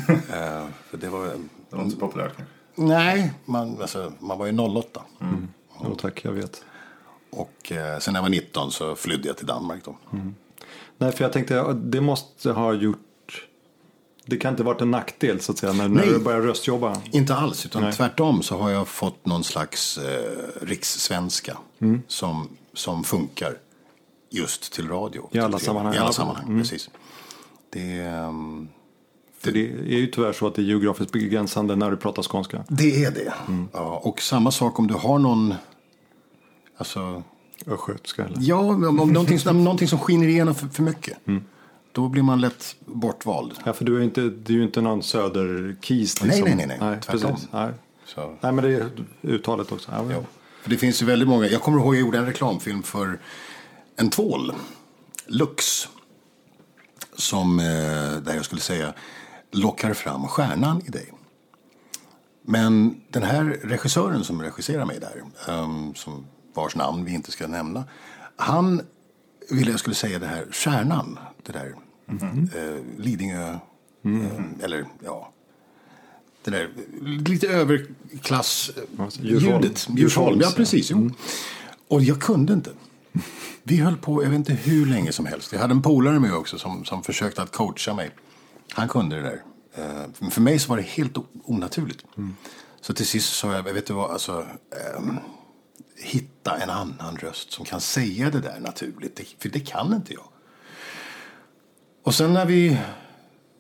eh, 0.09 0.67
för 0.91 0.97
det 0.97 1.09
var, 1.09 1.27
Det 1.71 1.77
var 1.77 1.85
inte 1.85 1.97
populärt 1.97 2.37
kanske. 2.37 2.54
Nej, 2.75 3.33
man, 3.45 3.81
alltså, 3.81 4.13
man 4.19 4.39
var 4.39 4.47
ju 4.47 4.59
08. 4.59 5.03
Jo 5.85 5.95
tack, 5.95 6.25
jag 6.25 6.33
vet. 6.33 6.65
Och 7.31 7.73
eh, 7.73 7.99
sen 7.99 8.13
när 8.13 8.19
jag 8.19 8.23
var 8.23 8.31
19 8.31 8.71
så 8.71 8.97
flydde 8.97 9.29
jag 9.29 9.37
till 9.37 9.47
Danmark 9.47 9.85
då. 9.85 9.97
Nej, 10.99 11.13
för 11.13 11.25
jag 11.25 11.33
tänkte 11.33 11.73
det 11.73 12.01
måste 12.01 12.51
ha 12.53 12.73
gjort... 12.73 12.99
Det 14.27 14.37
kan 14.37 14.51
inte 14.53 14.63
varit 14.63 14.81
en 14.81 14.91
nackdel 14.91 15.41
så 15.41 15.53
att 15.53 15.59
säga 15.59 15.73
när, 15.73 15.89
när 15.89 16.07
du 16.07 16.19
börjar 16.19 16.41
röstjobba. 16.41 17.03
Inte 17.13 17.35
alls, 17.35 17.67
utan 17.67 17.83
Nej. 17.83 17.93
tvärtom 17.93 18.43
så 18.43 18.59
har 18.59 18.71
jag 18.71 18.89
fått 18.89 19.27
någon 19.27 19.45
slags 19.45 19.99
eh, 19.99 20.47
rikssvenska 20.63 21.59
som, 22.07 22.49
som 22.75 23.05
funkar 23.05 23.57
just 24.31 24.73
till 24.73 24.89
radio. 24.89 25.29
I 25.33 25.39
alla 25.39 25.59
till 25.59 25.67
sammanhang. 25.67 25.95
I 25.95 25.99
alla 25.99 26.09
Ja. 26.09 26.13
sammanhang, 26.13 26.59
precis. 26.59 26.91
Det, 27.71 28.01
ehm, 28.01 28.69
För 29.45 29.53
det 29.53 29.61
är 29.71 29.99
ju 29.99 30.07
tyvärr 30.07 30.33
så 30.33 30.47
att 30.47 30.55
det 30.55 30.63
är 30.63 30.65
geografiskt 30.65 31.13
begränsande 31.13 31.77
när 31.77 31.91
du 31.91 31.97
pratar 31.97 32.23
skånska. 32.23 32.65
det 32.69 33.05
är 33.05 33.11
det. 33.11 33.33
Ja, 33.73 34.01
och 34.05 34.21
samma 34.21 34.51
sak 34.51 34.79
om 34.79 34.87
du 34.87 34.95
har 34.95 35.19
någon... 35.19 35.55
Alltså, 36.77 37.23
Östgötska 37.67 38.25
eller? 38.25 38.37
ja, 38.41 38.57
om, 38.59 39.01
om 39.01 39.09
någonting, 39.13 39.39
som- 39.39 39.65
någonting 39.65 39.89
som 39.89 39.99
skiner 39.99 40.27
igenom 40.29 40.55
för, 40.55 40.69
för 40.69 40.83
mycket. 40.83 41.19
Då 41.93 42.09
blir 42.09 42.23
man 42.23 42.41
lätt 42.41 42.77
bortvald. 42.87 43.53
Ja, 43.65 43.73
för 43.73 43.85
du 43.85 43.99
är, 43.99 44.03
inte, 44.03 44.21
du 44.21 44.53
är 44.53 44.59
ju 44.59 44.65
inte 44.65 44.81
någon 44.81 45.03
söderkis 45.03 46.23
liksom. 46.23 46.45
Nej, 46.45 46.57
nej, 46.57 46.67
nej, 46.67 46.79
nej. 46.81 46.91
nej 46.91 47.01
Tvärtom. 47.01 47.31
precis. 47.33 47.49
Nej. 47.53 47.71
Så. 48.07 48.35
nej, 48.41 48.53
men 48.53 48.65
det 48.65 48.71
är 48.75 48.89
uttalet 49.23 49.73
också. 49.73 49.91
Ja, 49.93 50.05
Ja. 50.13 50.19
För 50.63 50.71
det 50.71 50.77
finns 50.77 51.03
ju 51.03 51.07
väldigt 51.07 51.29
många. 51.29 51.47
Jag 51.47 51.61
kommer 51.63 51.79
ihåg 51.79 51.95
jag 51.95 52.01
gjorde 52.01 52.19
en 52.19 52.27
reklamfilm 52.27 52.83
för 52.83 53.19
en 53.97 54.11
tvål. 54.11 54.53
Lux. 55.27 55.89
Som, 57.17 57.59
eh, 57.61 57.65
där 58.23 58.35
jag 58.35 58.45
skulle 58.45 58.61
säga, 58.61 58.93
lockar 59.55 59.95
fram 59.95 60.29
stjärnan 60.29 60.83
i 60.87 60.91
dig. 60.91 61.13
Men 62.43 63.01
den 63.11 63.23
här 63.23 63.45
regissören 63.63 64.25
som 64.25 64.43
regisserar 64.43 64.85
mig 64.85 65.01
där, 65.01 65.23
ehm, 65.49 65.95
som 65.95 66.27
vars 66.55 66.75
namn 66.77 67.05
vi 67.05 67.15
inte 67.15 67.33
ska 67.33 67.47
nämna. 67.47 67.85
Han 68.37 68.83
ville 69.51 69.71
jag 69.71 69.81
skulle 69.81 69.95
säga 69.97 70.19
det 70.19 70.27
här, 70.27 70.47
stjärnan, 70.51 71.19
det 71.43 71.53
där 71.53 71.75
eh, 72.55 72.83
Lidingö, 72.99 73.49
eh, 73.51 74.65
eller 74.65 74.87
ja, 75.05 75.33
det 76.45 76.51
där 76.51 76.71
lite 77.03 77.49
överklass 77.49 78.71
Alltså, 78.99 79.21
eh, 79.23 79.27
Djursholm. 79.89 80.41
ja 80.41 80.53
precis. 80.57 80.91
Jo. 80.91 81.11
Och 81.89 82.03
jag 82.03 82.21
kunde 82.21 82.53
inte. 82.53 82.71
Vi 83.63 83.77
höll 83.77 83.97
på, 83.97 84.23
jag 84.25 84.31
vet 84.31 84.37
inte 84.37 84.53
hur 84.53 84.87
länge 84.87 85.13
som 85.13 85.27
helst. 85.27 85.53
Jag 85.53 85.61
hade 85.61 85.73
en 85.73 85.83
polare 85.83 86.21
med 86.21 86.35
också 86.35 86.59
som, 86.59 86.85
som 86.85 87.03
försökte 87.03 87.43
att 87.43 87.53
coacha 87.53 87.95
mig. 87.95 88.11
Han 88.73 88.89
kunde 88.89 89.17
det 89.17 89.23
där. 89.23 89.43
Eh, 89.75 90.07
men 90.19 90.31
för 90.31 90.41
mig 90.41 90.59
så 90.59 90.69
var 90.69 90.77
det 90.77 90.83
helt 90.83 91.17
onaturligt. 91.45 92.05
Så 92.81 92.95
till 92.95 93.07
sist 93.07 93.33
sa 93.37 93.53
jag, 93.53 93.63
vet 93.63 93.87
du 93.87 93.93
vad, 93.93 94.11
alltså, 94.11 94.47
ehm, 94.97 95.19
hitta 95.97 96.57
en 96.57 96.71
annan 96.71 97.17
röst 97.17 97.53
som 97.53 97.65
kan 97.65 97.81
säga 97.81 98.31
det 98.31 98.41
där 98.41 98.61
naturligt. 98.61 99.35
För 99.39 99.49
det 99.49 99.61
kan 99.61 99.95
inte 99.95 100.13
jag. 100.13 100.25
Och 102.03 102.15
sen 102.15 102.33
när 102.33 102.47
vi, 102.47 102.79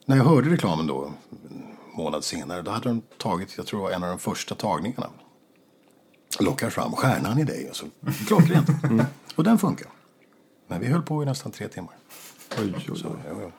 när 0.07 0.17
jag 0.17 0.25
hörde 0.25 0.51
reklamen 0.51 0.87
då, 0.87 1.05
en 1.51 1.77
månad 1.97 2.25
senare, 2.25 2.63
då 2.63 2.71
hade 2.71 2.89
de 2.89 3.03
tagit, 3.19 3.57
jag 3.57 3.67
tror 3.67 3.81
det 3.81 3.85
var 3.85 3.91
en 3.91 4.03
av 4.03 4.09
de 4.09 4.19
första 4.19 4.55
tagningarna. 4.55 5.11
Lockar 6.41 6.71
fram 6.71 6.93
stjärnan 6.93 7.39
i 7.39 7.45
dig. 7.45 7.71
Och 7.71 7.77
så, 7.77 7.87
klockrent. 8.27 8.69
Och 9.37 9.45
den 9.45 9.59
funkar. 9.59 9.89
Men 10.67 10.81
vi 10.81 10.87
höll 10.87 11.03
på 11.03 11.23
i 11.23 11.27
nästan 11.27 11.53
tre 11.53 11.69
timmar. 11.69 11.95
Oj, 12.59 12.75
oj, 12.77 12.99
Så, 12.99 13.09
oj. 13.09 13.17
jo, 13.31 13.39
jo. 13.43 13.53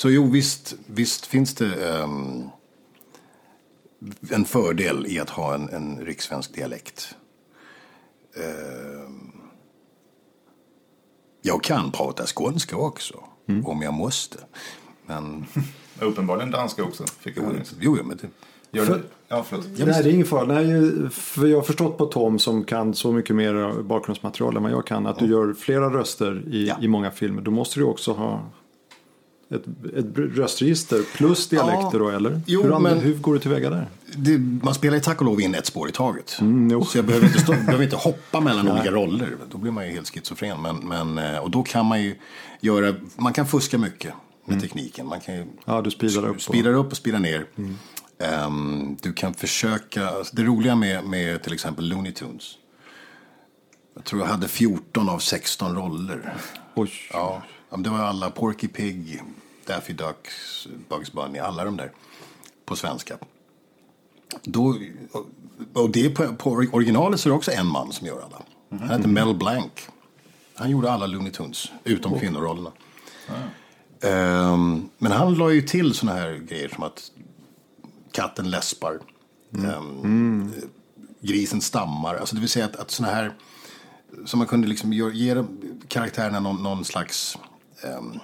Så 0.00 0.10
jo, 0.10 0.30
visst, 0.30 0.74
visst 0.86 1.26
finns 1.26 1.54
det 1.54 1.88
ehm, 1.90 2.48
en 4.30 4.44
fördel 4.44 5.06
i 5.08 5.18
att 5.20 5.30
ha 5.30 5.54
en, 5.54 5.68
en 5.68 6.00
rikssvensk 6.00 6.54
dialekt. 6.54 7.14
Ehm, 8.36 9.30
jag 11.42 11.62
kan 11.62 11.92
prata 11.92 12.26
skånska 12.26 12.76
också, 12.76 13.24
om 13.64 13.82
jag 13.82 13.94
måste. 13.94 14.38
Men, 15.06 15.46
Uppenbarligen 16.00 16.50
danska 16.50 16.84
också, 16.84 17.04
fick 17.06 17.36
jag 17.36 17.54
nyss. 17.54 17.74
jo, 17.80 17.98
men 18.04 18.16
det, 18.16 18.28
Gör 18.78 18.84
För- 18.86 18.94
det? 18.94 19.02
Ja, 19.28 19.44
förlåt. 19.48 19.66
Nej, 19.66 19.86
det 19.86 20.10
är 20.10 20.14
ingen 20.14 20.26
fara. 20.26 20.44
Nej, 20.44 21.10
för 21.10 21.46
jag 21.46 21.58
har 21.58 21.62
förstått 21.62 21.98
på 21.98 22.06
Tom 22.06 22.38
som 22.38 22.64
kan 22.64 22.94
så 22.94 23.12
mycket 23.12 23.36
mer 23.36 23.82
bakgrundsmaterial 23.82 24.56
än 24.56 24.62
vad 24.62 24.72
jag 24.72 24.86
kan. 24.86 25.06
Att 25.06 25.18
du 25.18 25.26
gör 25.26 25.54
flera 25.54 25.90
röster 25.94 26.42
i, 26.50 26.68
Ja. 26.68 26.76
i 26.80 26.88
många 26.88 27.10
filmer. 27.10 27.42
Då 27.42 27.50
måste 27.50 27.80
du 27.80 27.84
också 27.84 28.12
ha 28.12 28.40
ett, 29.50 29.64
ett 29.96 30.06
röstregister 30.36 31.02
plus 31.16 31.48
dialekter 31.48 31.98
då 31.98 32.08
eller? 32.08 32.40
Jo, 32.46 32.62
hur, 32.62 32.78
men- 32.78 33.00
hur 33.00 33.14
går 33.14 33.34
du 33.34 33.38
tillväga 33.40 33.70
där? 33.70 33.88
det, 34.16 34.38
man 34.38 34.74
spelar 34.74 34.96
ju 34.96 35.02
tack 35.02 35.20
och 35.20 35.24
lov 35.26 35.40
in 35.40 35.54
ett 35.54 35.66
spår 35.66 35.88
i 35.88 35.92
taget. 35.92 36.36
jo. 36.70 36.84
Så 36.84 36.98
jag 36.98 37.04
behöver 37.04 37.26
inte, 37.26 37.40
stå, 37.40 37.52
behöver 37.66 37.84
inte 37.84 37.96
hoppa 37.96 38.40
mellan 38.40 38.68
olika 38.68 38.90
roller. 38.90 39.36
Då 39.50 39.58
blir 39.58 39.72
man 39.72 39.86
ju 39.86 39.92
helt 39.92 40.08
schizofren. 40.14 40.62
Men, 40.62 40.76
men, 40.76 41.18
eh, 41.18 41.38
och 41.38 41.50
då 41.50 41.62
kan 41.62 41.86
man 41.86 42.02
ju 42.02 42.16
göra, 42.60 42.94
man 43.16 43.32
kan 43.32 43.46
fuska 43.46 43.78
mycket 43.78 44.12
med 44.44 44.60
tekniken. 44.60 45.06
Man 45.06 45.20
kan 45.20 45.34
ju 45.34 45.46
Ja, 45.64 45.80
du 45.82 45.90
speedar 45.90 46.28
upp. 46.28 46.36
och- 46.36 46.42
speedar 46.42 46.72
upp 46.74 46.90
och 46.90 46.96
speedar 46.96 47.18
ner. 47.18 47.46
Ehm, 48.18 48.96
du 49.02 49.12
kan 49.12 49.34
försöka, 49.34 50.08
alltså 50.08 50.36
det 50.36 50.42
roliga 50.42 50.74
med, 50.76 51.04
med 51.04 51.42
till 51.42 51.52
exempel 51.52 51.88
Looney 51.88 52.12
Tunes. 52.12 52.54
Jag 53.94 54.04
tror 54.04 54.20
jag 54.22 54.28
hade 54.28 54.48
14 54.48 55.08
av 55.08 55.18
16 55.18 55.76
roller. 55.76 56.34
Oj. 56.74 56.90
Ja, 57.12 57.42
ja, 57.70 57.76
det 57.76 57.90
var 57.90 57.98
alla 57.98 58.30
Porky 58.30 58.68
Pig, 58.68 59.22
Daffy 59.70 59.92
Duck, 59.92 60.28
Bugs 60.88 61.12
Bunny, 61.12 61.38
alla 61.38 61.64
de 61.64 61.76
där 61.76 61.92
på 62.64 62.76
svenska. 62.76 63.18
Då, 64.42 64.76
och- 65.72 65.90
det 65.90 66.10
på, 66.10 66.34
på 66.34 66.50
originalet 66.50 67.20
så 67.20 67.28
är 67.28 67.30
det 67.30 67.36
också 67.36 67.50
en 67.52 67.66
man 67.66 67.92
som 67.92 68.06
gör 68.06 68.22
alla. 68.22 68.42
Han 68.80 68.90
heter 68.90 69.08
Mel 69.08 69.34
Blanc. 69.34 69.72
Han 70.54 70.70
gjorde 70.70 70.92
alla 70.92 71.06
Looney 71.06 71.32
Tunes, 71.32 71.72
utom 71.84 72.18
kvinnorollerna. 72.20 72.72
Ehm, 74.02 74.88
men 74.98 75.12
han 75.12 75.34
la 75.34 75.50
ju 75.50 75.62
till 75.62 75.94
såna 75.94 76.12
här 76.12 76.32
grejer 76.48 76.68
som 76.68 76.82
att 76.84 77.10
katten 78.12 78.50
läspar. 78.50 78.98
Ehm, 79.54 80.52
grisen 81.20 81.60
stammar. 81.60 82.14
Alltså 82.16 82.34
det 82.34 82.40
vill 82.40 82.50
säga 82.50 82.64
att, 82.64 82.76
att 82.76 82.90
såna 82.90 83.08
här 83.08 83.34
så 84.26 84.36
man 84.36 84.46
kunde 84.46 84.68
liksom 84.68 84.92
ge 84.92 85.34
dem- 85.34 85.58
karaktärerna 85.88 86.40
någon, 86.40 86.62
någon 86.62 86.84
slags 86.84 87.38
ehm, 87.84 88.18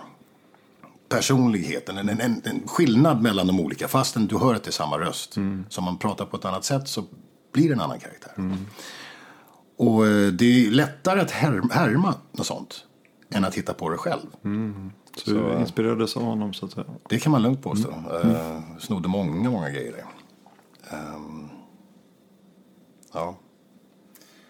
personlighet. 1.08 1.88
En, 1.88 1.98
en, 1.98 2.08
en, 2.08 2.42
en 2.44 2.62
skillnad 2.66 3.22
mellan 3.22 3.46
de 3.46 3.60
olika. 3.60 3.88
Fastän 3.88 4.26
du 4.26 4.38
hör 4.38 4.54
att 4.54 4.64
det 4.64 4.70
är 4.70 4.72
samma 4.72 4.98
röst. 4.98 5.34
Så 5.68 5.80
om 5.80 5.84
man 5.84 5.98
pratar 5.98 6.26
på 6.26 6.36
ett 6.36 6.44
annat 6.44 6.64
sätt 6.64 6.88
så 6.88 7.04
blir 7.52 7.68
det 7.68 7.74
en 7.74 7.80
annan 7.80 7.98
karaktär. 7.98 8.32
Och 9.76 10.06
eh, 10.06 10.28
det 10.28 10.66
är 10.66 10.70
lättare 10.70 11.20
att 11.20 11.30
härma, 11.30 11.74
härma 11.74 12.14
något 12.32 12.46
sånt. 12.46 12.84
Än 13.30 13.44
att 13.44 13.54
hitta 13.54 13.74
på 13.74 13.90
det 13.90 13.96
själv. 13.96 14.26
Så, 15.16 15.30
du 15.30 15.60
inspirerades 15.60 16.16
av 16.16 16.22
honom 16.22 16.52
så 16.54 16.66
att 16.66 16.72
säga. 16.72 16.86
Det 17.08 17.18
kan 17.18 17.32
man 17.32 17.42
lugnt 17.42 17.62
påstå. 17.62 17.90
Eh, 18.24 18.60
snodde 18.78 19.08
många, 19.08 19.50
många 19.50 19.70
grejer 19.70 19.92
där. 19.92 20.04
Ehm, 20.98 21.48
ja. 23.12 23.36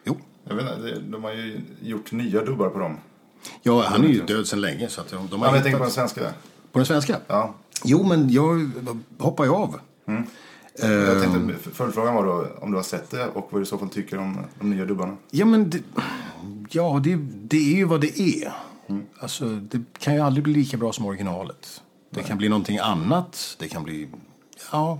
Jo. 0.05 0.17
Jag 0.45 0.57
vet 0.57 0.77
inte, 0.77 1.01
de 1.01 1.25
har 1.25 1.33
ju 1.33 1.61
gjort 1.83 2.13
nya 2.13 2.45
dubbar 2.45 2.69
på 2.69 2.79
dem. 2.79 2.99
Ja, 3.63 3.83
han 3.87 4.05
är 4.05 4.09
ju 4.09 4.23
död 4.25 4.47
sedan 4.47 4.61
länge. 4.61 4.89
Så 4.89 5.01
att 5.01 5.09
de, 5.11 5.29
de 5.31 5.41
har 5.41 5.49
Ja, 5.49 5.55
jag 5.55 5.63
tänker 5.63 5.79
på 5.79 5.85
den 5.85 5.93
svenska. 5.93 6.21
på 6.73 6.79
den 6.79 6.87
svenska? 6.87 7.21
Ja. 7.27 7.55
Jo, 7.85 8.03
men 8.03 8.31
jag 8.31 8.71
hoppar 9.19 9.45
ju 9.45 9.51
av. 9.51 9.81
Jag 10.81 11.23
tänkte, 11.23 11.71
följdfrågan 11.73 12.15
var 12.15 12.27
då 12.27 12.47
om 12.61 12.71
du 12.71 12.77
har 12.77 12.83
sett 12.83 13.11
det 13.11 13.27
och 13.27 13.49
vad 13.51 13.61
du 13.61 13.63
i 13.63 13.67
så 13.67 13.79
fall 13.79 13.89
tycker 13.89 14.19
om 14.19 14.39
de 14.59 14.71
nya 14.71 14.85
dubbarna. 14.85 15.17
Ja, 15.31 15.47
men 15.47 15.71
det, 15.71 15.81
ja, 16.71 17.01
det, 17.05 17.17
det 17.33 17.57
är 17.73 17.77
ju 17.77 17.85
vad 17.85 18.01
det 18.01 18.21
är. 18.21 18.53
Alltså, 19.19 19.45
det 19.49 19.85
kan 19.99 20.15
ju 20.15 20.21
aldrig 20.21 20.45
bli 20.45 20.53
lika 20.53 20.77
bra 20.77 20.93
som 20.93 21.07
originalet. 21.07 21.83
Det 22.11 22.23
kan 22.23 22.39
bli 22.39 22.49
någonting 22.49 22.79
annat. 22.79 23.57
Det 23.59 23.69
kan 23.69 23.83
bli... 23.85 24.09
Ja. 24.73 24.99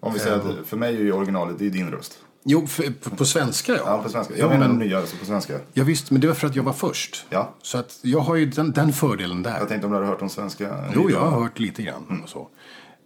Om 0.00 0.12
vi 0.12 0.18
säger 0.18 0.36
att 0.36 0.66
för 0.66 0.76
mig 0.76 0.96
är 0.96 1.00
ju 1.00 1.12
originalet, 1.12 1.58
det 1.58 1.66
är 1.66 1.70
din 1.70 1.90
röst. 1.90 2.18
Jo, 2.44 2.66
för, 2.66 3.10
på, 3.16 3.24
svenska 3.24 3.72
ja. 3.72 3.82
Ja, 3.86 4.02
på 4.02 4.08
svenska. 4.08 4.34
Ja, 4.34 4.40
Jag 4.40 4.48
menar 4.50 4.68
men, 4.68 4.78
de 4.78 4.84
nya, 4.84 4.98
alltså 4.98 5.16
på 5.16 5.24
svenska. 5.24 5.58
ja, 5.72 5.84
visst, 5.84 6.10
men 6.10 6.20
det 6.20 6.26
var 6.26 6.34
för 6.34 6.46
att 6.46 6.56
jag 6.56 6.62
var 6.62 6.72
först. 6.72 7.26
Ja. 7.30 7.54
Så 7.62 7.78
att 7.78 7.98
jag 8.02 8.20
har 8.20 8.36
ju 8.36 8.46
den, 8.46 8.72
den 8.72 8.92
fördelen 8.92 9.42
där. 9.42 9.58
Jag 9.58 9.68
tänkte 9.68 9.86
om 9.86 9.92
du 9.92 9.96
hade 9.98 10.08
hört 10.08 10.18
de 10.18 10.28
svenska. 10.28 10.84
Jo, 10.94 11.10
jag 11.10 11.20
har 11.20 11.40
hört 11.42 11.58
lite 11.58 11.82
grann 11.82 12.20
och 12.22 12.28
så. 12.28 12.48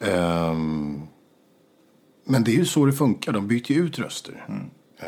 Ehm, 0.01 1.03
men 2.25 2.45
det 2.45 2.51
är 2.51 2.57
ju 2.57 2.65
så 2.65 2.87
det 2.87 2.93
funkar. 2.93 3.33
De 3.33 3.49
byter 3.49 3.73
ju 3.73 3.85
ut 3.87 3.99
röster. 3.99 4.47
Eh, 4.99 5.07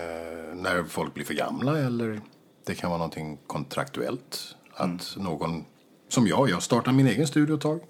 när 0.57 0.85
folk 0.85 1.15
blir 1.15 1.25
för 1.25 1.35
gamla 1.35 1.79
eller 1.79 2.21
det 2.67 2.75
kan 2.75 2.91
vara 2.91 2.99
någonting 2.99 3.39
kontraktuellt. 3.47 4.55
Att 4.75 5.15
någon, 5.17 5.65
som 6.09 6.27
jag, 6.27 6.51
jag 6.51 6.63
startade 6.63 6.97
min 6.97 7.07
egen 7.07 7.27
studio 7.27 7.55
ett 7.55 7.61
tag. 7.61 7.81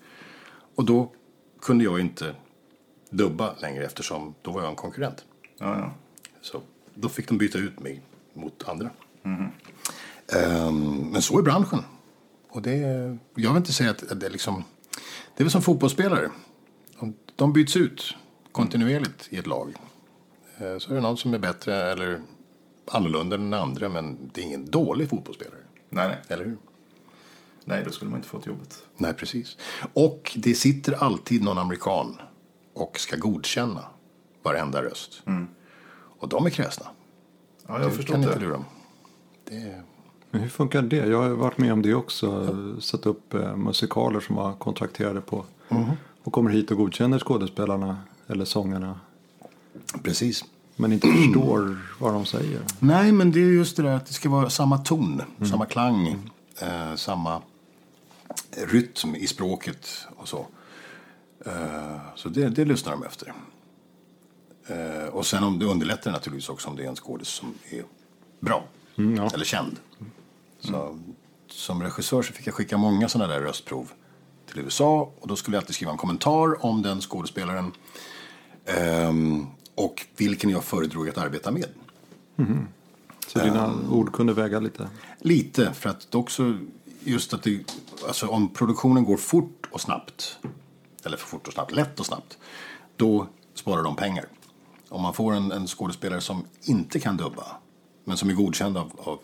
Och 0.74 0.84
då 0.84 1.12
kunde 1.62 1.84
jag 1.84 2.00
inte 2.00 2.34
dubba 3.10 3.54
längre 3.60 3.84
eftersom 3.84 4.34
då 4.42 4.50
var 4.50 4.60
jag 4.60 4.70
en 4.70 4.76
konkurrent. 4.76 5.24
Ja, 5.58 5.78
ja. 5.78 5.92
Så 6.40 6.62
då 6.94 7.08
fick 7.08 7.28
de 7.28 7.38
byta 7.38 7.58
ut 7.58 7.80
mig 7.80 8.00
mot 8.34 8.68
andra. 8.68 8.90
Ehm, 10.32 11.08
men 11.12 11.22
så 11.22 11.38
är 11.38 11.42
branschen. 11.42 11.84
Och 12.48 12.62
det, 12.62 12.76
jag 13.34 13.50
vill 13.50 13.56
inte 13.56 13.72
säga 13.72 13.90
att 13.90 14.12
att 14.12 14.20
det 14.20 14.26
är 14.26 14.30
liksom... 14.30 14.64
Det 15.36 15.42
är 15.42 15.44
väl 15.44 15.50
som 15.50 15.62
fotbollsspelare. 15.62 16.30
De, 17.00 17.14
de 17.36 17.52
byts 17.52 17.76
ut 17.76 18.14
kontinuerligt 18.52 19.26
i 19.30 19.36
ett 19.36 19.46
lag. 19.46 19.74
Eh, 20.58 20.78
Så 20.78 20.90
är 20.90 20.94
det 20.94 21.00
någon 21.00 21.16
som 21.16 21.34
är 21.34 21.38
bättre 21.38 21.92
eller 21.92 22.22
annorlunda 22.86 23.36
än 23.36 23.50
den 23.50 23.60
andra. 23.60 23.88
Men 23.88 24.30
det 24.32 24.40
är 24.40 24.44
ingen 24.44 24.70
dålig 24.70 25.08
fotbollsspelare. 25.10 25.60
Nej, 25.88 26.08
nej. 26.08 26.18
Eller 26.28 26.44
hur? 26.44 26.56
Nej, 27.64 27.82
då 27.84 27.90
skulle 27.90 28.10
man 28.10 28.18
inte 28.18 28.28
fått 28.28 28.46
jobbet. 28.46 28.82
Nej, 28.96 29.14
precis. 29.14 29.56
Och 29.92 30.32
det 30.36 30.54
sitter 30.54 30.92
alltid 30.92 31.42
någon 31.42 31.58
amerikan 31.58 32.16
och 32.74 32.98
ska 33.00 33.16
godkänna 33.16 33.84
varenda 34.42 34.82
röst. 34.82 35.22
Och 36.18 36.28
de 36.28 36.46
är 36.46 36.50
kräsna. 36.50 36.86
Ja, 37.66 37.80
jag 37.80 37.90
Du 37.90 37.96
förstått 37.96 38.12
kan 38.14 38.22
inte 38.22 38.34
det. 38.34 38.40
lura 38.40 38.52
dem. 38.52 38.64
Det. 39.44 39.82
Men 40.30 40.40
hur 40.40 40.48
funkar 40.48 40.82
det? 40.82 40.96
Jag 41.06 41.22
har 41.22 41.28
varit 41.28 41.58
med 41.58 41.72
om 41.72 41.82
det 41.82 41.94
också. 41.94 42.56
Satt 42.80 43.06
upp 43.06 43.34
eh, 43.34 43.56
musikaler 43.56 44.20
som 44.20 44.36
var 44.36 44.52
kontrakterade 44.52 45.20
på. 45.20 45.44
Och 46.22 46.32
kommer 46.32 46.50
hit 46.50 46.70
och 46.70 46.76
godkänner 46.76 47.18
skådespelarna 47.18 47.98
eller 48.26 48.44
sångarna. 48.44 49.00
Precis. 50.02 50.44
Men 50.76 50.92
inte 50.92 51.08
förstår 51.12 51.78
vad 52.00 52.12
de 52.14 52.26
säger. 52.26 52.60
Nej, 52.78 53.12
men 53.12 53.32
det 53.32 53.40
är 53.40 53.44
just 53.44 53.76
det 53.76 53.82
där 53.82 53.94
att 53.96 54.06
det 54.06 54.12
ska 54.12 54.28
vara 54.28 54.50
samma 54.50 54.78
ton, 54.78 55.22
samma 55.50 55.66
klang, 55.66 56.30
eh, 56.62 56.94
samma 56.94 57.42
rytm 58.66 59.14
i 59.14 59.26
språket 59.26 59.88
och 60.16 60.28
så. 60.28 60.46
Eh, 61.46 61.96
så 62.14 62.28
det, 62.28 62.48
det 62.48 62.64
lyssnar 62.64 62.92
de 62.92 63.02
efter. 63.04 63.32
Eh, 64.68 65.08
och 65.08 65.26
sen 65.26 65.44
om 65.44 65.58
det 65.58 65.66
underlättar 65.66 66.10
naturligtvis 66.10 66.48
också 66.48 66.68
om 66.68 66.76
det 66.76 66.84
är 66.84 66.88
en 66.88 66.96
skådis 66.96 67.28
som 67.28 67.54
är 67.70 67.84
bra 68.40 68.64
Mm, 68.98 69.16
ja. 69.16 69.30
eller 69.34 69.44
känd. 69.44 69.76
Så, 70.60 70.98
som 71.50 71.82
regissör 71.82 72.22
så 72.22 72.32
fick 72.32 72.46
jag 72.46 72.54
skicka 72.54 72.76
många 72.76 73.08
sådana 73.08 73.34
där 73.34 73.40
röstprov 73.40 73.92
till 74.46 74.58
USA 74.58 75.12
och 75.20 75.28
då 75.28 75.36
skulle 75.36 75.56
jag 75.56 75.62
alltid 75.62 75.74
skriva 75.74 75.92
en 75.92 75.98
kommentar 75.98 76.64
om 76.64 76.82
den 76.82 77.00
skådespelaren 77.00 77.72
ehm, 78.64 79.46
och 79.74 80.06
vilken 80.16 80.50
jag 80.50 80.64
föredrog 80.64 81.08
att 81.08 81.18
arbeta 81.18 81.50
med. 81.50 81.66
Så 83.26 83.38
dina 83.38 83.74
ord 83.90 84.12
kunde 84.12 84.32
väga 84.32 84.60
lite. 84.60 84.88
Lite, 85.18 85.72
för 85.72 85.90
att 85.90 86.10
det 86.10 86.18
också 86.18 86.58
just 87.04 87.34
att 87.34 87.42
det, 87.42 87.64
alltså 88.06 88.26
om 88.26 88.48
produktionen 88.48 89.04
går 89.04 89.16
fort 89.16 89.66
och 89.70 89.80
snabbt, 89.80 90.38
eller 91.04 91.16
för 91.16 91.26
fort 91.26 91.46
och 91.46 91.52
snabbt, 91.52 91.72
lätt 91.72 92.00
och 92.00 92.06
snabbt, 92.06 92.38
då 92.96 93.26
sparar 93.54 93.82
de 93.82 93.96
pengar. 93.96 94.26
Om 94.88 95.02
man 95.02 95.14
får 95.14 95.32
en, 95.34 95.52
en 95.52 95.66
skådespelare 95.66 96.20
som 96.20 96.44
inte 96.62 97.00
kan 97.00 97.16
dubba, 97.16 97.46
men 98.04 98.16
som 98.16 98.30
är 98.30 98.34
godkänd 98.34 98.76
av, 98.76 98.92
av 98.96 99.18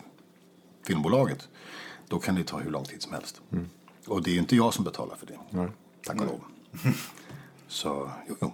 filmbolaget, 0.87 1.47
då 2.07 2.19
kan 2.19 2.35
det 2.35 2.43
ta 2.43 2.59
hur 2.59 2.71
lång 2.71 2.83
tid 2.85 3.01
som 3.01 3.13
helst. 3.13 3.41
Och 4.07 4.23
det 4.23 4.31
är 4.31 4.37
inte 4.37 4.55
jag 4.55 4.73
som 4.73 4.83
betalar 4.85 5.15
för 5.15 5.25
det, 5.25 5.37
Nej. 5.49 5.67
tack 6.05 6.21
och 6.21 6.25
lov. 6.27 6.41
Så, 7.67 8.11
jo, 8.29 8.35
jo. 8.41 8.53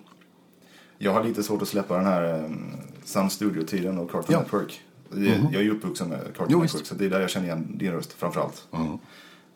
Jag 0.97 1.13
har 1.13 1.23
lite 1.23 1.43
svårt 1.43 1.61
att 1.61 1.67
släppa 1.67 1.95
den 1.97 2.05
här 2.05 2.43
um, 2.45 2.71
Sun 3.03 3.29
Studio-tiden 3.29 3.97
och 3.97 4.11
Cartoon 4.11 4.25
Ja. 4.33 4.39
Network. 4.39 4.81
Jag, 5.11 5.21
jag 5.27 5.55
är 5.55 5.61
ju 5.61 5.71
uppvuxen 5.71 6.09
med 6.09 6.19
Cartoon 6.25 6.47
Jo, 6.49 6.59
Network, 6.59 6.81
visst. 6.81 6.85
så 6.85 6.95
det 6.95 7.05
är 7.05 7.09
där 7.09 7.19
jag 7.21 7.29
känner 7.29 7.45
igen 7.47 7.77
din 7.77 7.91
röst 7.91 8.13
framförallt. 8.13 8.67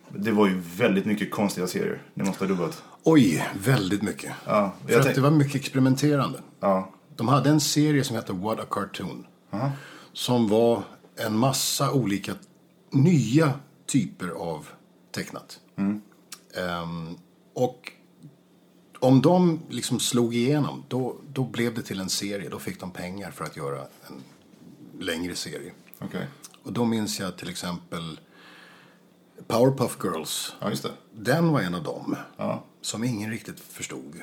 Det 0.10 0.32
var 0.32 0.47
ju 0.47 0.62
väldigt 0.78 1.06
mycket 1.06 1.32
konstiga 1.32 1.68
serier 1.68 2.01
ni 2.14 2.24
måste 2.24 2.43
ha 2.43 2.49
dubbat. 2.49 2.84
Oj, 3.03 3.45
väldigt 3.64 4.01
mycket. 4.01 4.32
Ja, 4.45 4.72
För 4.88 4.99
att 4.99 5.16
det 5.16 5.22
var 5.22 5.32
mycket 5.32 5.56
experimenterande. 5.56 6.39
Ja, 6.60 6.89
De 7.16 7.28
hade 7.28 7.49
en 7.49 7.59
serie 7.61 8.03
som 8.03 8.16
hette 8.16 8.34
What 8.34 8.59
a 8.59 8.66
Cartoon. 8.70 9.28
Som 10.13 10.47
var 10.47 10.84
en 11.16 11.38
massa 11.38 11.91
olika 11.91 12.36
nya 12.91 13.53
typer 13.86 14.28
av 14.30 14.68
tecknat. 15.11 15.59
Ehm, 16.57 17.18
och 17.53 17.91
om 18.99 19.22
de 19.22 19.59
liksom 19.70 19.99
slog 19.99 20.36
igenom, 20.36 20.84
då, 20.88 21.16
då 21.34 21.43
blev 21.43 21.74
det 21.76 21.82
till 21.82 21.99
en 21.99 22.09
serie. 22.09 22.49
Då 22.49 22.59
fick 22.59 22.80
de 22.80 22.91
pengar 22.91 23.32
för 23.32 23.45
att 23.45 23.57
göra 23.57 23.82
en 23.82 24.24
längre 24.99 25.36
serie. 25.36 25.72
okej. 25.99 26.28
Och 26.63 26.74
då 26.74 26.86
minns 26.86 27.20
jag 27.20 27.38
till 27.38 27.49
exempel 27.49 28.20
Powerpuff 29.47 29.97
Girls. 30.03 30.53
Ja. 30.59 30.72
Den 31.13 31.51
var 31.51 31.61
en 31.61 31.76
av 31.76 31.84
dem 31.84 32.16
Ja. 32.38 32.63
som 32.82 33.03
ingen 33.03 33.32
riktigt 33.32 33.59
förstod. 33.59 34.16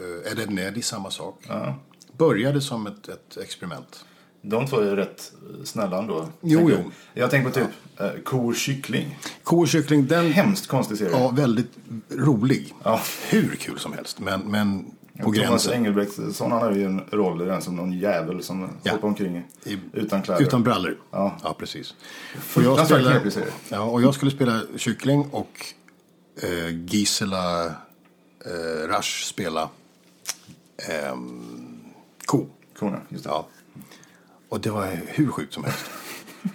Uh, 0.00 0.32
Ed, 0.32 0.38
Ed 0.38 0.50
Neddy, 0.50 0.82
samma 0.82 1.10
sak. 1.10 1.44
Ja. 1.48 1.74
Började 2.20 2.60
som 2.60 2.86
ett, 2.86 3.08
ett 3.08 3.36
experiment. 3.42 4.04
De 4.42 4.66
två 4.66 4.76
är 4.76 4.96
rätt 4.96 5.32
eh, 5.58 5.64
snälla 5.64 5.98
ändå. 5.98 6.28
Jo, 6.40 6.70
jo. 6.70 6.76
Jag. 7.14 7.30
tänker 7.30 7.48
på 7.50 7.54
typ 7.54 7.68
eh, 8.00 8.22
ko 8.24 8.48
och 8.48 8.56
kyckling. 8.56 9.18
Ko 9.44 9.60
och 9.60 9.68
kyckling, 9.68 10.06
den 10.06 10.32
Hemskt 10.32 10.66
konstig 10.66 10.98
serie. 10.98 11.10
ja, 11.12 11.28
väldigt 11.28 11.70
rolig. 12.08 12.74
Ja. 12.84 13.00
Hur 13.28 13.56
kul 13.56 13.78
som 13.78 13.92
helst, 13.92 14.18
men, 14.20 14.40
men 14.40 14.84
på 14.84 15.22
Thomas 15.24 15.36
gränsen. 15.38 15.72
Engelbrektsson 15.72 16.52
han 16.52 16.62
hade 16.62 16.78
ju 16.78 16.84
en 16.84 17.00
roll 17.10 17.42
i 17.42 17.44
den 17.44 17.62
som 17.62 17.76
någon 17.76 17.92
jävel 17.92 18.42
som 18.42 18.70
Ja. 18.82 18.92
hoppar 18.92 19.08
omkring 19.08 19.42
I- 19.64 19.78
utan 19.92 20.22
kläder. 20.22 20.42
Utan 20.42 20.62
brallor. 20.62 20.96
Ja. 21.10 21.38
precis. 21.58 21.94
Och 22.56 22.62
jag, 22.62 22.86
serie. 23.32 23.46
ja, 23.68 23.80
och 23.80 24.02
jag 24.02 24.14
skulle 24.14 24.30
spela 24.30 24.60
kyckling 24.76 25.28
och 25.30 25.66
eh, 26.42 26.84
Gisela 26.86 27.66
eh, 27.66 28.88
Rasch 28.88 29.24
spela 29.26 29.68
ehm, 30.88 31.59
ko. 32.30 32.46
Kona, 32.78 33.00
just 33.08 33.24
det. 33.24 33.30
Ja. 33.30 33.46
Och 34.48 34.60
det 34.60 34.70
var 34.70 35.00
hur 35.06 35.30
sjukt 35.30 35.54
som 35.54 35.64
helst. 35.64 35.84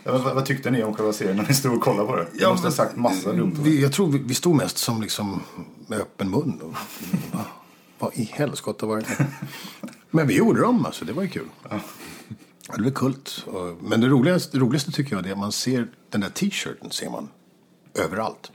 Ja, 0.03 0.11
vad, 0.11 0.35
vad 0.35 0.45
tyckte 0.45 0.71
ni 0.71 0.83
om 0.83 0.93
själva 0.93 1.13
serien 1.13 1.37
när 1.37 1.47
ni 1.47 1.53
stod 1.53 1.73
och 1.73 1.81
kollade 1.81 2.07
på 2.07 2.15
det? 2.15 2.27
Jag 2.33 2.51
måste 2.51 2.67
ha 2.67 2.71
sagt 2.71 2.95
massa 2.95 3.33
dumt. 3.33 3.55
Vi, 3.59 3.81
jag 3.81 3.93
tror 3.93 4.07
vi, 4.07 4.17
vi 4.17 4.33
stod 4.33 4.55
mest 4.55 4.77
som 4.77 5.01
liksom 5.01 5.41
med 5.87 5.99
öppen 5.99 6.29
mun. 6.29 6.61
Och, 6.61 6.75
vad, 7.33 7.43
vad 7.99 8.13
i 8.13 8.23
helskotta 8.23 8.85
var 8.85 8.97
det? 8.97 9.27
Men 10.11 10.27
vi 10.27 10.37
gjorde 10.37 10.61
dem, 10.61 10.85
alltså. 10.85 11.05
Det 11.05 11.13
var 11.13 11.23
ju 11.23 11.29
kul. 11.29 11.47
Ja. 11.69 11.79
Det 12.75 12.81
blev 12.81 12.93
kult. 12.93 13.45
Men 13.81 14.01
det 14.01 14.07
roligaste, 14.07 14.57
det 14.57 14.63
roligaste 14.63 14.91
tycker 14.91 15.15
jag 15.15 15.27
är 15.27 15.31
att 15.31 15.37
man 15.37 15.51
ser 15.51 15.87
den 16.09 16.21
där 16.21 16.29
t-shirten 16.29 16.91
ser 16.91 17.09
man 17.09 17.29
överallt. 17.93 18.51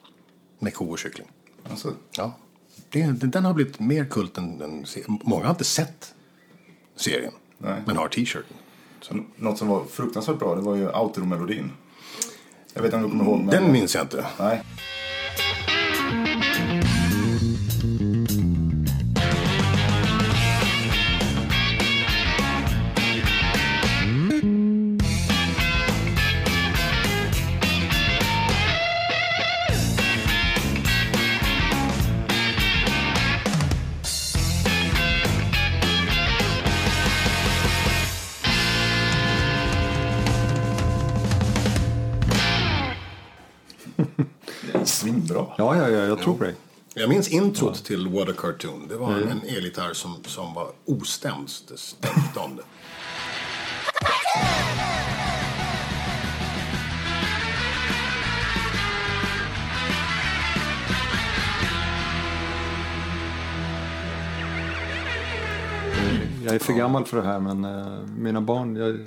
Med 0.59 0.75
ko 0.75 0.91
och 0.91 0.99
kyckling. 0.99 1.27
Alltså, 1.71 1.95
Ja. 2.16 2.33
Det, 2.89 3.03
den 3.03 3.45
har 3.45 3.55
blivit 3.55 3.81
mer 3.81 4.05
kult 4.05 4.39
än, 4.39 4.62
än 4.62 4.87
Många 5.07 5.45
har 5.45 5.51
inte 5.51 5.64
sett 5.64 6.14
serien. 7.01 7.32
Nej. 7.59 7.82
Men 7.86 7.96
har 7.96 8.09
t-shirten. 8.09 8.57
så, 9.01 9.14
något 9.36 9.59
som 9.59 9.68
var 9.68 9.84
fruktansvärt 9.84 10.38
bra 10.38 10.55
det 10.55 10.61
var 10.62 10.76
ju 10.76 10.88
outro-melodin. 10.88 11.70
Jag 12.74 12.82
vet 12.82 12.92
inte 12.94 12.96
om 12.96 13.03
du 13.03 13.09
kommer 13.18 13.24
ihåg 13.24 13.38
men... 13.38 13.46
Den 13.46 13.72
minns 13.72 13.94
jag 13.94 14.05
inte. 14.05 14.26
Nej. 14.38 14.62
Ja, 45.59 45.76
ja, 45.76 45.88
ja, 45.88 46.05
jag 46.05 46.18
tror 46.18 46.34
på 46.34 46.44
dig. 46.44 46.55
Jag 46.94 47.09
minns 47.09 47.28
introt 47.28 47.84
till 47.84 48.09
What 48.09 48.28
a 48.28 48.32
Cartoon. 48.38 48.88
Det 48.88 48.96
var 48.96 49.12
en 49.12 49.42
elgitarr 49.57 49.92
som, 49.92 50.16
som 50.24 50.55
var 50.55 50.66
ostämd. 50.84 51.51
Det 51.68 51.78
stämde 51.78 52.40
om 52.40 52.57
det. 52.57 52.62
Jag 66.44 66.55
är 66.55 66.59
för 66.59 66.72
gammal 66.72 67.05
för 67.05 67.16
det 67.16 67.22
här, 67.26 67.40
men 67.40 67.64
eh, 67.64 68.03
mina 68.18 68.40
barn, 68.40 68.76
jag, 68.76 69.07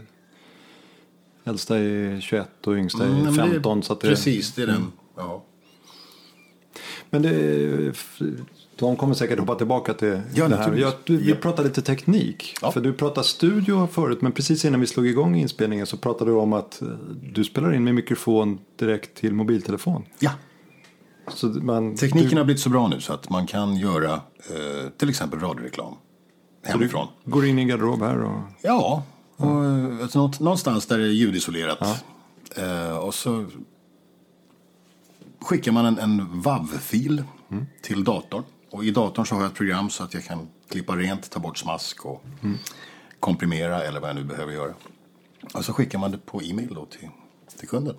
äldsta 1.44 1.78
är 1.78 2.20
21 2.22 2.68
och 2.68 2.74
yngsta 2.74 3.04
är 3.04 3.08
Mm, 3.08 3.24
men 3.24 3.34
det 3.34 3.42
är 3.42 3.48
15. 3.48 3.84
så 3.84 3.94
det, 3.94 4.00
Precis, 4.00 4.54
det 4.54 4.62
är 4.64 4.68
den. 4.68 4.92
Ja. 5.18 5.44
Men 7.14 7.22
det, 7.22 7.94
de 8.76 8.96
kommer 8.96 9.14
säkert 9.14 9.40
hoppa 9.40 9.56
tillbaka 9.56 9.94
till 9.94 10.22
Ja, 10.34 10.48
det 10.48 10.56
här. 10.56 10.76
Jag, 10.76 10.94
du, 11.04 11.18
vi 11.18 11.36
pratar 11.36 11.64
lite 11.64 11.82
teknik. 11.82 12.56
Ja. 12.62 12.72
För 12.72 12.82
du 12.82 12.94
pratade 12.94 13.28
studio 13.28 13.88
förut, 13.92 14.22
men 14.22 14.32
precis 14.32 14.66
innan 14.66 14.80
vi 14.80 14.88
slog 14.88 15.08
igång 15.08 15.36
inspelningen 15.36 15.86
så 15.86 15.98
pratade 15.98 16.32
du 16.32 16.36
om 16.36 16.54
att 16.54 16.82
eh, 16.82 16.88
du 17.34 17.44
spelar 17.44 17.74
in 17.74 17.84
med 17.84 17.96
mikrofon 17.96 18.60
direkt 18.80 19.16
till 19.16 19.34
mobiltelefon. 19.34 20.04
Ja, 20.20 20.32
Så 21.34 21.48
man, 21.48 21.96
tekniken 21.96 22.30
du, 22.30 22.38
har 22.38 22.44
blivit 22.46 22.62
så 22.62 22.70
bra 22.70 22.88
nu 22.88 23.02
så 23.02 23.14
att 23.14 23.30
man 23.30 23.48
kan 23.48 23.76
göra 23.76 24.14
eh, 24.14 24.90
till 24.98 25.10
exempel 25.10 25.40
radioreklam 25.40 25.94
hemifrån. 26.64 27.08
går 27.26 27.46
in 27.46 27.60
i 27.60 27.62
en 27.62 27.68
garderob 27.68 28.02
här 28.02 28.24
och... 28.24 28.40
Ja, 28.62 29.04
och, 29.38 29.66
eh, 29.66 30.02
alltså, 30.02 30.32
någonstans 30.40 30.86
där 30.86 30.98
det 30.98 31.04
är 31.04 31.08
ljudisolerat. 31.08 32.04
Eh, 32.56 32.98
och 32.98 33.14
så 33.14 33.46
skickar 35.44 35.72
man 35.72 35.86
en, 35.86 36.00
en 36.00 36.42
WAV-fil 36.42 37.24
till 37.82 38.04
datorn. 38.04 38.44
Och 38.72 38.86
i 38.86 38.92
datorn 38.92 39.26
så 39.26 39.36
har 39.36 39.42
jag 39.42 39.52
ett 39.52 39.58
program 39.58 39.90
så 39.90 40.04
att 40.04 40.14
jag 40.14 40.24
kan 40.24 40.48
klippa 40.70 40.96
rent, 40.96 41.32
ta 41.32 41.40
bort 41.40 41.58
smask 41.58 42.06
och 42.06 42.24
komprimera 43.20 43.84
eller 43.84 44.00
vad 44.00 44.10
jag 44.10 44.16
nu 44.16 44.24
behöver 44.24 44.54
göra. 44.54 44.74
Och 45.54 45.66
så 45.66 45.74
skickar 45.74 46.00
man 46.00 46.12
det 46.12 46.18
på 46.18 46.42
e-mail 46.42 46.74
då 46.74 46.86
till, 46.86 47.10
till 47.60 47.68
kunden. 47.68 47.96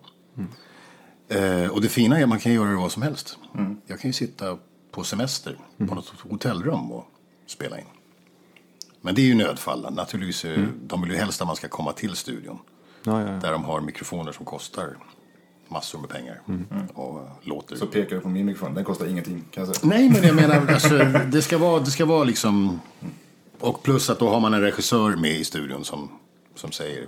Eh, 1.28 1.66
och 1.66 1.80
det 1.80 1.88
fina 1.88 2.18
är 2.18 2.22
att 2.22 2.28
man 2.28 2.38
kan 2.38 2.52
göra 2.52 2.70
det 2.70 2.76
vad 2.76 2.92
som 2.92 3.02
helst. 3.02 3.38
Jag 3.86 4.00
kan 4.00 4.08
ju 4.08 4.12
sitta 4.12 4.58
på 4.90 5.04
semester 5.04 5.58
på 5.76 5.94
något 5.94 6.12
hotellrum 6.20 6.92
och 6.92 7.06
spela 7.46 7.78
in. 7.78 7.84
Men 9.00 9.14
det 9.14 9.20
är 9.22 9.26
ju 9.26 9.34
nödfall. 9.34 9.94
Naturligtvis, 9.94 10.44
är, 10.44 10.72
de 10.82 11.02
vill 11.02 11.10
ju 11.10 11.16
helst 11.16 11.40
att 11.40 11.46
man 11.46 11.56
ska 11.56 11.68
komma 11.68 11.92
till 11.92 12.16
studion. 12.16 12.58
Ja, 13.04 13.20
ja, 13.20 13.32
ja. 13.32 13.40
Där 13.40 13.52
de 13.52 13.64
har 13.64 13.80
mikrofoner 13.80 14.32
som 14.32 14.44
kostar 14.44 14.96
massor 15.68 15.98
med 15.98 16.10
pengar. 16.10 16.40
Och 16.94 17.20
eh, 17.20 17.26
låter. 17.42 17.76
Så 17.76 17.86
pekar 17.86 18.16
du 18.16 18.22
på 18.22 18.28
min 18.28 18.46
mikrofon. 18.46 18.74
Den 18.74 18.84
kostar 18.84 19.06
ingenting 19.06 19.44
kan 19.50 19.66
jag 19.66 19.76
säga. 19.76 19.88
Nej, 19.88 20.10
men 20.10 20.22
jag 20.22 20.36
menar, 20.36 20.66
alltså, 20.72 20.98
det, 21.32 21.42
ska 21.42 21.58
vara, 21.58 21.80
det 21.80 21.90
ska 21.90 22.04
vara 22.04 22.24
liksom... 22.24 22.80
Och 23.60 23.82
plus 23.82 24.10
att 24.10 24.18
då 24.18 24.28
har 24.28 24.40
man 24.40 24.54
en 24.54 24.60
regissör 24.60 25.16
med 25.16 25.30
i 25.30 25.44
studion 25.44 25.84
som, 25.84 26.08
som 26.54 26.72
säger... 26.72 27.06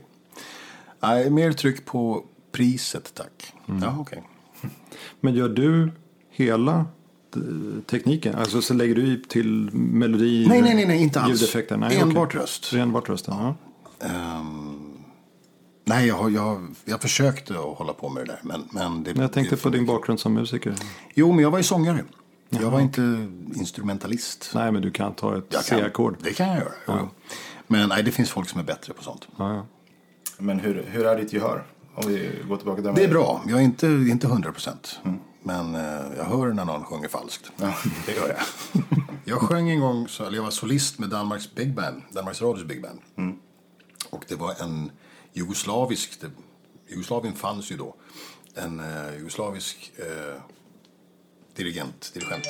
Nej, 1.00 1.30
mer 1.30 1.52
tryck 1.52 1.84
på 1.84 2.24
priset, 2.52 3.14
tack. 3.14 3.52
Ja, 3.82 3.96
okej. 3.98 4.22
Men 5.20 5.34
gör 5.34 5.48
du 5.48 5.92
hela 6.30 6.86
eh, 7.36 7.82
tekniken? 7.86 8.34
Alltså 8.34 8.62
så 8.62 8.74
lägger 8.74 8.94
du 8.94 9.16
till 9.16 9.70
melodi? 9.72 10.46
Nej, 10.48 10.62
nej, 10.62 10.74
nej, 10.74 10.86
nej, 10.86 11.02
inte 11.02 11.20
alls. 11.20 11.30
Ljudeffekter? 11.40 11.76
Nej, 11.76 11.98
Enbart 11.98 12.28
okej. 12.28 12.40
röst. 12.40 12.72
Enbart 12.72 13.08
rösten, 13.08 13.34
ja. 13.38 13.54
Ehm, 14.00 14.65
nej, 15.86 16.06
jag, 16.06 16.14
har- 16.14 16.30
jag, 16.30 16.74
jag 16.84 17.00
försökte 17.02 17.52
att 17.58 17.78
hålla 17.78 17.92
på 17.92 18.08
med 18.08 18.26
det 18.26 18.32
där. 18.32 18.40
Men, 18.42 18.68
men 18.70 19.02
det, 19.04 19.12
Men 19.14 19.22
jag 19.22 19.32
tänkte 19.32 19.56
på 19.56 19.68
din 19.68 19.86
bakgrund 19.86 20.20
som 20.20 20.34
musiker. 20.34 20.74
Jo, 21.14 21.32
men 21.32 21.42
jag 21.42 21.50
var 21.50 21.58
ju 21.58 21.64
sångare. 21.64 22.04
Jag 22.48 22.70
var 22.70 22.80
inte 22.80 23.28
instrumentalist. 23.54 24.50
Nej, 24.54 24.72
men 24.72 24.82
du 24.82 24.90
kan 24.90 25.14
ta 25.14 25.38
ett 25.38 25.54
C-ackord. 25.64 26.16
Det 26.22 26.32
kan 26.32 26.48
jag 26.48 26.56
göra. 26.58 26.72
jo. 26.86 27.08
Men 27.66 27.88
nej, 27.88 28.02
det 28.02 28.10
finns 28.10 28.30
folk 28.30 28.48
som 28.48 28.60
är 28.60 28.64
bättre 28.64 28.92
på 28.92 29.02
sånt. 29.02 29.28
Ja, 29.38 29.54
ja. 29.54 29.66
Men 30.38 30.60
hur, 30.60 30.86
hur 30.90 31.06
är 31.06 31.16
ditt 31.16 31.32
gehör? 31.32 31.64
Om 31.94 32.08
vi 32.08 32.30
går 32.48 32.56
tillbaka 32.56 32.82
där. 32.82 32.92
Det 32.92 33.04
är 33.04 33.08
bra. 33.08 33.42
Jag 33.48 33.58
är 33.58 33.62
inte, 33.64 33.86
inte 33.86 34.26
100 34.26 34.52
procent. 34.52 34.98
Men 35.42 35.74
eh, 35.74 35.80
jag 36.16 36.24
hör 36.24 36.52
när 36.52 36.64
någon 36.64 36.84
sjunger 36.84 37.08
falskt. 37.08 37.52
Det 38.06 38.12
gör 38.16 38.28
jag. 38.28 38.82
jag 39.24 39.38
sjöng 39.40 39.70
en 39.70 39.80
gång, 39.80 40.08
så, 40.08 40.24
eller 40.24 40.36
jag 40.36 40.42
var 40.44 40.50
solist 40.50 40.98
med 40.98 41.08
Danmarks 41.08 41.54
Big 41.54 41.74
Band. 41.74 42.02
Danmarks 42.10 42.42
Radios 42.42 42.64
Big 42.66 42.82
Band. 42.82 43.00
Och 44.10 44.24
det 44.28 44.34
var 44.34 44.54
en 44.62 44.90
jugoslavisk, 45.36 46.20
det, 46.20 46.30
Jugoslavien 46.88 47.34
fanns 47.34 47.72
ju 47.72 47.76
då. 47.76 47.94
En 48.54 48.80
eh, 48.80 49.16
jugoslavisk 49.16 49.92
eh, 49.96 50.40
dirigent, 51.56 52.10
dirigent. 52.14 52.46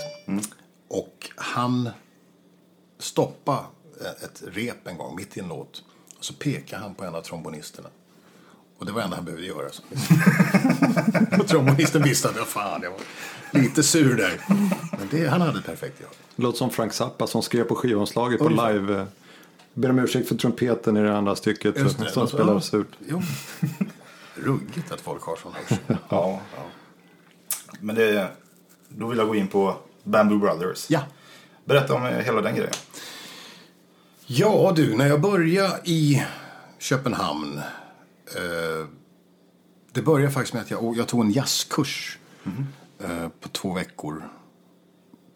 Och 0.89 1.31
han 1.37 1.91
stoppade 2.99 3.65
ett 4.25 4.43
rep 4.47 4.87
en 4.87 4.99
gång 4.99 5.17
mitt 5.17 5.37
i 5.37 5.41
en 5.41 5.49
låt. 5.49 5.85
Och 6.19 6.25
så 6.25 6.35
pekade 6.35 6.83
han 6.83 6.95
på 6.95 7.05
en 7.05 7.15
av 7.15 7.23
trombonisterna. 7.23 7.89
Och 8.79 8.87
det 8.87 8.93
var 8.93 9.01
det 9.01 9.05
enda 9.05 9.17
han 9.17 9.25
behövde 9.25 9.47
göra. 9.47 9.69
Och 11.41 11.49
trombonisten 11.49 12.03
visste 12.03 12.29
att 12.29 12.37
jag 12.37 12.47
fan, 12.47 12.81
jag 12.83 12.91
var 12.91 13.01
lite 13.51 13.83
sur 13.83 14.17
där. 14.17 14.41
Men 14.99 15.09
det, 15.11 15.27
han 15.27 15.41
hade 15.41 15.63
perfekt 15.63 16.01
gehör. 16.01 16.15
Det 16.37 16.43
låter 16.43 16.59
som 16.59 16.71
Frank 16.71 16.93
Zappa 16.93 17.27
som 17.27 17.43
skrev 17.43 17.65
på 17.65 17.75
skivomslaget 17.75 18.39
på 18.39 18.49
live. 18.49 19.07
Eh, 19.77 19.81
Ber 19.81 19.91
om 19.91 19.99
ursäkt 19.99 20.29
för 20.29 20.35
trumpeten 20.35 20.97
i 20.97 21.03
det 21.03 21.17
andra 21.17 21.37
stycket 21.37 21.79
Just 21.79 21.99
det. 21.99 22.11
som 22.11 22.23
Alltså, 22.23 22.77
ja. 22.77 22.81
ut. 22.81 22.89
Jo. 23.09 23.23
Ruggigt 24.35 24.93
att 24.93 25.01
folk 25.01 25.23
har 25.23 25.37
sån 25.37 25.53
hörsel. 25.53 25.97
Ja. 26.09 26.41
Men 27.81 27.95
det, 27.97 28.31
då 28.89 29.07
vill 29.07 29.19
jag 29.19 29.29
gå 29.29 29.35
in 29.35 29.49
på 29.49 29.77
Bamboo 30.05 30.39
Brothers. 30.39 30.91
Ja. 30.91 31.01
Berätta 31.65 31.95
om 31.95 32.03
hela 32.03 32.41
den 32.41 32.55
grejen. 32.55 32.73
Ja 34.27 34.73
du, 34.77 34.97
när 34.97 35.07
jag 35.07 35.21
började 35.21 35.81
i 35.85 36.25
Köpenhamn. 36.79 37.59
Eh, 38.37 38.87
det 39.93 40.03
började 40.03 40.33
faktiskt 40.33 40.55
med 40.55 40.63
att 40.63 40.71
jag, 40.71 40.97
jag 40.97 41.09
tog 41.09 41.21
en 41.25 41.31
jazzkurs 41.31 42.19
eh, 42.99 43.29
på 43.41 43.49
två 43.49 43.73
veckor. 43.73 44.29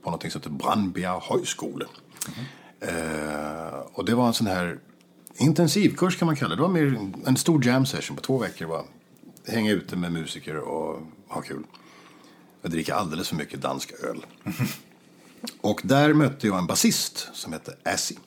På 0.02 0.10
något 0.10 0.22
som 0.22 0.40
heter 0.40 0.50
Brandbjerg 0.50 1.20
högskole. 1.22 1.86
Eh, 2.80 3.78
och 3.92 4.04
det 4.04 4.14
var 4.14 4.26
en 4.26 4.34
sån 4.34 4.46
här 4.46 4.78
intensivkurs 5.36 6.18
kan 6.18 6.26
man 6.26 6.36
kalla 6.36 6.48
det. 6.48 6.56
Det 6.56 6.62
var 6.62 6.68
mer 6.68 7.10
en 7.26 7.36
stor 7.36 7.66
jam 7.66 7.86
session 7.86 8.16
på 8.16 8.22
två 8.22 8.38
veckor. 8.38 8.66
Var 8.66 8.84
hänga 9.46 9.72
ute 9.72 9.96
med 9.96 10.12
musiker 10.12 10.56
och 10.56 11.00
ha 11.28 11.40
kul. 11.40 11.64
Jag 12.62 12.70
dricker 12.70 12.92
alldeles 12.92 13.28
för 13.28 13.36
mycket 13.36 13.60
dansk 13.60 13.92
öl. 13.92 14.26
och 15.60 15.80
där 15.84 16.14
mötte 16.14 16.46
jag 16.46 16.58
en 16.58 16.66
basist 16.66 17.28
som 17.32 17.52
hette 17.52 17.76
Assie. 17.84 18.18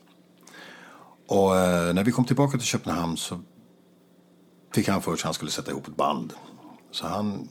Och 1.28 1.58
eh, 1.58 1.94
när 1.94 2.04
vi 2.04 2.12
kom 2.12 2.26
tillbaka 2.26 2.58
till 2.58 2.68
Köpenhamn 2.68 3.18
så 3.18 3.40
fick 4.74 4.88
han 4.88 5.02
för 5.02 5.12
sig 5.12 5.22
att 5.22 5.26
han 5.26 5.34
skulle 5.34 5.52
sätta 5.52 5.72
ihop 5.72 5.88
ett 5.88 5.96
band. 5.96 6.34
Så 6.92 7.08
han 7.08 7.50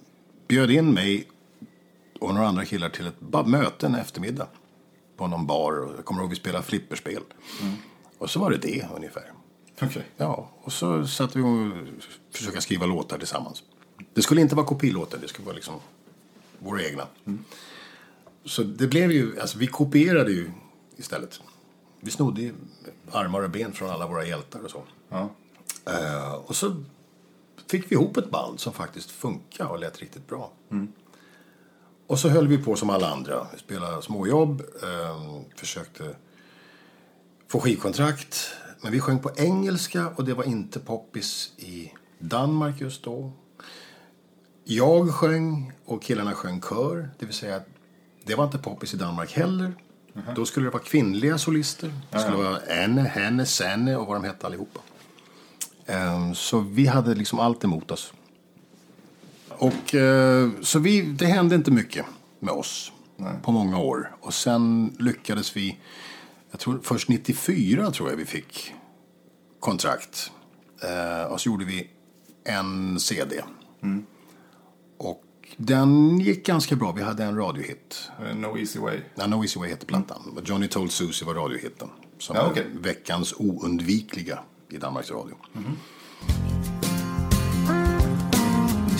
bjöd 0.48 0.70
in 0.70 0.94
mig 0.94 1.28
och 2.20 2.34
några 2.34 2.48
andra 2.48 2.64
killar 2.64 2.88
till 2.88 3.06
ett 3.06 3.46
möte 3.46 3.86
en 3.86 3.94
eftermiddag. 3.94 4.46
På 5.22 5.28
någon 5.28 5.46
bar. 5.46 5.92
Jag 5.96 6.04
kommer 6.04 6.20
ihåg 6.20 6.30
vi 6.30 6.36
spelade 6.36 6.64
flipperspel. 6.64 7.22
Och 8.18 8.30
så 8.30 8.40
var 8.40 8.50
det 8.50 8.56
det 8.56 8.86
ungefär. 8.96 9.32
Okej. 9.82 10.06
Ja, 10.16 10.50
och 10.62 10.72
så 10.72 11.06
satt 11.06 11.36
vi 11.36 11.42
och 11.42 11.72
försöka 12.30 12.60
skriva 12.60 12.86
låtar 12.86 13.18
tillsammans. 13.18 13.62
Det 14.14 14.22
skulle 14.22 14.40
inte 14.40 14.54
vara 14.54 14.66
kopilåtar, 14.66 15.18
det 15.18 15.28
skulle 15.28 15.46
vara 15.46 15.54
liksom 15.54 15.74
våra 16.58 16.82
egna. 16.82 17.06
Så 18.44 18.62
det 18.62 18.86
blev 18.86 19.12
ju, 19.12 19.40
alltså 19.40 19.58
vi 19.58 19.66
kopierade 19.66 20.32
ju 20.32 20.50
istället. 20.96 21.40
Vi 22.00 22.10
snodde 22.10 22.42
ju 22.42 22.54
armar 23.12 23.42
och 23.42 23.50
ben 23.50 23.72
från 23.72 23.90
alla 23.90 24.06
våra 24.06 24.26
hjältar 24.26 24.60
och 24.64 24.70
så. 24.70 24.82
Ja. 25.08 25.28
Eh, 25.86 26.32
och 26.32 26.56
så 26.56 26.76
fick 27.66 27.90
vi 27.90 27.94
ihop 27.94 28.16
ett 28.16 28.30
band 28.30 28.60
som 28.60 28.72
faktiskt 28.72 29.10
funkade 29.10 29.70
och 29.70 29.78
lät 29.78 30.00
riktigt 30.00 30.28
bra. 30.28 30.50
Och 32.06 32.18
så 32.18 32.28
höll 32.28 32.48
vi 32.48 32.58
på 32.58 32.76
som 32.76 32.90
alla 32.90 33.10
andra. 33.10 33.46
Vi 33.52 33.58
spelade 33.58 34.02
småjobb, 34.02 34.62
eh, 34.82 35.40
försökte 35.56 36.16
få 37.48 37.60
skivkontrakt. 37.60 38.50
Men 38.80 38.92
vi 38.92 39.00
sjöng 39.00 39.18
på 39.18 39.30
engelska 39.36 40.08
och 40.16 40.24
det 40.24 40.34
var 40.34 40.44
inte 40.44 40.80
poppis 40.80 41.52
i 41.56 41.92
Danmark 42.18 42.80
just 42.80 43.02
då. 43.04 43.32
Jag 44.64 45.14
sjöng 45.14 45.72
och 45.84 46.02
killarna 46.02 46.32
sjöng 46.34 46.60
kör. 46.60 47.10
Det 47.18 47.26
vill 47.26 47.34
säga 47.34 47.56
att 47.56 47.66
det 48.24 48.34
var 48.34 48.44
inte 48.44 48.58
poppis 48.58 48.94
i 48.94 48.96
Danmark 48.96 49.32
heller. 49.32 49.74
Då 50.36 50.46
skulle 50.46 50.66
det 50.66 50.70
vara 50.70 50.82
kvinnliga 50.82 51.38
solister. 51.38 51.92
Det 52.10 52.18
skulle 52.18 52.36
vara 52.36 52.58
Anne, 52.84 53.02
Henne, 53.02 53.46
Sanne 53.46 53.96
och 53.96 54.06
vad 54.06 54.16
de 54.16 54.24
hette 54.24 54.46
allihopa. 54.46 54.80
Ehm, 55.86 56.34
Så 56.34 56.58
vi 56.58 56.86
hade 56.86 57.14
liksom 57.14 57.38
allt 57.38 57.64
emot 57.64 57.90
oss. 57.90 58.12
Och 59.62 59.94
eh, 59.94 60.50
så 60.60 60.78
vi, 60.78 61.02
det 61.02 61.26
hände 61.26 61.54
inte 61.54 61.70
mycket 61.70 62.06
med 62.40 62.54
oss 62.54 62.92
på 63.42 63.52
många 63.52 63.78
år. 63.78 64.16
Och 64.20 64.34
sen 64.34 64.96
lyckades 64.98 65.56
vi, 65.56 65.78
jag 66.50 66.60
tror 66.60 66.80
först 66.82 67.08
94 67.08 67.90
tror 67.90 68.10
jag 68.10 68.16
vi 68.16 68.24
fick 68.24 68.74
kontrakt. 69.60 70.30
Eh, 70.82 71.32
och 71.32 71.40
så 71.40 71.48
gjorde 71.48 71.64
vi 71.64 71.90
en 72.44 73.00
CD. 73.00 73.42
Och 74.98 75.24
den 75.56 76.20
gick 76.20 76.46
ganska 76.46 76.76
bra. 76.76 76.92
Vi 76.92 77.02
hade 77.02 77.24
en 77.24 77.36
radiohit. 77.36 78.10
Eh, 78.26 78.36
No 78.36 78.58
Easy 78.58 78.78
Way. 78.78 79.00
Ja, 79.14 79.26
No 79.26 79.42
Easy 79.42 79.60
Way 79.60 79.70
hette 79.70 79.86
plattan. 79.86 80.38
Johnny 80.44 80.68
Told 80.68 80.90
Susie 80.92 81.26
var 81.26 81.34
radiohitten. 81.34 81.88
Som 82.18 82.36
Ja, 82.36 82.46
okej. 82.50 82.66
veckans 82.74 83.34
oundvikliga 83.38 84.38
i 84.70 84.76
Danmarks 84.76 85.10
Radio. 85.10 85.36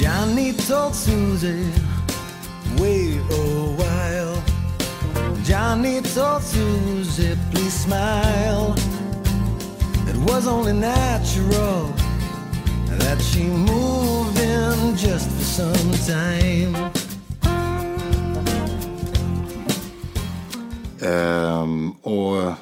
Johnny 0.02 0.52
told 0.52 0.94
Susie, 0.94 1.70
wait 2.78 3.18
a 3.30 3.44
while. 3.80 4.42
Johnny 5.44 6.00
told 6.02 6.42
Susie, 6.42 7.36
please 7.52 7.84
smile. 7.84 8.74
It 10.08 10.16
was 10.28 10.46
only 10.48 10.72
natural 10.72 11.92
that 12.98 13.20
she 13.22 13.44
moved 13.44 14.38
in 14.38 14.96
just 14.96 15.30
for 15.30 15.44
some 15.44 15.92
time. 16.06 16.90
Ehm, 21.00 21.90
och 21.90 22.54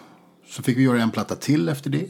så 0.48 0.62
fick 0.62 0.78
vi 0.78 0.82
göra 0.82 1.02
en 1.02 1.10
platta 1.10 1.36
till 1.36 1.68
efter 1.68 1.90
det. 1.90 2.06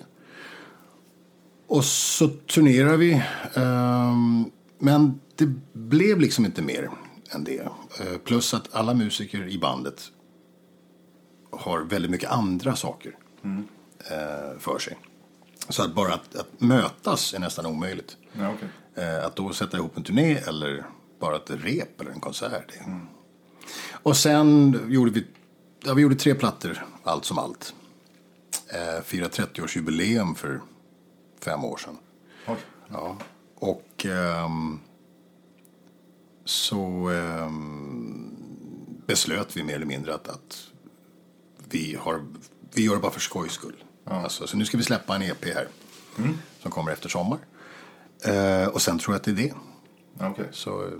Och 1.69 1.85
så 1.85 2.29
turnerade 2.29 2.97
vi. 2.97 3.23
ehm, 3.55 4.51
men 4.81 5.21
det 5.37 5.47
blev 5.73 6.21
liksom 6.21 6.45
inte 6.45 6.63
mer 6.63 6.91
än 7.31 7.45
det. 7.45 7.69
Eh, 8.01 8.19
plus 8.25 8.55
att 8.55 8.75
alla 8.75 8.95
musiker 8.95 9.49
i 9.49 9.59
bandet 9.59 10.13
har 11.53 11.81
väldigt 11.81 12.11
mycket 12.11 12.31
andra 12.31 12.77
saker 12.77 13.17
eh, 14.11 14.59
för 14.59 14.79
sig. 14.79 14.99
Så 15.69 15.83
att 15.83 15.95
bara 15.95 16.15
att, 16.15 16.37
att 16.37 16.61
mötas 16.61 17.35
är 17.35 17.39
nästan 17.39 17.67
omöjligt. 17.67 18.17
Ja, 18.33 18.55
okej. 18.55 18.69
Eh, 19.05 19.27
att 19.27 19.37
då 19.37 19.53
sätta 19.53 19.77
ihop 19.77 19.97
en 19.97 20.03
turné 20.03 20.35
eller 20.37 20.87
bara 21.21 21.37
ett 21.37 21.51
rep 21.51 22.01
eller 22.01 22.11
en 22.11 22.21
konsert. 22.21 22.69
Det. 22.69 23.01
Och 23.93 24.17
sen 24.17 24.79
gjorde 24.89 25.11
vi, 25.11 25.27
ja, 25.85 25.95
vi 25.95 26.03
gjorde 26.03 26.15
tre 26.15 26.35
plattor, 26.35 26.87
allt 27.05 27.25
som 27.25 27.39
allt. 27.39 27.75
Fira 29.05 29.29
30-årsjubileum 29.29 30.35
för 30.35 30.61
fem 31.41 31.65
år 31.65 31.77
sedan. 31.77 31.99
Oj. 32.47 32.57
Ja. 32.89 33.17
Och 33.61 34.07
ehm, 34.07 34.79
så 36.45 37.09
ehm, 37.09 38.37
beslöt 39.07 39.57
vi 39.57 39.63
mer 39.63 39.75
eller 39.75 39.87
mindre 39.87 40.15
att, 40.15 40.29
att 40.29 40.69
vi, 41.71 41.97
har, 42.01 42.25
vi 42.75 42.85
gör 42.85 42.95
det 42.95 43.01
bara 43.01 43.13
för 43.13 43.21
skojs 43.21 43.53
skull. 43.53 43.85
Alltså, 44.05 44.47
så 44.47 44.57
nu 44.57 44.65
ska 44.65 44.77
vi 44.77 44.83
släppa 44.85 45.17
en 45.17 45.23
EP 45.23 45.45
här 45.45 45.69
som 46.63 46.71
kommer 46.71 46.93
efter 46.93 47.09
sommar. 47.09 47.39
Eh, 48.25 48.67
och 48.69 48.83
sen 48.83 48.99
tror 48.99 49.15
jag 49.15 49.19
att 49.19 49.25
det 49.25 49.31
är 49.31 49.35
det. 49.35 49.53
Ja, 50.19 50.29
okej. 50.31 50.49
Så 50.53 50.85
eh, 50.87 50.93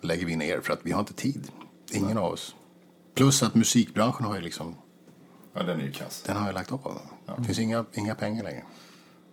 lägger 0.00 0.26
vi 0.26 0.36
ner 0.36 0.60
för 0.60 0.72
att 0.72 0.80
vi 0.82 0.92
har 0.92 1.00
inte 1.00 1.14
tid. 1.14 1.50
Ingen 1.92 2.18
av 2.18 2.32
oss. 2.32 2.54
Plus 3.14 3.42
att 3.42 3.54
musikbranschen 3.54 4.24
har 4.26 4.34
ju 4.34 4.40
liksom, 4.40 4.74
Ja, 5.52 5.62
den 5.62 5.80
är 5.80 5.84
ju 5.84 5.92
kass. 5.92 6.22
den 6.26 6.36
har 6.36 6.46
ju 6.46 6.52
lagt 6.52 6.72
av. 6.72 7.00
Det 7.38 7.44
finns 7.44 7.58
inga, 7.58 7.84
inga 7.92 8.14
pengar 8.14 8.44
längre. 8.44 8.62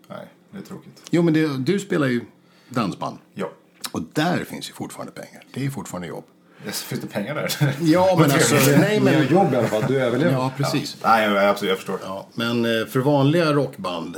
Nej, 0.08 0.28
det 0.52 0.58
är 0.58 0.62
tråkigt. 0.62 1.04
Jo 1.12 1.22
men 1.22 1.34
det, 1.34 1.58
du 1.58 1.80
spelar 1.80 2.08
ju 2.08 2.26
dansband. 2.74 3.18
Ja. 3.34 3.52
Och 3.92 4.02
där 4.14 4.44
finns 4.44 4.70
ju 4.70 4.74
fortfarande 4.74 5.12
pengar. 5.12 5.44
Det 5.54 5.66
är 5.66 5.70
fortfarande 5.70 6.08
jobb. 6.08 6.24
Yes, 6.66 6.82
Finns 6.82 7.02
det 7.02 7.08
pengar 7.08 7.36
där? 7.36 7.76
Ja, 7.82 8.16
men 8.20 8.32
alltså... 8.32 8.56
nej, 8.56 9.00
men... 9.00 9.28
jobb 9.28 9.54
i 9.54 9.56
alla 9.56 9.68
fall, 9.68 9.84
du 9.88 10.02
överlever. 10.02 10.32
Ja, 10.34 10.52
precis. 10.58 10.98
Nej, 11.04 11.30
jag, 11.30 11.46
absolut, 11.50 11.70
jag 11.70 11.78
förstår. 11.78 12.00
Ja, 12.04 12.28
men 12.34 12.66
eh, 12.66 12.86
för 12.88 13.00
vanliga 13.00 13.54
rockband, 13.54 14.18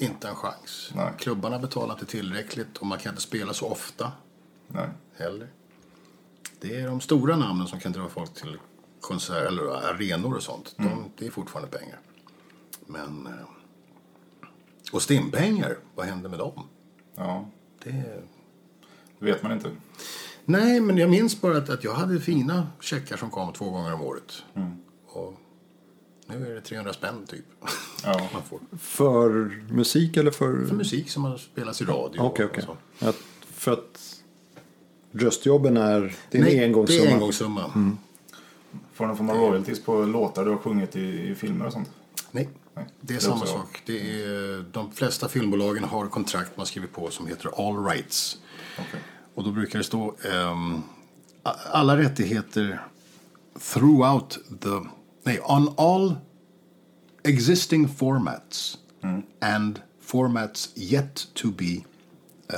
inte 0.00 0.28
en 0.28 0.34
chans. 0.34 0.90
Nej. 0.94 1.12
Klubbarna 1.18 1.58
betalar 1.58 1.94
inte 1.94 2.06
tillräckligt 2.06 2.76
och 2.76 2.86
man 2.86 2.98
kan 2.98 3.12
inte 3.12 3.22
spela 3.22 3.52
så 3.54 3.66
ofta 3.68 4.12
Nej. 4.68 4.88
heller. 5.18 5.48
Det 6.60 6.76
är 6.80 6.86
de 6.86 7.00
stora 7.00 7.36
namnen 7.36 7.66
som 7.66 7.80
kan 7.80 7.92
dra 7.92 8.08
folk 8.08 8.34
till 8.34 8.58
konserter 9.00 9.46
eller 9.46 9.62
arenor 9.62 10.36
och 10.36 10.42
sånt. 10.42 10.74
De, 10.76 11.10
det 11.18 11.26
är 11.26 11.30
fortfarande 11.30 11.78
pengar. 11.78 11.98
Men... 12.86 13.26
eh, 13.26 13.32
Och 14.92 15.02
stimpengar, 15.02 15.76
vad 15.94 16.06
händer 16.06 16.28
med 16.28 16.38
dem? 16.38 16.68
Ja, 17.16 17.48
Det... 17.90 18.22
det 19.18 19.24
vet 19.24 19.42
man 19.42 19.52
inte. 19.52 19.70
Nej, 20.44 20.80
men 20.80 20.96
jag 20.98 21.10
minns 21.10 21.40
bara 21.40 21.56
att, 21.58 21.70
att 21.70 21.84
jag 21.84 21.94
hade 21.94 22.20
fina 22.20 22.68
checkar 22.80 23.16
som 23.16 23.30
kom 23.30 23.52
två 23.52 23.70
gånger 23.70 23.94
om 23.94 24.02
året. 24.02 24.42
Och 25.06 25.34
nu 26.26 26.50
är 26.50 26.54
det 26.54 26.60
300 26.60 26.92
spänn 26.92 27.26
typ. 27.26 27.44
Ja. 28.04 28.28
Man 28.32 28.42
får. 28.42 28.60
För 28.78 29.30
musik 29.72 30.16
eller 30.16 30.30
för... 30.30 30.66
För 30.66 30.74
musik 30.74 31.10
som 31.10 31.24
har 31.24 31.36
spelats 31.38 31.80
i 31.80 31.84
radio. 31.84 32.20
Okej, 32.20 32.44
och 32.44 32.50
okej. 32.50 32.64
så. 32.98 33.06
Att- 33.08 33.22
För 33.46 33.72
att 33.72 34.22
röstjobben 35.12 35.76
är... 35.76 36.14
Det 36.30 36.38
är 36.38 36.42
Nej, 36.42 36.58
en 36.58 36.64
engångssumma. 36.64 37.02
Det 37.04 37.10
är 37.10 37.14
engångssumma. 37.14 37.96
Får 38.92 39.06
någon 39.06 39.16
form 39.16 39.30
av 39.30 39.36
royalties 39.36 39.82
på 39.84 40.04
låtar 40.04 40.44
du 40.44 40.50
har 40.50 40.58
sjungit 40.58 40.96
i, 40.96 41.28
i 41.30 41.34
filmer 41.34 41.66
och 41.66 41.72
sånt? 41.72 41.90
Nej. 42.30 42.48
Det 42.76 42.82
är 42.82 42.86
Det 43.00 43.14
är 43.14 43.18
samma 43.20 43.46
sak. 43.46 43.82
Det 43.86 44.22
är, 44.22 44.64
de 44.72 44.92
flesta 44.92 45.28
filmbolagen 45.28 45.84
har 45.84 46.06
kontrakt 46.08 46.56
man 46.56 46.66
skriver 46.66 46.88
på 46.88 47.10
som 47.10 47.26
heter 47.26 47.68
All 47.68 47.84
Rights. 47.84 48.38
Okej. 48.78 49.00
Och 49.34 49.44
då 49.44 49.50
brukar 49.50 49.78
det 49.78 49.84
stå 49.84 50.16
a- 51.42 51.54
alla 51.72 51.96
rättigheter 51.96 52.80
throughout 53.72 54.38
the... 54.60 54.88
Nej, 55.22 55.40
on 55.40 55.74
all 55.76 56.16
existing 57.24 57.88
formats 57.88 58.78
and 59.40 59.80
formats 60.02 60.70
yet 60.76 61.28
to 61.34 61.48
be 61.50 61.84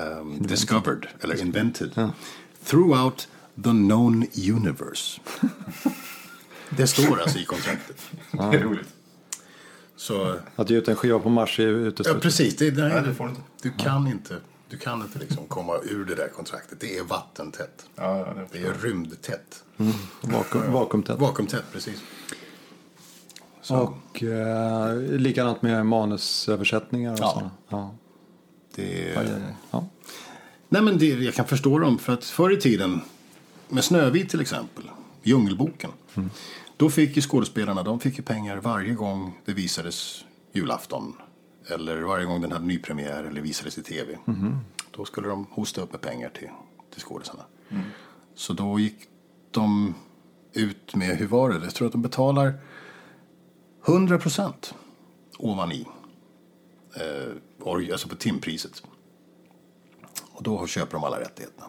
um, 0.00 0.42
discovered 0.42 1.08
eller 1.20 1.40
invented 1.42 2.10
throughout 2.64 3.28
the 3.54 3.70
known 3.70 4.26
universe. 4.56 5.20
det 6.76 6.86
står 6.86 7.20
alltså 7.20 7.38
i 7.38 7.44
kontraktet. 7.44 7.96
Det 8.32 8.38
är 8.38 8.60
roligt. 8.60 8.88
Så, 9.98 10.34
Att 10.56 10.70
ge 10.70 10.76
ut 10.76 10.88
en 10.88 10.96
skiva 10.96 11.18
på 11.18 11.28
Mars 11.28 11.60
är 11.60 11.62
ja, 11.66 11.68
uteslutet. 11.70 12.22
precis. 12.22 12.56
Det, 12.56 12.76
nej, 12.76 12.88
Nej, 12.94 13.02
det 13.02 13.14
får 13.14 13.24
du 13.24 13.30
inte. 13.30 13.42
Du 13.62 13.70
kan 13.70 14.06
inte, 14.06 14.36
du 14.68 14.78
kan 14.78 15.02
inte 15.02 15.18
liksom 15.18 15.46
komma 15.46 15.72
ur 15.82 16.04
det 16.04 16.14
där 16.14 16.28
kontraktet. 16.28 16.80
Det 16.80 16.98
är 16.98 17.02
vattentätt. 17.04 17.86
Ja, 17.96 18.18
ja, 18.18 18.34
det 18.52 18.58
Det 18.58 18.66
är 18.66 18.72
rymdtätt. 18.82 19.64
Vakuum, 20.20 20.72
vakuumtätt. 20.72 21.18
Vakuumtätt, 21.18 21.64
precis. 21.72 22.00
Så, 23.62 23.76
Och 23.76 24.22
eh, 24.22 24.96
likadant 25.00 25.62
med 25.62 25.86
manusöversättningar 25.86 27.12
och 27.12 27.18
Ja. 27.20 27.30
sådana. 27.34 27.50
Ja. 27.68 27.94
det 28.74 29.12
Ja. 29.14 29.20
är, 29.20 29.54
Ja. 29.70 29.86
nej, 30.68 30.82
men 30.82 30.98
det, 30.98 31.06
jag 31.06 31.34
kan 31.34 31.46
förstå 31.46 31.78
dem. 31.78 31.98
För 31.98 32.12
att 32.12 32.24
förr 32.24 32.50
i 32.52 32.60
tiden, 32.60 33.00
med 33.68 33.84
Snövit 33.84 34.28
till 34.30 34.40
exempel, 34.40 34.84
Djungelboken. 35.22 35.90
Då 36.78 36.90
fick 36.90 37.16
ju 37.16 37.22
skådespelarna 37.22 37.82
de 37.82 38.00
fick 38.00 38.18
ju 38.18 38.22
pengar 38.22 38.56
varje 38.56 38.94
gång 38.94 39.40
det 39.44 39.52
visades 39.52 40.24
julafton. 40.52 41.14
Eller 41.66 42.02
varje 42.02 42.24
gång 42.24 42.40
den 42.40 42.52
hade 42.52 42.64
nypremiär 42.64 43.24
eller 43.24 43.40
visades 43.40 43.78
i 43.78 43.82
tv. 43.82 44.18
Då 44.90 45.04
skulle 45.04 45.28
de 45.28 45.46
hosta 45.50 45.80
upp 45.80 45.92
med 45.92 46.00
pengar 46.00 46.30
till, 46.30 46.48
till 46.92 47.02
skådisarna. 47.02 47.42
Så 48.34 48.52
då 48.52 48.78
gick 48.78 48.96
de 49.50 49.94
ut 50.52 50.94
med, 50.94 51.16
hur 51.16 51.26
var 51.26 51.50
det? 51.50 51.64
Jag 51.64 51.74
tror 51.74 51.86
att 51.86 51.92
de 51.92 52.02
betalar 52.02 52.54
100 53.88 54.18
procent 54.18 54.74
ovan 55.38 55.72
i. 55.72 55.86
Eh, 56.96 57.92
alltså 57.92 58.08
på 58.08 58.14
timpriset. 58.16 58.82
Och 60.32 60.42
då 60.42 60.66
köper 60.66 60.92
de 60.92 61.04
alla 61.04 61.20
rättigheterna. 61.20 61.66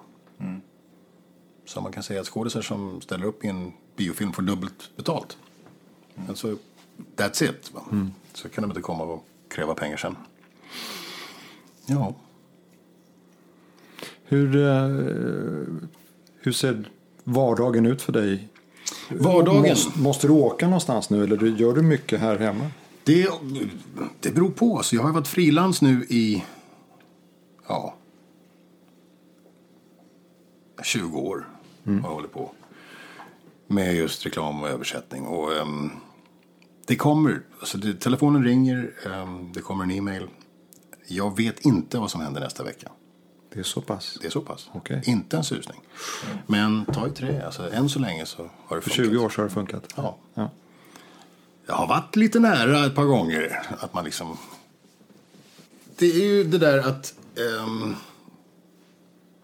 Så 1.66 1.82
man 1.82 1.92
kan 1.92 2.04
säga 2.04 2.22
att 2.22 2.28
skådisar 2.28 2.62
som 2.62 3.02
ställer 3.02 3.26
upp 3.26 3.46
i 3.46 3.48
en 3.48 3.74
biofilm 4.00 4.34
får 4.34 4.42
dubbelt 4.42 4.90
betalt. 4.96 5.38
Alltså, 6.30 6.58
that's 7.16 7.44
it. 7.44 7.72
Va? 7.74 7.82
Så 8.34 8.50
kan 8.50 8.62
de 8.62 8.72
inte 8.72 8.82
komma 8.82 9.04
och 9.04 9.26
kräva 9.48 9.76
pengar 9.76 9.98
sen. 9.98 10.16
Ja. 11.86 12.16
Hur, 14.24 14.56
eh, 14.56 14.88
hur 16.40 16.52
ser 16.52 16.90
vardagen 17.24 17.86
ut 17.86 18.02
för 18.02 18.14
dig? 18.14 18.48
Vardagen? 19.10 19.62
Måste, 19.62 20.00
måste 20.00 20.28
du 20.28 20.34
åka 20.34 20.66
någonstans 20.66 21.10
nu 21.10 21.24
eller 21.24 21.46
gör 21.46 21.74
du 21.74 21.82
mycket 21.82 22.20
här 22.20 22.38
hemma? 22.38 22.72
Det, 23.04 23.30
det 24.20 24.32
beror 24.32 24.50
på. 24.50 24.78
Alltså, 24.78 24.96
jag 24.96 25.04
har 25.04 25.12
varit 25.12 25.28
frilans 25.28 25.82
nu 25.82 26.06
i 26.10 26.44
ja, 27.68 27.96
20 30.84 31.20
år. 31.20 31.48
Har 31.84 31.94
jag 31.94 32.02
hållit 32.02 32.34
på 32.34 32.52
med 33.70 33.96
just 33.96 34.26
reklam 34.26 34.64
och 34.64 34.70
översättning. 34.70 35.26
Och, 35.26 35.54
ehm, 35.58 35.92
det 36.88 36.96
kommer, 36.96 37.42
alltså 37.60 37.78
det, 37.78 37.94
telefonen 37.94 38.44
ringer, 38.44 38.94
ehm, 39.06 39.52
det 39.54 39.62
kommer 39.62 39.84
en 39.84 39.92
e-mail. 39.92 40.28
Jag 41.08 41.38
vet 41.38 41.60
inte 41.66 41.98
vad 41.98 42.12
som 42.12 42.22
händer 42.22 42.42
nästa 42.42 42.64
vecka. 42.64 42.92
Det 43.54 43.60
är 43.60 43.64
så 43.64 43.82
pass? 43.82 44.18
Det 44.22 44.28
är 44.28 44.32
så 44.32 44.42
pass. 44.42 44.70
Okej. 44.74 45.02
Inte 45.06 45.38
en 45.38 45.44
susning. 45.44 45.82
Men 46.48 46.86
ta 46.86 47.08
i 47.08 47.10
trä. 47.10 47.46
Alltså, 47.46 47.72
än 47.72 47.90
så 47.90 48.00
länge 48.00 48.26
så 48.26 48.50
har 48.66 48.76
det 48.76 48.82
För 48.82 48.90
funkat. 48.90 49.12
20 49.14 49.18
år 49.26 49.30
så 49.30 49.42
har 49.42 49.48
det 49.48 49.54
funkat? 49.54 49.84
Ja. 49.96 50.18
Ja. 50.34 50.50
Jag 51.66 51.76
har 51.76 51.88
varit 51.88 52.16
lite 52.16 52.40
nära 52.40 52.86
ett 52.86 52.96
par 52.96 53.04
gånger. 53.04 53.62
Att 53.80 53.94
man 53.94 54.06
liksom... 54.06 54.38
Det 55.98 56.06
är 56.06 56.26
ju 56.26 56.44
det 56.44 56.58
där 56.58 56.78
att... 56.78 57.14
ehm, 57.38 57.96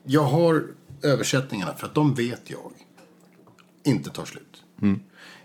jag 0.03 0.23
har 0.23 0.67
översättningarna 1.01 1.73
för 1.73 1.87
att 1.87 1.93
de 1.93 2.13
vet 2.13 2.49
jag 2.49 2.71
inte 3.85 4.09
tar 4.09 4.25
slut. 4.25 4.63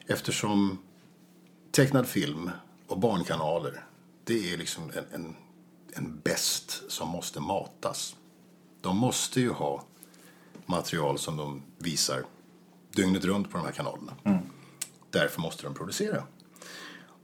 Eftersom 0.07 0.78
tecknad 1.72 2.07
film 2.07 2.51
och 2.86 2.99
barnkanaler 3.01 3.84
det 4.24 4.53
är 4.53 4.57
liksom 4.57 4.84
en, 4.84 5.05
en, 5.12 5.36
en 5.93 6.20
bäst 6.24 6.82
som 6.88 7.09
måste 7.09 7.41
matas. 7.41 8.16
De 8.80 8.97
måste 8.97 9.41
ju 9.41 9.51
ha 9.51 9.84
material 10.66 11.18
som 11.18 11.36
de 11.36 11.62
visar 11.78 12.24
dygnet 12.93 13.24
runt 13.24 13.51
på 13.51 13.59
de 13.59 13.66
här 13.66 13.72
kanalerna. 13.72 14.12
Därför 15.11 15.41
måste 15.41 15.62
de 15.62 15.74
producera. 15.74 16.22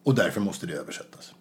Och 0.02 0.14
därför 0.14 0.40
måste 0.40 0.66
det 0.66 0.74
översättas. 0.74 1.34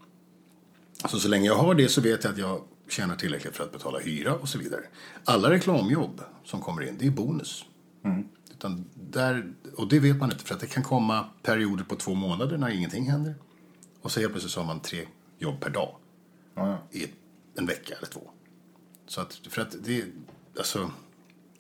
Så 1.09 1.19
så 1.19 1.27
länge 1.27 1.45
jag 1.45 1.55
har 1.55 1.75
det 1.75 1.89
så 1.89 2.01
vet 2.01 2.23
jag 2.23 2.33
att 2.33 2.39
jag 2.39 2.61
tjänar 2.89 3.15
tillräckligt 3.15 3.55
för 3.55 3.63
att 3.63 3.71
betala 3.71 3.99
hyra 3.99 4.35
och 4.35 4.49
så 4.49 4.57
vidare. 4.57 4.83
Alla 5.23 5.49
reklamjobb 5.49 6.21
som 6.43 6.61
kommer 6.61 6.87
in, 6.87 6.97
det 6.99 7.05
är 7.05 7.11
bonus. 7.11 7.65
Utan 8.57 8.85
där, 8.93 9.53
och 9.75 9.87
det 9.87 9.99
vet 9.99 10.17
man 10.17 10.31
inte, 10.31 10.43
för 10.43 10.55
att 10.55 10.61
det 10.61 10.67
kan 10.67 10.83
komma 10.83 11.25
perioder 11.43 11.83
på 11.83 11.95
två 11.95 12.13
månader 12.13 12.57
när 12.57 12.69
ingenting 12.69 13.09
händer. 13.11 13.35
Och 14.01 14.11
så 14.11 14.19
helt 14.19 14.31
plötsligt 14.31 14.53
så 14.53 14.59
har 14.59 14.67
man 14.67 14.79
tre 14.79 15.07
jobb 15.39 15.59
per 15.59 15.69
dag 15.69 15.95
Ja, 16.55 16.77
i 16.91 17.07
en 17.55 17.65
vecka 17.65 17.95
eller 17.95 18.07
två. 18.07 18.29
Så 19.07 19.21
att, 19.21 19.33
för 19.33 19.61
att 19.61 19.75
det, 19.83 20.05
alltså, 20.57 20.91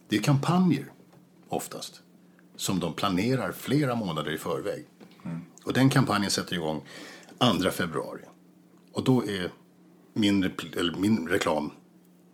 det 0.07 0.15
är 0.15 0.21
kampanjer 0.21 0.91
oftast 1.49 2.01
som 2.55 2.79
de 2.79 2.93
planerar 2.93 3.51
flera 3.51 3.95
månader 3.95 4.31
i 4.31 4.37
förväg. 4.37 4.85
Och 5.63 5.73
den 5.73 5.89
kampanjen 5.89 6.31
sätter 6.31 6.55
igång 6.55 6.81
2 7.61 7.71
februari. 7.71 8.21
Och 8.91 9.03
då 9.03 9.25
är 9.25 9.51
min, 10.13 10.51
min 10.97 11.27
reklam 11.27 11.71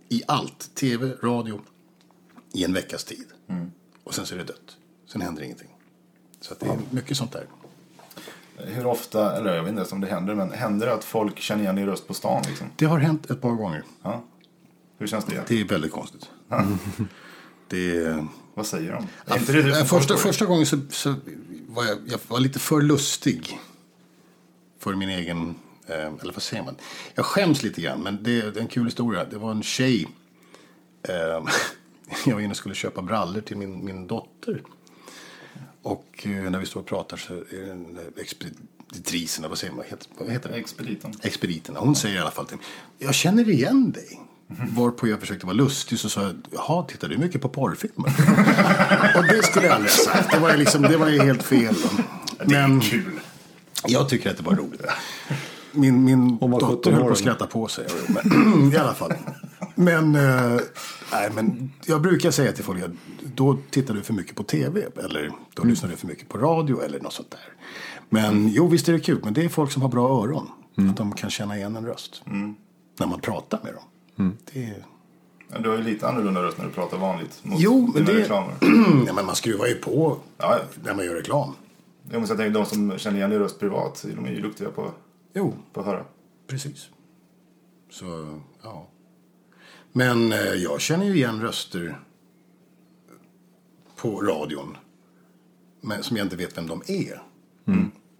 i 0.09 0.22
allt, 0.28 0.76
tv, 0.76 1.14
radio, 1.24 1.62
i 2.53 2.64
en 2.64 2.74
veckas 2.74 3.03
tid. 3.03 3.28
Och 4.04 4.16
sen 4.16 4.26
så 4.26 4.34
är 4.36 4.38
det 4.39 4.43
dött. 4.43 4.78
Sen 5.12 5.22
händer 5.22 5.43
ingenting. 5.43 5.70
Så 6.41 6.54
det 6.60 6.66
är 6.66 6.80
mycket 6.89 7.18
sånt 7.18 7.32
där. 7.32 7.45
Hur 8.58 8.86
ofta, 8.86 9.38
eller 9.38 9.56
jag 9.56 9.64
vet 9.64 9.78
inte 9.78 9.95
om 9.95 10.02
det 10.02 10.08
händer, 10.08 10.36
men 10.36 10.52
händer 10.52 10.88
det 10.88 10.93
att 10.93 11.04
folk 11.04 11.39
känner 11.39 11.64
igen 11.64 11.76
din 11.76 11.86
röst 11.86 12.08
på 12.08 12.14
stan? 12.14 12.43
Liksom? 12.47 12.68
Det 12.76 12.86
har 12.86 12.99
hänt 12.99 13.32
ett 13.32 13.41
par 13.41 13.52
gånger. 13.52 13.84
Ja. 14.04 14.24
Hur 14.97 15.08
känns 15.08 15.26
det? 15.26 15.43
Det 15.47 15.62
är 15.62 15.66
väldigt 15.66 15.91
konstigt. 15.91 16.30
Det 17.68 17.97
är... 17.97 18.28
Vad 18.54 18.66
säger 18.66 18.91
de? 18.91 19.08
Är 19.34 19.38
inte 19.39 19.54
det 19.54 19.70
Ja, 19.80 19.86
första, 19.86 20.14
det? 20.14 20.20
första 20.20 20.45
gången 20.45 20.66
så, 20.66 20.80
så 20.89 21.16
var 21.68 21.86
jag, 21.86 21.97
jag 22.08 22.20
var 22.28 22.39
lite 22.39 22.60
för 22.60 22.82
lustig 22.82 23.60
för 24.80 24.95
min 24.95 25.10
egen... 25.10 25.56
Eh, 25.88 25.95
eller 25.95 26.34
vad 26.34 26.41
säger 26.41 26.64
man? 26.64 26.76
Jag 27.16 27.26
skäms 27.26 27.64
lite 27.64 27.82
grann, 27.82 28.02
men 28.04 28.24
det, 28.24 28.41
det 28.41 28.60
är 28.60 28.62
en 28.62 28.68
kul 28.68 28.86
historia. 28.86 29.26
Det 29.26 29.38
var 29.38 29.52
en 29.52 29.64
tjej. 29.64 30.08
Eh, 31.04 31.45
jag 32.26 32.34
var 32.34 32.41
inne 32.41 32.51
och 32.51 32.57
skulle 32.57 32.76
köpa 32.76 33.01
brallor 33.01 33.41
till 33.41 33.57
min, 33.57 33.86
min 33.86 34.07
dotter. 34.07 34.62
Och 35.82 36.24
eh, 36.24 36.32
när 36.32 36.59
vi 36.59 36.66
står 36.66 36.80
och 36.80 36.88
pratar 36.88 37.18
så 37.18 37.34
är 37.34 37.66
det 37.66 37.72
en 37.72 37.97
eh, 37.97 38.22
expeditrisen, 38.22 39.43
eller 39.43 39.49
vad 39.49 39.57
säger 39.57 39.74
man? 39.74 39.86
Heter, 39.89 40.07
vad 40.18 40.30
heter 40.30 40.49
det? 40.49 40.55
Expediten. 40.55 41.14
Expediten. 41.22 41.76
Hon 41.76 41.95
säger 41.95 42.16
i 42.16 42.20
alla 42.20 42.32
fall 42.32 42.45
till 42.45 42.57
mig. 42.57 42.66
Jag 42.97 43.14
känner 43.16 43.49
igen 43.49 43.91
dig. 43.91 44.20
Varpå 44.76 45.07
jag 45.07 45.20
försökte 45.20 45.45
vara 45.45 45.55
lustig 45.55 45.99
så 45.99 46.09
sa 46.09 46.22
jag. 46.22 46.36
Jaha, 46.51 46.84
tittar 46.84 47.07
du 47.07 47.18
mycket 47.18 47.41
på 47.41 47.49
porrfilmer? 47.49 48.14
och 49.18 49.24
det 49.24 49.43
skulle 49.43 49.66
jag 49.66 49.76
aldrig 49.76 49.91
ha 49.91 49.97
sagt. 49.97 50.32
Det 50.32 50.39
var 50.39 50.51
ju, 50.51 50.57
liksom, 50.57 50.82
det 50.82 50.97
var 50.97 51.09
ju 51.09 51.22
helt 51.22 51.43
fel. 51.43 51.76
Men 52.45 52.82
Kul. 52.82 53.20
jag 53.88 54.09
tycker 54.09 54.30
att 54.30 54.38
det 54.38 54.43
var 54.43 54.55
roligt. 54.55 54.82
Min, 55.72 56.03
min 56.03 56.38
dotter 56.38 56.68
17 56.68 56.93
höll 56.93 57.03
på 57.03 57.12
att 57.12 57.18
skratta 57.18 57.47
på 57.47 57.68
sig. 57.68 57.88
Men, 58.07 58.72
I 58.74 58.78
alla 58.78 58.93
fall. 58.93 59.14
Men, 59.84 60.15
eh, 60.15 60.59
nej, 61.11 61.29
men 61.34 61.71
jag 61.86 62.01
brukar 62.01 62.32
säga 62.32 62.51
till 62.51 62.63
folk 62.63 62.84
att 62.84 62.91
då 63.36 63.57
tittar 63.69 63.93
du 63.93 64.01
för 64.01 64.13
mycket 64.13 64.36
på 64.36 64.43
tv. 64.43 64.86
Eller 64.97 65.32
då 65.53 65.63
lyssnar 65.63 65.89
du 65.89 65.95
för 65.95 66.07
mycket 66.07 66.29
på 66.29 66.38
radio 66.38 66.82
eller 66.82 66.99
något 66.99 67.13
sånt 67.13 67.32
där. 67.32 67.53
Men 68.09 68.47
jo, 68.47 68.67
visst 68.67 68.89
är 68.89 68.93
det 68.93 68.99
kul. 68.99 69.19
Men 69.23 69.34
det 69.34 69.45
är 69.45 69.49
folk 69.49 69.71
som 69.71 69.82
har 69.82 69.89
bra 69.89 70.23
öron. 70.23 70.47
Att 70.89 70.97
de 70.97 71.13
kan 71.13 71.29
känna 71.29 71.57
igen 71.57 71.75
en 71.75 71.86
röst. 71.86 72.21
När 72.99 73.07
man 73.07 73.19
pratar 73.21 73.59
med 73.63 73.73
dem. 73.73 74.38
Det 74.53 74.63
är... 74.65 74.86
Du 75.61 75.69
har 75.69 75.77
ju 75.77 75.84
lite 75.84 76.07
annorlunda 76.07 76.43
röst 76.43 76.57
när 76.57 76.65
du 76.65 76.71
pratar 76.71 76.97
vanligt 76.97 77.39
mot 77.43 77.59
Jo, 77.61 77.91
men 77.93 78.05
dina 78.05 78.17
det... 78.17 78.23
reklamer. 78.23 78.53
ja, 79.07 79.13
men 79.13 79.25
man 79.25 79.36
skruvar 79.36 79.65
ju 79.67 79.75
på 79.75 80.17
Ja, 80.38 80.57
ja. 80.57 80.82
när 80.84 80.95
man 80.95 81.05
gör 81.05 81.15
reklam. 81.15 81.53
Jo, 82.11 82.19
men 82.19 82.27
så 82.27 82.32
jag 82.32 82.38
tänker, 82.39 82.53
de 82.59 82.65
som 82.65 82.97
känner 82.97 83.17
igen 83.17 83.29
din 83.29 83.39
röst 83.39 83.59
privat, 83.59 84.05
de 84.15 84.25
är 84.25 84.29
ju 84.32 84.41
duktiga 84.41 84.69
på, 84.69 84.91
Jo, 85.34 85.53
på 85.73 85.79
att 85.79 85.86
höra. 85.86 86.03
Precis. 86.47 86.89
Så, 87.89 88.39
ja. 88.63 88.88
Men 89.91 90.31
eh, 90.31 90.37
jag 90.39 90.81
känner 90.81 91.05
ju 91.05 91.15
igen 91.15 91.41
röster 91.41 91.99
på 93.95 94.21
radion. 94.21 94.77
Men, 95.81 96.03
som 96.03 96.17
jag 96.17 96.25
inte 96.25 96.35
vet 96.35 96.57
vem 96.57 96.67
de 96.67 96.81
är. 96.87 97.23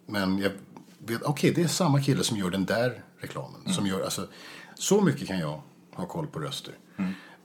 Men 0.06 0.38
jag 0.40 0.52
vet, 0.98 1.22
okej, 1.24 1.54
det 1.56 1.64
är 1.64 1.68
samma 1.68 2.02
kille 2.02 2.24
som 2.24 2.38
gör 2.38 2.50
den 2.50 2.66
där 2.66 3.04
reklamen. 3.18 3.74
Som 3.74 3.88
gör, 3.88 4.02
alltså, 4.04 4.28
så 4.76 5.02
mycket 5.02 5.28
kan 5.28 5.40
jag 5.40 5.62
ha 5.94 6.06
koll 6.06 6.28
på 6.28 6.40
röster. 6.40 6.74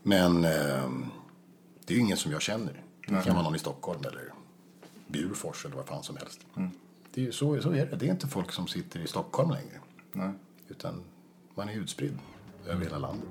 Men 0.02 0.44
eh, 0.44 0.90
det 1.84 1.94
är 1.94 1.96
ju 1.96 2.00
ingen 2.00 2.16
som 2.16 2.32
jag 2.32 2.42
känner. 2.42 2.82
Det 3.08 3.22
kan 3.24 3.34
vara 3.34 3.42
någon 3.44 3.54
i 3.54 3.58
Stockholm 3.58 4.00
eller 4.00 4.32
Bjurfors 5.06 5.64
eller 5.64 5.76
vad 5.76 5.86
fan 5.86 6.02
som 6.02 6.16
helst. 6.16 6.40
Det 7.14 7.20
är 7.20 7.24
ju 7.24 7.32
så, 7.32 7.62
så 7.62 7.70
är 7.70 7.86
det. 7.86 7.96
Det 7.96 8.06
är 8.06 8.10
inte 8.10 8.28
folk 8.28 8.52
som 8.52 8.66
sitter 8.68 9.00
i 9.00 9.06
Stockholm 9.06 9.50
längre. 9.50 9.80
Nej. 10.12 10.30
Utan 10.68 11.02
man 11.54 11.68
är 11.68 11.72
utspridd 11.72 12.18
över 12.66 12.82
hela 12.84 12.98
landet. 12.98 13.28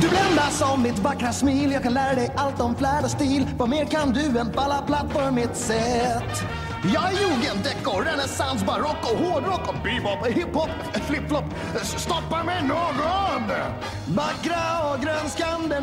Du 0.00 0.08
bländas 0.08 0.62
av 0.62 0.80
mitt 0.80 0.98
vackra 0.98 1.32
smil 1.32 1.72
Jag 1.72 1.82
kan 1.82 1.94
lära 1.94 2.14
dig 2.14 2.32
allt 2.36 2.60
om 2.60 2.74
flärd 2.76 3.04
och 3.04 3.10
stil 3.10 3.48
Vad 3.58 3.68
mer 3.68 3.84
kan 3.84 4.12
du 4.12 4.38
än 4.38 4.52
falla 4.52 4.82
platt 4.82 5.12
för 5.12 5.30
mitt 5.30 5.56
sätt? 5.56 6.61
Jag 6.84 7.04
är 7.04 7.12
jugenddecor, 7.12 8.02
renässans, 8.04 8.64
barock 8.64 9.12
och 9.12 9.18
hårdrock 9.18 9.68
och 9.68 9.74
bebop, 9.84 10.26
hiphop, 10.26 10.70
flipflop 11.06 11.44
Stoppa 11.82 12.44
mig 12.44 12.62
någon! 12.62 13.50
Vackra 14.06 14.92
och 14.92 15.00
grönskande 15.02 15.80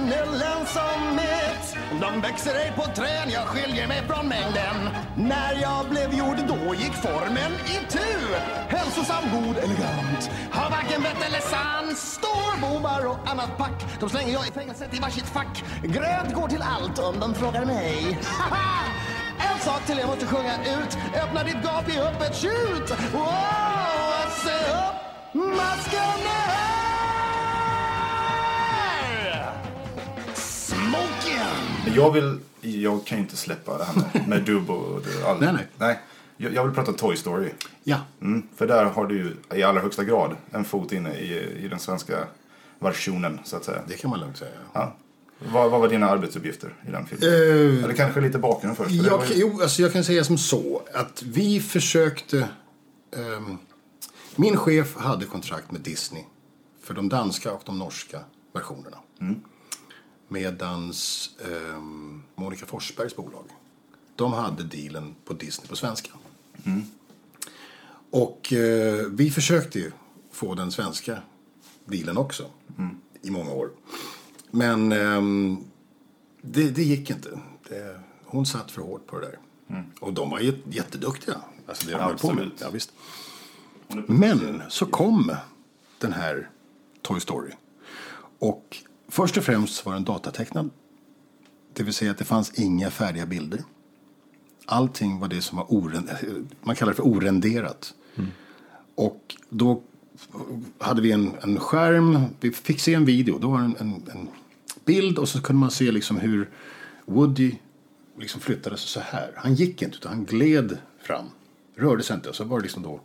mitt. 1.15 1.77
De 2.01 2.21
växer 2.21 2.55
ej 2.55 2.73
på 2.75 2.81
trän, 2.81 3.29
jag 3.29 3.47
skiljer 3.47 3.87
mig 3.87 4.01
från 4.07 4.27
mängden. 4.27 4.89
När 5.15 5.61
jag 5.61 5.89
blev 5.89 6.13
gjord 6.13 6.37
då 6.47 6.75
gick 6.75 6.93
formen 6.93 7.51
i 7.51 7.91
tur. 7.91 8.35
Hälsosam, 8.67 9.23
god, 9.33 9.57
elegant. 9.57 10.31
Har 10.51 10.69
varken 10.69 11.01
vett 11.03 11.27
eller 11.27 11.39
sans. 11.39 12.19
Storbovar 12.19 13.05
och 13.05 13.29
annat 13.29 13.57
pack. 13.57 13.99
De 13.99 14.09
slänger 14.09 14.33
jag 14.33 14.47
i 14.47 14.51
fängelset 14.51 14.93
i 14.93 14.99
varsitt 14.99 15.27
fack. 15.27 15.63
Gröt 15.83 16.33
går 16.33 16.47
till 16.47 16.61
allt 16.61 16.99
om 16.99 17.19
de 17.19 17.35
frågar 17.35 17.65
mig. 17.65 18.19
Haha! 18.23 19.18
En 19.39 19.59
sak 19.59 19.85
till 19.85 19.97
jag 19.97 20.07
måste 20.07 20.25
sjunga 20.25 20.55
ut 20.63 20.97
Öppna 21.23 21.43
ditt 21.43 21.63
gap 21.63 21.89
i 21.89 21.99
öppet 21.99 22.35
tjut 22.35 22.89
Wow, 23.13 24.29
se 24.43 24.55
upp 24.71 24.95
Masken 25.33 26.19
är 26.25 26.69
Smoking 30.35 31.85
Men 31.85 31.93
jag 31.95 32.11
vill, 32.11 32.39
jag 32.61 33.05
kan 33.05 33.17
ju 33.17 33.23
inte 33.23 33.37
släppa 33.37 33.77
det 33.77 33.83
här 33.83 33.93
med, 34.13 34.27
med 34.27 34.41
dubb 34.43 34.69
och 34.69 35.01
det- 35.01 35.27
all, 35.29 35.39
Nej, 35.39 35.53
nej. 35.53 35.67
nej. 35.77 35.99
Jag, 36.37 36.53
jag 36.53 36.63
vill 36.63 36.73
prata 36.75 36.93
Toy 36.93 37.15
Story. 37.15 37.49
Ja, 37.83 37.97
Mm, 38.21 38.47
för 38.57 38.67
där 38.67 38.85
har 38.85 39.05
du 39.07 39.17
ju 39.17 39.57
i 39.57 39.63
allra 39.63 39.81
högsta 39.81 40.03
grad 40.03 40.35
en 40.51 40.65
fot 40.65 40.91
inne 40.91 41.13
i, 41.13 41.55
i 41.63 41.67
den 41.67 41.79
svenska 41.79 42.17
versionen, 42.79 43.39
så 43.43 43.55
att 43.57 43.63
säga. 43.63 43.81
det 43.87 43.93
kan 44.01 44.09
man 44.09 44.19
lugnt 44.19 44.37
säga. 44.37 44.51
Ja. 44.73 44.95
Vad, 45.39 45.71
vad 45.71 45.81
var 45.81 45.87
dina 45.89 46.09
arbetsuppgifter 46.09 46.75
i 46.87 46.91
den 46.91 47.05
filmen? 47.05 47.29
Eh, 47.29 47.83
Eller 47.83 47.93
kanske 47.93 48.21
lite 48.21 48.39
bakgrund 48.39 48.77
först. 48.77 48.89
för 48.89 49.07
Jag, 49.07 49.25
ju- 49.27 49.33
jo, 49.35 49.59
alltså 49.61 49.81
jag 49.81 49.93
kan 49.93 50.03
säga 50.03 50.23
som 50.23 50.37
så 50.37 50.81
att 50.93 51.23
vi 51.23 51.59
försökte... 51.59 52.49
ehm, 53.11 53.57
min 54.35 54.57
chef 54.57 54.95
hade 54.97 55.25
kontrakt 55.25 55.71
med 55.71 55.81
Disney 55.81 56.23
för 56.83 56.93
de 56.93 57.09
danska 57.09 57.51
och 57.53 57.61
de 57.65 57.79
norska 57.79 58.19
versionerna. 58.53 58.97
Medans 60.27 61.29
ehm, 61.45 62.23
Monica 62.35 62.65
Forsbergs 62.65 63.15
bolag, 63.15 63.43
de 64.15 64.33
hade 64.33 64.63
dealen 64.63 65.15
på 65.25 65.33
Disney 65.33 65.67
på 65.67 65.75
svenska. 65.75 66.09
Och 68.11 68.53
eh, 68.53 69.05
vi 69.11 69.31
försökte 69.31 69.79
ju 69.79 69.91
få 70.31 70.55
den 70.55 70.71
svenska 70.71 71.17
dealen 71.85 72.17
också 72.17 72.45
i 73.21 73.29
många 73.31 73.51
år. 73.51 73.69
Men 74.51 74.91
ehm, 74.91 75.57
det, 76.41 76.69
det 76.69 76.83
gick 76.83 77.09
inte. 77.09 77.29
Det, 77.69 77.99
hon 78.25 78.45
satt 78.45 78.71
för 78.71 78.81
hårt 78.81 79.07
på 79.07 79.19
det 79.19 79.25
där. 79.25 79.39
Och 79.99 80.13
de 80.13 80.29
var 80.29 80.39
jät- 80.39 80.63
jätteduktiga. 80.71 81.35
Alltså 81.67 81.85
det 81.87 81.91
de 81.91 82.01
höll 82.01 82.17
på 82.17 82.33
med. 82.33 82.51
Ja, 82.61 82.69
visst. 82.69 82.93
Men 84.07 84.61
så 84.69 84.85
kom 84.85 85.35
den 85.99 86.13
här 86.13 86.49
Toy 87.01 87.19
Story. 87.19 87.51
Och 88.39 88.77
först 89.07 89.37
och 89.37 89.43
främst 89.43 89.85
var 89.85 89.93
den 89.93 90.03
datatecknad. 90.03 90.69
Det 91.73 91.83
vill 91.83 91.93
säga 91.93 92.11
att 92.11 92.17
det 92.17 92.25
fanns 92.25 92.59
inga 92.59 92.91
färdiga 92.91 93.25
bilder. 93.25 93.63
Allting 94.65 95.19
var 95.19 95.27
det 95.27 95.41
som 95.41 95.57
var 95.57 95.65
oren- 95.65 96.47
man 96.63 96.75
kallar 96.75 96.91
det 96.91 96.95
för 96.95 97.07
orenderat. 97.07 97.93
Och 98.95 99.35
då 99.49 99.81
hade 100.79 101.01
vi 101.01 101.11
en, 101.11 101.31
en 101.41 101.59
skärm, 101.59 102.19
vi 102.39 102.51
fick 102.51 102.79
se 102.79 102.93
en 102.93 103.05
video, 103.05 103.37
då 103.39 103.49
var 103.49 103.59
det 103.59 103.65
en, 103.65 103.75
en, 103.79 103.93
en 104.11 104.27
bild 104.89 105.19
och 105.19 105.29
så 105.29 105.41
kunde 105.41 105.59
man 105.59 105.71
se 105.71 105.91
liksom 105.91 106.17
hur 106.17 106.49
Woody 107.05 107.55
liksom 108.19 108.41
flyttade 108.41 108.77
sig 108.77 108.87
så 108.87 108.99
här. 108.99 109.33
Han 109.35 109.55
gick 109.55 109.81
inte 109.81 109.97
utan 109.97 110.11
han 110.11 110.25
gled 110.25 110.77
fram, 111.01 111.25
rörde 111.75 112.03
sig 112.03 112.15
inte 112.15 112.29
och 112.29 112.35
så 112.35 112.43
var 112.43 112.59
det 112.59 112.63
liksom 112.63 112.83
då 112.83 113.01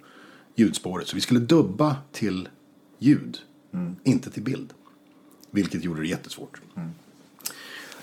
ljudspåret. 0.54 1.08
Så 1.08 1.14
vi 1.14 1.20
skulle 1.20 1.40
dubba 1.40 1.96
till 2.12 2.48
ljud, 2.98 3.38
inte 4.04 4.30
till 4.30 4.42
bild. 4.42 4.72
Vilket 5.50 5.84
gjorde 5.84 6.00
det 6.00 6.08
jättesvårt. 6.08 6.60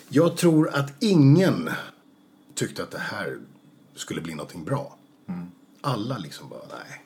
Jag 0.10 0.38
tror 0.38 0.70
att 0.70 1.04
ingen 1.04 1.70
tyckte 2.56 2.84
att 2.84 2.92
det 2.92 3.00
här 3.00 3.40
skulle 3.96 4.22
bli 4.22 4.36
någonting 4.36 4.64
bra. 4.64 4.98
Alla 5.82 6.18
liksom 6.18 6.50
bara, 6.50 6.62
nej. 6.70 7.04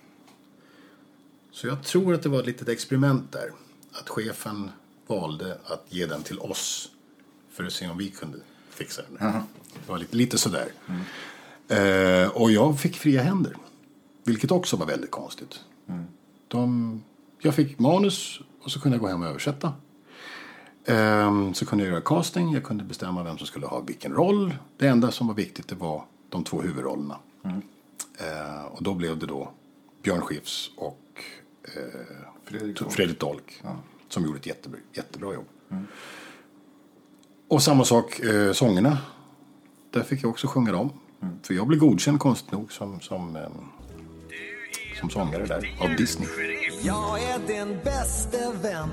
Så 1.51 1.67
jag 1.67 1.83
tror 1.83 2.13
att 2.13 2.23
det 2.23 2.29
var 2.29 2.39
ett 2.39 2.45
litet 2.45 2.69
experiment 2.69 3.31
där. 3.31 3.51
Att 3.91 4.09
chefen 4.09 4.71
valde 5.07 5.57
att 5.65 5.85
ge 5.89 6.05
den 6.05 6.23
till 6.23 6.39
oss 6.39 6.89
för 7.51 7.63
att 7.63 7.73
se 7.73 7.87
om 7.87 7.97
vi 7.97 8.09
kunde 8.09 8.37
fixa 8.69 9.01
den. 9.01 9.13
där. 9.19 9.41
Det 9.73 9.91
var 9.91 9.97
lite, 9.97 10.15
lite 10.15 10.37
sådär. 10.37 10.67
Eh, 11.67 12.27
och 12.29 12.51
jag 12.51 12.79
fick 12.79 12.95
fria 12.97 13.21
händer. 13.23 13.57
Vilket 14.23 14.51
också 14.51 14.77
var 14.77 14.85
väldigt 14.85 15.11
konstigt. 15.11 15.59
De, 16.47 17.03
jag 17.39 17.55
fick 17.55 17.79
manus 17.79 18.39
och 18.61 18.71
så 18.71 18.79
kunde 18.81 18.95
jag 18.95 19.01
gå 19.01 19.07
hem 19.07 19.21
och 19.21 19.27
översätta. 19.27 19.73
Ehm, 20.85 21.53
så 21.53 21.65
kunde 21.65 21.83
jag 21.83 21.91
göra 21.91 22.01
casting, 22.01 22.53
jag 22.53 22.63
kunde 22.63 22.83
bestämma 22.83 23.23
vem 23.23 23.37
som 23.37 23.47
skulle 23.47 23.65
ha 23.65 23.79
vilken 23.79 24.13
roll. 24.13 24.55
Det 24.77 24.87
enda 24.87 25.11
som 25.11 25.27
var 25.27 25.33
viktigt 25.33 25.67
det 25.67 25.75
var 25.75 26.05
de 26.29 26.43
två 26.43 26.61
huvudrollerna. 26.61 27.17
Eh, 28.17 28.65
och 28.65 28.83
då 28.83 28.93
blev 28.93 29.17
det 29.19 29.25
då 29.25 29.51
Björn 30.03 30.21
Skifs 30.21 30.71
och 30.75 31.23
eh, 31.63 32.01
Fredrik 32.45 32.79
Dolk. 32.79 32.91
Fredrik 32.93 33.19
Dolk. 33.19 33.61
Som 34.09 34.25
gjorde 34.25 34.39
ett 34.39 34.45
jättebra, 34.45 34.79
jättebra 34.93 35.33
jobb. 35.33 35.45
Och 37.47 37.63
samma 37.63 37.85
sak, 37.85 38.19
eh, 38.19 38.51
sångerna. 38.51 38.97
Där 39.91 40.03
fick 40.03 40.23
jag 40.23 40.29
också 40.29 40.47
sjunga 40.47 40.71
dem. 40.71 40.89
För 41.43 41.53
jag 41.53 41.67
blev 41.67 41.79
godkänd 41.79 42.19
konstigt 42.19 42.51
nog 42.51 42.71
som, 42.71 43.01
som, 43.01 43.35
eh, 43.35 43.41
som 44.99 45.09
sångare 45.09 45.45
där 45.45 45.77
av 45.81 45.95
Disney. 45.95 46.27
Jag 46.81 47.23
är 47.23 47.39
din 47.47 47.79
bäste 47.83 48.51
vän. 48.61 48.89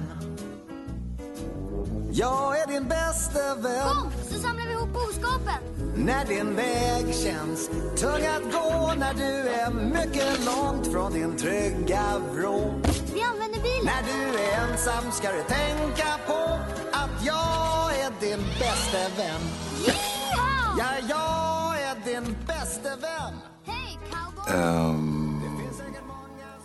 Jag 2.13 2.61
är 2.61 2.67
din 2.67 2.89
bäste 2.89 3.55
vän. 3.63 3.89
Kom 3.89 4.13
så 4.29 4.39
samlar 4.39 4.67
vi 4.67 4.73
ihop 4.73 4.89
boskapen. 4.93 5.63
När 5.97 6.25
din 6.25 6.57
väg 6.57 7.15
känns 7.15 7.69
tung 7.97 8.27
att 8.27 8.53
gå 8.53 8.95
När 8.99 9.15
du 9.15 9.49
är 9.49 9.71
mycket 9.71 10.45
långt 10.47 10.87
från 10.87 11.13
din 11.13 11.37
trygga 11.37 12.19
vrå 12.35 12.75
Vi 13.15 13.23
använder 13.23 13.42
bilen. 13.42 13.42
När 13.85 14.03
du 14.03 14.39
är 14.39 14.71
ensam 14.71 15.13
ska 15.13 15.33
du 15.33 15.43
tänka 15.43 16.19
på 16.27 16.59
Att 16.93 17.27
jag 17.27 17.99
är 18.01 18.21
din 18.21 18.45
bäste 18.59 19.11
vän 19.17 19.41
Yeehaw! 19.87 20.79
Ja, 20.79 20.93
jag 21.09 21.83
är 21.83 22.05
din 22.05 22.37
bäste 22.47 22.89
vän 22.89 23.35
Hej 23.65 23.99
cowboy. 24.11 25.23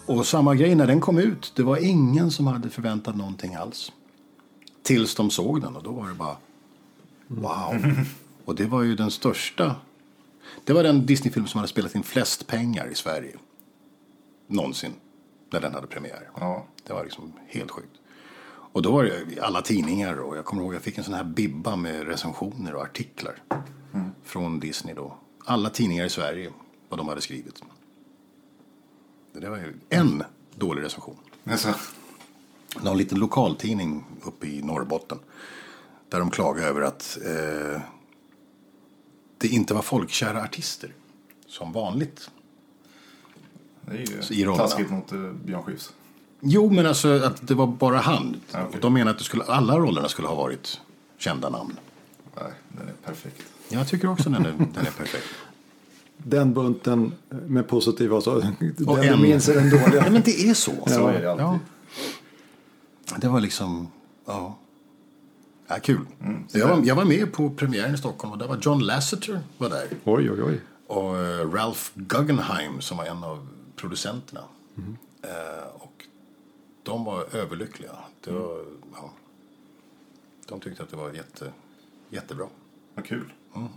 Och 0.05 0.27
samma 0.27 0.55
grej 0.55 0.75
när 0.75 0.87
den 0.87 1.01
kom 1.01 1.17
ut. 1.17 1.53
Det 1.55 1.63
var 1.63 1.77
ingen 1.77 2.31
som 2.31 2.47
hade 2.47 2.69
förväntat 2.69 3.15
någonting 3.15 3.55
alls. 3.55 3.91
Tills 4.83 5.15
de 5.15 5.29
såg 5.29 5.61
den 5.61 5.75
och 5.75 5.83
då 5.83 5.91
var 5.91 6.07
det 6.07 6.13
bara 6.13 6.37
wow. 7.27 8.05
Och 8.45 8.55
det 8.55 8.65
var 8.65 8.83
ju 8.83 8.95
den 8.95 9.11
största. 9.11 9.75
Det 10.63 10.73
var 10.73 10.83
den 10.83 11.05
Disney-film 11.05 11.47
som 11.47 11.57
hade 11.57 11.67
spelat 11.67 11.95
in 11.95 12.03
flest 12.03 12.47
pengar 12.47 12.87
i 12.91 12.95
Sverige. 12.95 13.35
Någonsin. 14.47 14.93
När 15.49 15.61
den 15.61 15.73
hade 15.73 15.87
premiär. 15.87 16.29
Ja. 16.35 16.65
Det 16.83 16.93
var 16.93 17.03
liksom 17.03 17.33
helt 17.47 17.71
sjukt. 17.71 17.91
Och 18.71 18.81
då 18.81 18.91
var 18.91 19.03
det 19.03 19.33
i 19.33 19.39
alla 19.39 19.61
tidningar 19.61 20.19
och 20.19 20.37
jag 20.37 20.45
kommer 20.45 20.63
ihåg 20.63 20.75
jag 20.75 20.81
fick 20.81 20.97
en 20.97 21.03
sån 21.03 21.13
här 21.13 21.23
bibba 21.23 21.75
med 21.75 22.07
recensioner 22.07 22.75
och 22.75 22.81
artiklar. 22.81 23.35
Från 24.23 24.59
Disney 24.59 24.95
då. 24.95 25.17
Alla 25.45 25.69
tidningar 25.69 26.05
i 26.05 26.09
Sverige, 26.09 26.51
vad 26.89 26.99
de 26.99 27.07
hade 27.07 27.21
skrivit. 27.21 27.61
Det 29.33 29.49
var 29.49 29.57
ju 29.57 29.73
en 29.89 30.23
dålig 30.55 30.83
recension. 30.83 31.17
Alltså, 31.43 31.73
Någon 32.81 32.97
liten 32.97 33.19
lokaltidning 33.19 34.05
uppe 34.23 34.47
i 34.47 34.61
Norrbotten. 34.61 35.19
Där 36.09 36.19
de 36.19 36.31
klagade 36.31 36.67
över 36.67 36.81
att 36.81 37.17
eh, 37.25 37.81
det 39.37 39.47
inte 39.47 39.73
var 39.73 39.81
folkkära 39.81 40.43
artister. 40.43 40.93
Som 41.47 41.71
vanligt. 41.71 42.29
Det 43.91 43.97
är 43.97 43.97
ju 44.31 44.35
i 44.41 44.45
rollerna. 44.45 44.63
taskigt 44.67 44.89
mot 44.89 45.13
uh, 45.13 45.31
Björn 45.45 45.63
Skifs. 45.63 45.93
Jo, 46.39 46.69
men 46.69 46.85
alltså 46.85 47.09
att 47.23 47.47
det 47.47 47.53
var 47.53 47.67
bara 47.67 47.97
han. 47.97 48.35
Ja, 48.51 48.59
okej. 48.67 48.79
De 48.81 48.93
menar 48.93 49.11
att 49.11 49.17
det 49.17 49.23
skulle, 49.23 49.43
alla 49.43 49.77
rollerna 49.79 50.09
skulle 50.09 50.27
ha 50.27 50.35
varit 50.35 50.81
kända 51.17 51.49
namn. 51.49 51.73
Nej, 52.35 52.51
den 52.69 52.87
är 52.87 52.93
perfekt. 53.05 53.43
Jag 53.69 53.87
tycker 53.87 54.09
också 54.09 54.29
den 54.29 54.45
är, 54.45 54.51
den 54.73 54.85
är 54.85 54.91
perfekt. 54.91 55.25
Den 56.17 56.53
bunten 56.53 57.13
med 57.29 57.67
positiva 57.67 58.21
så. 58.21 58.39
Den 58.39 58.55
Och 58.87 58.97
du 58.97 59.07
en- 59.07 59.21
minns 59.21 59.49
är 59.49 59.53
den 59.55 59.69
Ja, 59.77 59.85
dåliga. 59.85 60.09
men 60.11 60.21
det 60.25 60.49
är 60.49 60.53
så. 60.53 60.71
Så 60.87 61.07
är 61.07 61.21
det 61.21 61.31
alltid. 61.31 61.45
Ja. 61.45 61.59
Det 63.17 63.27
var 63.27 63.39
liksom, 63.41 63.87
ja. 64.25 64.57
Ja, 65.67 65.75
kul. 65.83 65.99
jag, 66.51 66.67
var, 66.67 66.81
jag 66.85 66.95
var 66.95 67.05
med 67.05 67.33
på 67.33 67.49
premiären 67.49 67.93
i 67.93 67.97
Stockholm 67.97 68.31
och 68.33 68.37
där 68.39 68.47
var 68.47 68.57
John 68.61 68.79
Lasseter 68.79 69.39
var 69.57 69.69
där. 69.69 69.87
Oj, 70.03 70.31
oj, 70.31 70.43
oj. 70.43 70.61
Och 70.87 71.17
eh, 71.17 71.51
Ralph 71.51 71.81
Guggenheim 71.93 72.81
som 72.81 72.97
var 72.97 73.05
en 73.05 73.23
av 73.23 73.47
producenterna. 73.77 74.43
Eh, 75.21 75.67
och 75.75 76.05
de 76.83 77.03
var 77.03 77.35
överlyckliga. 77.35 77.91
Det 78.21 78.31
var, 78.31 78.65
ja, 78.93 79.11
de 80.47 80.59
tyckte 80.59 80.83
att 80.83 80.89
det 80.89 80.95
var 80.95 81.13
jätte, 81.13 81.51
jättebra. 82.09 82.47
Vad 82.95 83.05
kul. 83.05 83.33
Mm. 83.55 83.67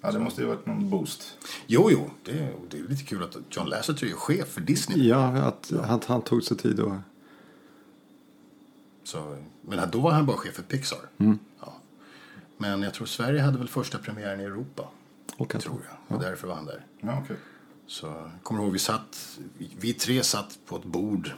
Ja, 0.00 0.12
det 0.12 0.18
måste 0.18 0.42
ju 0.42 0.48
varit 0.48 0.66
någon 0.66 0.90
boost. 0.90 1.38
Jo, 1.66 1.90
jo, 1.90 2.10
det, 2.24 2.52
det 2.70 2.78
är 2.78 2.82
lite 2.82 3.04
kul 3.04 3.22
att 3.22 3.36
John 3.50 3.68
Lasseter 3.68 4.06
är 4.06 4.12
chef 4.12 4.48
för 4.48 4.60
Disney. 4.60 5.08
Ja, 5.08 5.26
att 5.28 5.72
han, 5.84 6.00
han 6.06 6.22
tog 6.22 6.42
sig 6.42 6.56
tid 6.56 6.80
och... 6.80 6.94
Så, 9.04 9.38
men 9.62 9.90
då 9.90 10.00
var 10.00 10.10
han 10.10 10.26
bara 10.26 10.36
chef 10.36 10.54
för 10.54 10.62
Pixar. 10.62 10.98
Ja. 11.60 11.74
Men 12.58 12.82
jag 12.82 12.94
tror 12.94 13.06
Sverige 13.06 13.40
hade 13.40 13.58
väl 13.58 13.68
första 13.68 13.98
premiären 13.98 14.40
i 14.40 14.44
Europa. 14.44 14.88
och 15.36 15.48
Tror 15.60 15.80
jag. 15.88 16.16
Och 16.16 16.22
därför 16.22 16.48
var 16.48 16.54
han 16.54 16.64
där. 16.64 16.86
Ja, 17.00 17.20
okej. 17.24 17.36
Så 17.86 18.06
jag 18.06 18.30
kommer 18.42 18.62
ihåg 18.62 18.72
vi 18.72 18.78
satt, 18.78 19.38
vi, 19.78 19.92
tre 19.92 20.22
satt 20.22 20.58
på 20.66 20.76
ett 20.76 20.84
bord 20.84 21.30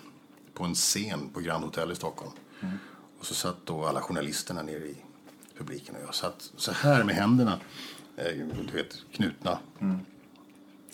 på 0.54 0.64
en 0.64 0.74
scen 0.74 1.28
på 1.34 1.40
Grand 1.40 1.64
Hotel 1.64 1.92
i 1.92 1.94
Stockholm. 1.94 2.32
Och 3.18 3.26
så 3.26 3.34
satt 3.34 3.56
då 3.64 3.86
alla 3.86 4.00
journalisterna 4.00 4.62
nere 4.62 4.84
i 4.86 4.96
publiken 5.58 5.94
och 5.96 6.02
jag 6.06 6.14
satt 6.14 6.50
så 6.56 6.72
här 6.72 7.04
med 7.04 7.14
händerna, 7.14 7.60
eh, 8.16 8.46
du 8.70 8.72
vet, 8.72 8.96
knutna 9.12 9.58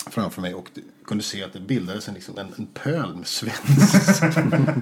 framför 0.06 0.40
mig 0.42 0.54
och 0.54 0.70
kunde 1.04 1.24
se 1.24 1.44
att 1.44 1.52
det 1.52 1.60
bildades 1.60 2.08
en, 2.08 2.14
liksom, 2.14 2.38
en, 2.38 2.54
en 2.58 2.66
pöl 2.66 3.16
med 3.16 3.26
svett. 3.26 3.62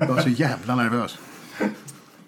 jag 0.00 0.08
var 0.08 0.22
så 0.22 0.28
jävla 0.28 0.74
nervös. 0.74 1.18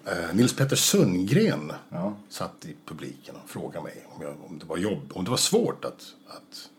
Eh, 0.05 0.33
Nils 0.35 0.55
Petter 0.55 0.75
Sundgren 0.75 1.71
Ja. 1.89 2.17
satt 2.29 2.65
i 2.65 2.75
publiken 2.85 3.35
och 3.43 3.49
frågade 3.49 3.83
mig 3.83 4.05
om, 4.15 4.21
jag, 4.21 4.35
om 4.47 4.59
det 4.59 4.65
var 4.65 4.77
jobb, 4.77 5.11
om 5.13 5.23
det 5.23 5.29
var 5.29 5.37
svårt 5.37 5.85
att, 5.85 6.13
att 6.27 6.69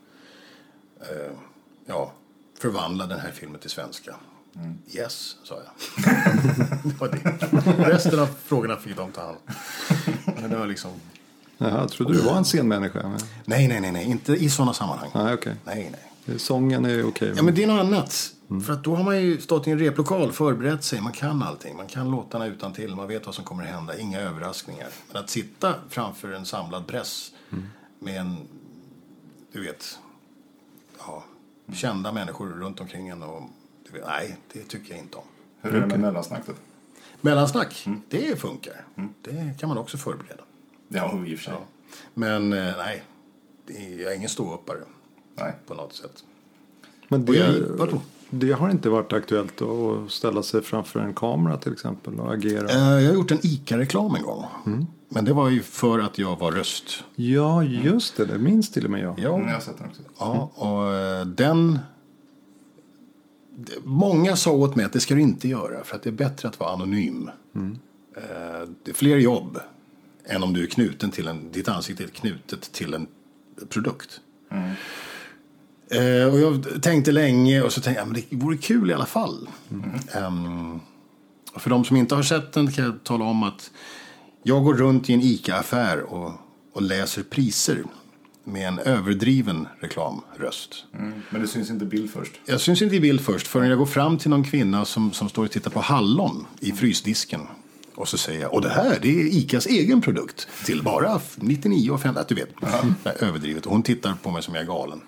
eh, 1.11 1.33
ja, 1.87 2.13
förvandla 2.59 3.07
den 3.07 3.21
här 3.21 3.31
filmen 3.31 3.61
till 3.61 3.71
svenska. 3.71 4.15
Yes, 4.93 5.37
sa 5.43 5.55
jag. 5.55 6.05
det 6.85 7.01
var 7.01 7.09
det. 7.09 7.91
Resten 7.91 8.21
av 8.21 8.29
frågorna 8.45 8.77
fick 8.77 8.97
de 8.97 9.13
ta 9.13 9.21
hand 9.21 9.37
om. 9.47 9.55
Men 10.41 10.51
det 10.51 10.57
var 10.57 10.67
liksom, 10.67 10.91
Jaha, 11.59 11.79
jag 11.79 11.91
trodde 11.91 12.13
du 12.13 12.21
var 12.21 12.37
en 12.37 12.45
scenmänniska. 12.45 13.03
Men... 13.03 13.21
nej, 13.45 13.69
nej, 13.69 13.81
nej, 13.81 13.93
nej, 13.93 14.05
inte 14.05 14.33
i 14.33 14.51
sådana 14.51 14.75
sammanhang. 14.75 15.11
Nej, 15.15 15.35
okej. 15.35 15.55
Nej, 15.65 15.93
nej. 15.93 16.39
Sången 16.39 16.85
är 16.85 17.09
okej. 17.09 17.33
Ja, 17.37 17.43
men 17.43 17.55
det 17.55 17.63
är 17.63 17.67
något 17.67 17.81
annat. 17.81 18.33
För 18.67 18.73
att 18.73 18.85
då 18.85 18.97
har 18.97 19.05
man 19.05 19.23
ju 19.23 19.41
stått 19.41 19.67
i 19.67 19.71
en 19.71 19.79
replokal, 19.79 20.33
förberett 20.33 20.85
sig, 20.85 21.01
man 21.01 21.13
kan 21.13 21.43
allting. 21.43 21.77
Man 21.77 21.87
kan 21.87 22.11
låtarna 22.11 22.47
utan 22.47 22.73
till, 22.73 22.95
man 22.95 23.09
vet 23.09 23.27
vad 23.27 23.35
som 23.35 23.45
kommer 23.45 23.63
att 23.63 23.69
hända, 23.69 23.99
inga 23.99 24.21
överraskningar. 24.21 24.89
Men 25.13 25.23
att 25.23 25.31
sitta 25.31 25.75
framför 25.89 26.33
en 26.33 26.47
samlad 26.47 26.87
press 26.87 27.33
med 27.99 28.21
en, 28.21 28.37
du 29.53 29.63
vet, 29.63 29.99
ja, 30.99 31.25
kända 31.73 32.13
människor 32.13 32.49
runt 32.49 32.81
omkring 32.81 33.09
en 33.09 33.23
och, 33.23 33.43
nej, 34.07 34.37
det 34.53 34.63
tycker 34.63 34.91
jag 34.91 34.99
inte 34.99 35.17
om. 35.17 35.25
Hur 35.61 35.75
är 35.75 35.81
det 35.81 35.87
med 35.87 36.01
mellansnack 36.01 36.43
då? 36.47 36.53
Mellansnack, 37.21 37.87
det 38.09 38.41
funkar. 38.41 38.85
Det 39.23 39.55
kan 39.61 39.69
man 39.69 39.79
också 39.79 39.97
förbereda. 39.97 40.43
Ja, 40.89 41.25
i 41.27 41.35
och 41.35 41.39
för 41.39 41.45
sig. 41.45 41.55
Ja. 41.55 41.61
Men 42.15 42.53
eh, 42.53 42.77
nej, 42.77 43.03
det 43.67 43.73
är, 43.87 44.03
jag 44.03 44.13
är 44.13 44.17
ingen 44.17 44.29
ståuppare 44.29 44.79
Nej. 45.35 45.53
på 45.67 45.75
något 45.75 45.93
sätt. 45.95 46.25
Men 47.09 47.29
Och 47.29 47.35
jag- 47.35 47.55
det, 47.79 48.01
det 48.31 48.53
har 48.53 48.71
inte 48.71 48.89
varit 48.91 49.13
aktuellt 49.13 49.63
att 49.63 50.11
ställa 50.11 50.43
sig 50.43 50.63
framför 50.63 51.01
en 51.01 51.15
kamera 51.15 51.57
till 51.57 51.73
exempel 51.73 52.21
och 52.21 52.35
agera. 52.35 52.69
Eh, 52.71 52.79
Jag 53.03 53.09
har 53.09 53.15
gjort 53.15 53.31
en 53.31 53.39
ICA-reklam 53.43 54.15
en 54.15 54.23
gång. 54.23 54.45
Men 55.15 55.25
det 55.25 55.33
var 55.33 55.51
ju 55.51 55.63
för 55.63 55.99
att 55.99 56.19
jag 56.19 56.39
var 56.39 56.53
röst. 56.53 57.05
Ja, 57.17 57.63
just 57.65 58.17
det. 58.17 58.25
Det 58.25 58.39
minns 58.39 58.71
till 58.71 58.85
och 58.85 58.91
med 58.91 59.01
jag. 59.01 59.19
Ja, 59.19 59.35
Mm, 59.35 59.47
jag 59.49 59.55
har 59.55 59.61
sett 59.61 59.79
den 59.79 59.87
också. 59.89 60.03
ja 60.19 60.51
och 60.55 60.95
eh, 60.95 61.27
den... 61.27 61.79
Många 63.85 64.37
sa 64.37 64.51
åt 64.51 64.77
mig 64.77 64.85
att 64.85 64.93
det 64.93 65.01
ska 65.01 65.15
du 65.15 65.21
inte 65.21 65.49
göra 65.49 65.85
för 65.85 65.97
att 65.97 66.03
det 66.03 66.11
är 66.11 66.13
bättre 66.13 66.49
att 66.49 66.61
vara 66.61 66.71
anonym. 66.73 67.31
Eh, 68.17 68.23
Det 68.85 68.91
är 68.91 68.95
fler 68.95 69.17
jobb 69.17 69.59
än 70.27 70.43
om 70.43 70.53
du 70.53 70.63
är 70.63 70.67
knuten 70.67 71.11
till 71.11 71.29
en, 71.29 71.53
ditt 71.53 71.69
ansikte 71.69 72.05
är 72.05 72.09
knutet 72.09 72.73
till 72.73 72.95
en 72.95 73.07
produkt. 73.69 74.21
Eh, 75.91 76.33
och 76.35 76.41
jag 76.41 76.83
tänkte 76.83 77.13
länge 77.13 77.63
och 77.63 77.73
så 77.73 77.81
tänkte 77.81 78.01
jag 78.01 78.09
men 78.13 78.23
det 78.31 78.37
vore 78.37 78.57
kul 78.57 78.91
i 78.91 78.95
alla 78.95 79.07
fall. 79.07 79.49
Ehm, 80.13 80.81
och 81.55 81.63
för 81.63 81.71
de 81.71 81.85
som 81.85 81.97
inte 81.97 82.15
har 82.15 82.23
sett 82.23 82.53
den 82.53 82.73
kan 82.73 82.85
jag 82.85 83.05
tala 83.05 83.25
om 83.25 83.43
att 83.43 83.71
jag 84.43 84.65
går 84.65 84.75
runt 84.75 85.11
i 85.11 85.13
en 85.13 85.21
ICA-affär 85.21 86.01
och, 86.01 86.33
och 86.73 86.83
läser 86.83 87.23
priser 87.23 87.85
med 88.45 88.69
en 88.69 88.79
överdriven 88.79 89.69
reklamröst. 89.81 90.85
Mm. 90.99 91.13
Men 91.31 91.41
det 91.41 91.49
syns 91.49 91.71
inte 91.71 91.85
bild 91.85 92.11
först. 92.11 92.33
Jag 92.45 92.61
syns 92.61 92.83
inte 92.83 92.97
i 92.97 93.01
bild 93.01 93.21
först 93.21 93.47
förrän 93.47 93.69
jag 93.69 93.79
går 93.79 93.87
fram 93.87 94.19
till 94.19 94.31
någon 94.31 94.45
kvinna 94.45 94.85
som, 94.85 95.13
som 95.13 95.29
står 95.29 95.45
och 95.45 95.51
tittar 95.51 95.71
på 95.71 95.81
hallon 95.81 96.47
i 96.61 96.73
frysdisken. 96.73 97.41
Och 97.95 98.09
så 98.09 98.19
säger 98.19 98.41
jag, 98.41 98.55
och 98.55 98.61
det 98.61 98.71
här 98.71 98.99
det 99.03 99.21
är 99.21 99.25
ICAs 99.25 99.67
egen 99.67 100.01
produkt 100.01 100.49
till 100.65 100.83
bara 100.83 101.21
99 101.37 101.91
och 101.91 102.03
50, 102.03 102.21
du 102.29 102.35
vet. 102.35 102.49
Är 103.05 103.25
överdrivet. 103.25 103.67
Och 103.67 103.73
hon 103.73 103.83
tittar 103.83 104.15
på 104.23 104.31
mig 104.31 104.43
som 104.43 104.55
jag 104.55 104.63
är 104.63 104.67
galen. 104.67 105.01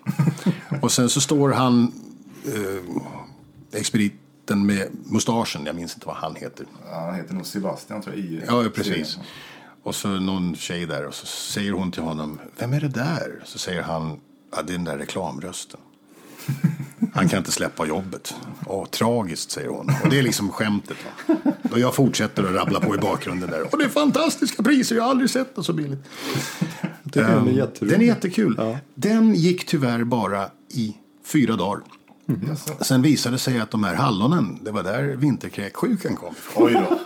och 0.82 0.92
sen 0.92 1.08
så 1.08 1.20
står 1.20 1.52
han, 1.52 1.92
eh, 2.44 3.80
expediten 4.44 4.66
med 4.66 4.88
mustaschen, 5.12 5.66
jag 5.66 5.76
minns 5.76 5.94
inte 5.94 6.06
vad 6.06 6.16
han 6.16 6.36
heter. 6.36 6.66
Ja, 6.90 7.00
han 7.00 7.14
heter 7.14 7.34
nog 7.34 7.46
Sebastian 7.46 8.02
tror 8.02 8.16
jag. 8.16 8.24
I 8.24 8.42
Ja, 8.46 8.64
precis. 8.74 9.18
Och 9.82 9.94
så 9.94 10.08
någon 10.08 10.54
tjej 10.54 10.86
där 10.86 11.06
och 11.06 11.14
så 11.14 11.26
säger 11.26 11.72
hon 11.72 11.92
till 11.92 12.02
honom, 12.02 12.38
vem 12.58 12.72
är 12.72 12.80
det 12.80 12.88
där? 12.88 13.42
Så 13.44 13.58
säger 13.58 13.82
han, 13.82 14.20
ja, 14.56 14.62
det 14.62 14.72
är 14.72 14.76
den 14.76 14.84
där 14.84 14.98
reklamrösten. 14.98 15.80
Han 17.14 17.28
kan 17.28 17.38
inte 17.38 17.52
släppa 17.52 17.86
jobbet. 17.86 18.34
Åh, 18.66 18.86
tragiskt, 18.86 19.50
säger 19.50 19.68
hon. 19.68 19.90
Och 20.02 20.10
det 20.10 20.18
är 20.18 20.22
liksom 20.22 20.50
skämtet. 20.50 20.96
Va? 21.26 21.34
Och 21.70 21.78
jag 21.78 21.94
fortsätter 21.94 22.44
att 22.44 22.54
rabbla 22.54 22.80
på 22.80 22.94
i 22.94 22.98
bakgrunden 22.98 23.50
där. 23.50 23.62
Och 23.72 23.78
det 23.78 23.84
är 23.84 23.88
fantastiska 23.88 24.62
priser, 24.62 24.96
jag 24.96 25.02
har 25.02 25.10
aldrig 25.10 25.30
sett 25.30 25.56
något 25.56 25.66
så 25.66 25.72
billigt. 25.72 26.04
den 27.02 27.48
är 27.48 27.52
jätterolig. 27.52 27.94
Den 27.94 28.00
är 28.00 28.06
jättekul. 28.06 28.54
Ja. 28.58 28.78
Den 28.94 29.34
gick 29.34 29.66
tyvärr 29.66 30.04
bara 30.04 30.50
i 30.70 30.96
fyra 31.24 31.56
dagar. 31.56 31.82
Jaså. 32.26 32.84
Sen 32.84 33.02
visade 33.02 33.34
det 33.34 33.38
sig 33.38 33.60
att 33.60 33.70
de 33.70 33.84
här 33.84 33.94
hallonen, 33.94 34.58
det 34.62 34.70
var 34.70 34.82
där 34.82 35.02
vinterkräksjukan 35.02 36.16
kom. 36.16 36.34
Oj 36.54 36.72
då. 36.72 36.98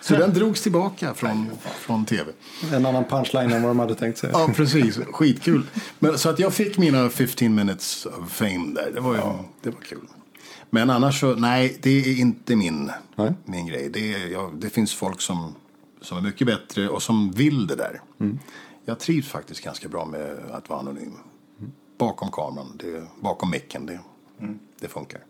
Så 0.00 0.16
den 0.16 0.34
drogs 0.34 0.62
tillbaka 0.62 1.14
från, 1.14 1.50
från 1.80 2.04
tv. 2.04 2.32
En 2.72 2.86
annan 2.86 3.04
punchline 3.04 3.52
än 3.52 3.62
vad 3.62 3.70
de 3.70 3.78
hade 3.78 3.94
tänkt 3.94 4.18
sig. 4.18 4.30
Ja, 4.32 4.50
precis. 4.54 4.98
Skitkul. 5.12 5.62
Men, 5.98 6.18
så 6.18 6.28
att 6.28 6.38
jag 6.38 6.54
fick 6.54 6.78
mina 6.78 7.10
15 7.10 7.54
minutes 7.54 8.06
of 8.06 8.32
fame 8.32 8.74
där. 8.74 8.90
Det 8.94 9.00
var, 9.00 9.14
ju, 9.14 9.20
det 9.62 9.70
var 9.70 9.80
kul. 9.80 10.06
Men 10.70 10.90
annars 10.90 11.20
så, 11.20 11.34
nej, 11.34 11.78
det 11.82 11.90
är 11.90 12.20
inte 12.20 12.56
min, 12.56 12.90
Nej. 13.14 13.34
min 13.44 13.66
grej. 13.66 13.90
Det, 13.92 14.14
är, 14.14 14.26
ja, 14.28 14.50
det 14.54 14.70
finns 14.70 14.94
folk 14.94 15.20
som, 15.20 15.54
som 16.00 16.18
är 16.18 16.22
mycket 16.22 16.46
bättre 16.46 16.88
och 16.88 17.02
som 17.02 17.30
vill 17.30 17.66
det 17.66 17.76
där. 17.76 18.00
Jag 18.84 18.98
trivs 18.98 19.28
faktiskt 19.28 19.64
ganska 19.64 19.88
bra 19.88 20.04
med 20.04 20.38
att 20.50 20.68
vara 20.68 20.80
anonym. 20.80 21.12
Bakom 21.98 22.30
kameran, 22.30 22.76
det, 22.76 23.06
bakom 23.20 23.50
micken, 23.50 23.86
det, 23.86 24.00
det 24.80 24.88
funkar. 24.88 25.20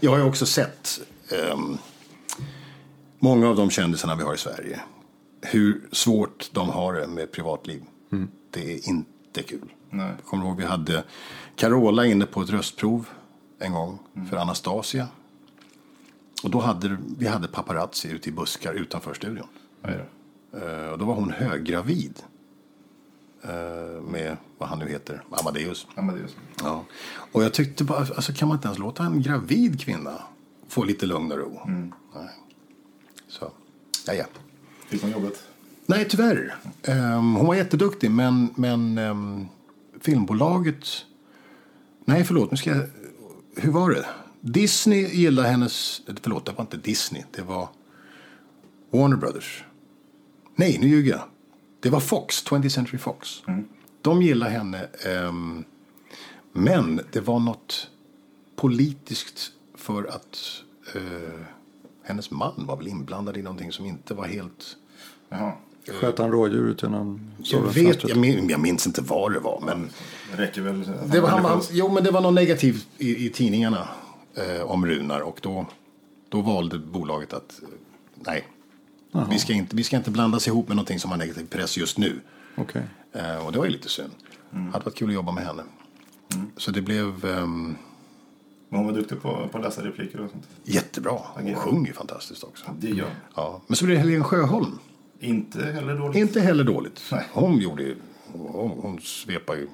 Jag 0.00 0.10
har 0.10 0.18
ju 0.18 0.24
också 0.24 0.46
sett 0.46 1.00
ehm, 1.32 1.78
många 3.18 3.48
av 3.48 3.56
de 3.56 3.70
kändisarna 3.70 4.14
vi 4.14 4.22
har 4.22 4.34
i 4.34 4.38
Sverige. 4.38 4.80
Hur 5.40 5.88
svårt 5.92 6.50
de 6.52 6.68
har 6.68 6.94
det 6.94 7.06
med 7.06 7.32
privatliv. 7.32 7.82
Det 8.50 8.72
är 8.74 8.88
inte 8.88 9.42
kul. 9.42 9.72
Nej. 9.90 10.10
Jag 10.16 10.24
kommer 10.24 10.44
ihåg 10.46 10.56
vi 10.56 10.64
hade 10.64 11.04
Carola 11.56 12.06
inne 12.06 12.26
på 12.26 12.42
ett 12.42 12.50
röstprov 12.50 13.08
en 13.58 13.72
gång 13.72 13.98
för 14.30 14.36
Anastasia. 14.36 15.08
Och 16.42 16.50
då 16.50 16.60
hade 16.60 16.96
vi 17.18 17.26
hade 17.26 17.48
paparazzi 17.48 18.10
ute 18.10 18.28
i 18.28 18.32
buskar 18.32 18.74
utanför 18.74 19.14
studion. 19.14 19.46
Då. 19.82 19.88
Eh, 20.58 20.88
och 20.88 20.98
då 20.98 21.04
var 21.04 21.14
hon 21.14 21.30
höggravid. 21.30 22.22
Eh, 23.42 24.02
med 24.02 24.36
vad 24.58 24.68
han 24.68 24.78
nu 24.78 24.88
heter, 24.88 25.22
Amadeus. 25.30 25.86
Amadeus. 25.94 26.36
Ja. 26.62 26.84
Och 27.32 27.44
jag 27.44 27.54
tyckte 27.54 27.84
bara, 27.84 27.98
alltså 27.98 28.32
kan 28.32 28.48
man 28.48 28.56
inte 28.56 28.68
ens 28.68 28.78
låta 28.78 29.04
en 29.04 29.22
gravid 29.22 29.80
kvinna 29.80 30.22
få 30.68 30.84
lite 30.84 31.06
lugn 31.06 31.32
och 31.32 31.38
ro? 31.38 31.60
Nej. 32.14 32.28
Så, 33.28 33.52
ja, 34.06 34.14
ja. 34.14 34.24
Fick 34.88 35.02
hon 35.02 35.10
jobbet? 35.10 35.48
Nej, 35.86 36.06
tyvärr. 36.08 36.56
Ehm, 36.82 37.34
hon 37.34 37.46
var 37.46 37.54
jätteduktig, 37.54 38.10
men, 38.10 38.48
men 38.54 38.98
ehm, 38.98 39.46
filmbolaget... 40.00 40.86
Nej, 42.04 42.24
förlåt. 42.24 42.50
Nu 42.50 42.56
ska 42.56 42.70
jag... 42.70 42.82
Hur 43.56 43.72
var 43.72 43.90
det? 43.90 44.06
Disney 44.40 45.06
gillade 45.06 45.48
hennes... 45.48 46.02
Förlåt, 46.22 46.46
det 46.46 46.52
var 46.52 46.60
inte 46.60 46.76
Disney. 46.76 47.22
Det 47.30 47.42
var 47.42 47.68
Warner 48.90 49.16
Brothers. 49.16 49.64
Nej, 50.56 50.78
nu 50.80 50.88
ljuger 50.88 51.10
jag. 51.10 51.22
Det 51.80 51.90
var 51.90 52.00
Fox, 52.00 52.44
20th 52.44 52.68
Century 52.68 52.98
Fox. 52.98 53.42
De 54.02 54.22
gillade 54.22 54.50
henne. 54.50 54.88
ehm, 55.06 55.64
men 56.52 57.00
det 57.12 57.20
var 57.20 57.38
något 57.38 57.90
politiskt 58.56 59.52
för 59.74 60.04
att 60.04 60.62
eh, 60.94 61.40
hennes 62.02 62.30
man 62.30 62.54
var 62.56 62.76
väl 62.76 62.88
inblandad 62.88 63.36
i 63.36 63.42
någonting 63.42 63.72
som 63.72 63.86
inte 63.86 64.14
var 64.14 64.26
helt... 64.26 64.76
Jaha. 65.28 65.52
Sköt 65.92 66.18
han 66.18 66.30
rådjur 66.30 66.68
ut 66.68 66.82
genom 66.82 67.30
Jag, 67.38 67.60
vet, 67.60 68.08
jag, 68.08 68.18
min, 68.18 68.48
jag 68.48 68.60
minns 68.60 68.86
inte 68.86 69.02
vad 69.02 69.32
det 69.32 69.40
var, 69.40 69.62
men... 69.66 69.90
Det 70.36 70.42
räcker 70.42 70.62
väl. 70.62 70.90
Det 71.06 71.20
var, 71.20 71.28
han, 71.28 71.44
han, 71.44 71.62
jo, 71.70 71.88
men 71.92 72.04
det 72.04 72.10
var 72.10 72.20
något 72.20 72.34
negativt 72.34 72.86
i, 72.98 73.26
i 73.26 73.30
tidningarna 73.30 73.88
eh, 74.34 74.62
om 74.70 74.86
Runar 74.86 75.20
och 75.20 75.38
då, 75.42 75.66
då 76.28 76.40
valde 76.40 76.78
bolaget 76.78 77.32
att 77.32 77.60
eh, 78.26 78.42
vi 79.30 79.38
ska, 79.38 79.52
inte, 79.52 79.76
vi 79.76 79.84
ska 79.84 79.96
inte 79.96 80.10
blandas 80.10 80.48
ihop 80.48 80.68
med 80.68 80.76
någonting 80.76 81.00
som 81.00 81.10
har 81.10 81.18
negativ 81.18 81.46
press 81.46 81.76
just 81.76 81.98
nu. 81.98 82.20
Okej. 82.56 82.82
Eh, 83.12 83.46
och 83.46 83.52
det 83.52 83.58
var 83.58 83.64
ju 83.64 83.70
lite 83.70 83.88
synd. 83.88 84.10
Mm. 84.52 84.72
hade 84.72 84.84
varit 84.84 84.96
kul 84.96 85.08
att 85.08 85.14
jobba 85.14 85.32
med 85.32 85.46
henne. 85.46 85.62
Så 86.56 86.70
det 86.70 86.82
blev 86.82 87.24
ehm, 87.24 87.76
Men 88.68 88.78
hon 88.78 88.86
var 88.86 88.92
duktig 88.92 89.22
på, 89.22 89.48
på 89.52 89.58
att 89.58 89.64
läsa 89.64 89.84
repliker 89.84 90.20
och 90.20 90.30
sånt. 90.30 90.44
jättebra. 90.64 91.18
Hon 91.34 91.54
sjunger 91.54 91.92
fantastiskt 91.92 92.44
också. 92.44 92.64
Det 92.78 92.88
gör 92.88 93.10
Ja. 93.34 93.60
Men 93.66 93.76
så 93.76 93.84
blev 93.84 93.96
det 93.96 94.02
Helene 94.04 94.24
Sjöholm. 94.24 94.78
Inte 95.20 95.64
heller 95.64 95.94
dåligt. 95.94 96.16
Inte 96.16 96.40
heller 96.40 96.64
dåligt. 96.64 97.00
Nej. 97.12 97.26
Hon 97.32 97.58
gjorde 97.58 97.82
ju, 97.82 97.96
hon, 98.32 98.70
hon 98.82 99.00
svepar 99.00 99.54
ju, 99.54 99.68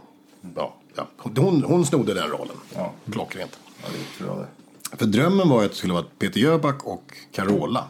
ja, 0.57 0.75
ja. 0.97 1.09
Hon, 1.17 1.63
hon 1.63 1.87
snodde 1.87 2.15
den 2.15 2.29
rollen. 2.29 2.57
Ja. 2.75 2.93
Klockrent. 3.13 3.59
Ja, 3.83 3.89
det 3.93 4.19
tror 4.19 4.31
jag 4.31 4.39
det. 4.39 4.97
För 4.97 5.07
drömmen 5.07 5.49
var 5.49 5.65
att 5.65 5.71
det 5.71 5.77
skulle 5.77 5.93
vara 5.93 6.05
Peter 6.19 6.41
Jöback 6.41 6.85
och 6.87 7.17
Carola. 7.33 7.85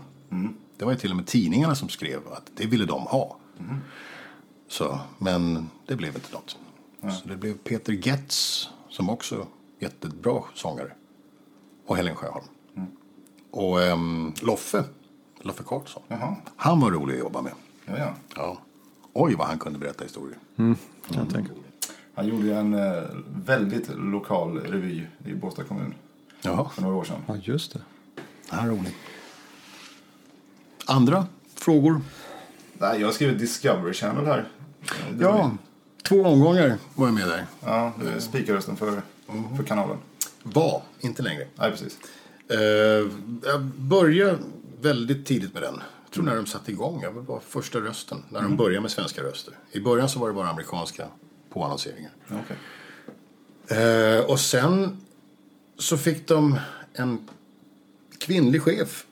Det 0.76 0.84
var 0.84 0.92
ju 0.92 0.98
till 0.98 1.10
och 1.10 1.16
med 1.16 1.26
tidningarna 1.26 1.74
som 1.74 1.88
skrev 1.88 2.20
att 2.32 2.50
det 2.54 2.66
ville 2.66 2.84
de 2.84 3.02
ha. 3.02 3.36
Så, 4.68 4.98
men 5.18 5.68
det 5.86 5.96
blev 5.96 6.14
inte 6.14 6.32
något. 6.32 6.56
Så 7.20 7.28
det 7.28 7.36
blev 7.36 7.54
Peter 7.58 7.92
Getz 7.92 8.68
som 8.88 9.10
också 9.10 9.46
jättebra 9.78 10.42
sångare. 10.54 10.92
Och 11.86 11.96
Helen 11.96 12.16
Sjöholm. 12.16 12.44
Och 13.50 13.82
ehm, 13.82 14.32
Loffe, 14.42 14.84
Loffe 15.40 15.62
Karlsson. 15.66 16.02
Han 16.56 16.80
var 16.80 16.90
rolig 16.90 17.14
att 17.14 17.20
jobba 17.20 17.42
med. 17.42 17.52
Ja, 17.86 17.98
ja. 17.98 18.14
Ja. 18.36 18.58
Oj 19.12 19.34
vad 19.34 19.46
han 19.46 19.58
kunde 19.58 19.78
berätta 19.78 20.04
historier. 20.04 20.38
Kan 20.56 20.76
jag. 21.10 21.48
Han 22.14 22.28
gjorde 22.28 22.46
ju 22.46 22.52
en 22.52 22.74
eh, 22.74 23.02
väldigt 23.44 23.88
lokal 23.94 24.60
revy 24.60 25.06
i 25.26 25.34
Båstad 25.34 25.64
kommun 25.64 25.94
Jaha, 26.42 26.68
för 26.68 26.82
några 26.82 26.96
år 26.96 27.04
sedan. 27.04 27.20
Ja, 27.26 27.36
just 27.36 27.72
det. 27.72 27.80
han 28.48 28.66
är 28.66 28.70
rolig. 28.70 28.94
Andra 30.86 31.26
frågor? 31.54 32.00
Nej, 32.78 33.00
jag 33.00 33.06
har 33.08 33.12
skrivit 33.12 33.38
Discovery 33.38 33.92
Channel 33.94 34.26
här. 34.26 34.48
Det 35.12 35.24
Ja, 35.24 35.56
två 36.02 36.22
omgångar 36.24 36.76
var 36.94 37.06
jag 37.06 37.14
med 37.14 37.28
där. 37.28 37.46
Ja, 37.64 37.92
det 38.04 38.10
är 38.10 38.18
spikarrösten 38.20 38.76
för, 38.76 39.02
för 39.56 39.62
kanalen. 39.66 39.98
Var, 40.42 40.82
inte 41.00 41.22
längre. 41.22 41.46
Nej, 41.54 41.70
precis. 41.70 41.98
Eh, 42.48 42.58
jag 43.44 43.60
började 43.76 44.38
väldigt 44.80 45.26
tidigt 45.26 45.54
med 45.54 45.62
den. 45.62 45.74
Jag 46.04 46.12
tror 46.12 46.24
när 46.24 46.36
de 46.36 46.46
satte 46.46 46.70
igång, 46.72 47.02
jag 47.02 47.12
var 47.12 47.40
första 47.40 47.78
rösten. 47.78 48.22
När 48.28 48.42
de 48.42 48.56
började 48.56 48.80
med 48.80 48.90
svenska 48.90 49.22
röster. 49.22 49.54
I 49.72 49.80
början 49.80 50.08
så 50.08 50.18
var 50.18 50.28
det 50.28 50.34
bara 50.34 50.48
amerikanska 50.48 51.06
påannonseringar. 51.52 52.10
Ja, 52.28 52.36
Okej. 52.44 52.56
Eh, 53.78 54.24
och 54.24 54.40
sen 54.40 54.96
så 55.78 55.96
fick 55.96 56.28
de 56.28 56.58
en 56.92 57.28
kvinnlig 58.18 58.62
chef 58.62 59.06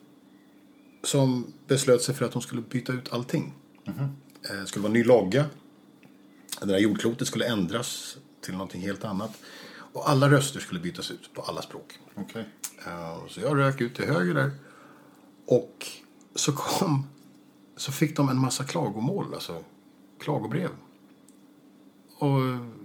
som 1.05 1.53
beslöt 1.73 2.03
sig 2.03 2.15
för 2.15 2.25
att 2.25 2.33
de 2.33 2.43
skulle 2.43 2.63
byta 2.63 2.93
ut 2.93 3.13
allting. 3.13 3.55
Eh, 3.87 4.57
Det 4.61 4.67
skulle 4.67 4.83
vara 4.83 4.93
ny 4.93 5.05
logga. 5.05 5.45
Det 6.61 6.67
där 6.67 6.79
jordklotet 6.79 7.29
skulle 7.29 7.47
ändras 7.47 8.17
till 8.41 8.53
någonting 8.53 8.81
helt 8.83 9.05
annat. 9.05 9.31
Och 9.93 10.11
alla 10.11 10.31
röster 10.31 10.61
skulle 10.61 10.81
bytas 10.81 11.11
ut 11.11 11.31
på 11.35 11.43
alla 11.43 11.63
språk. 11.63 11.99
Okej. 12.15 12.49
Eh, 12.87 13.27
Så 13.29 13.41
jag 13.41 13.59
rök 13.59 13.81
ut 13.81 13.95
till 13.95 14.05
höger 14.05 14.35
där. 14.35 14.51
Och 15.47 15.87
så 16.35 16.53
kom, 16.53 17.07
så 17.77 17.93
fick 17.93 18.17
de 18.17 18.29
en 18.29 18.39
massa 18.39 18.65
klagomål, 18.65 19.35
alltså 19.35 19.65
klagobrev. 20.21 20.71
Och 22.19 22.41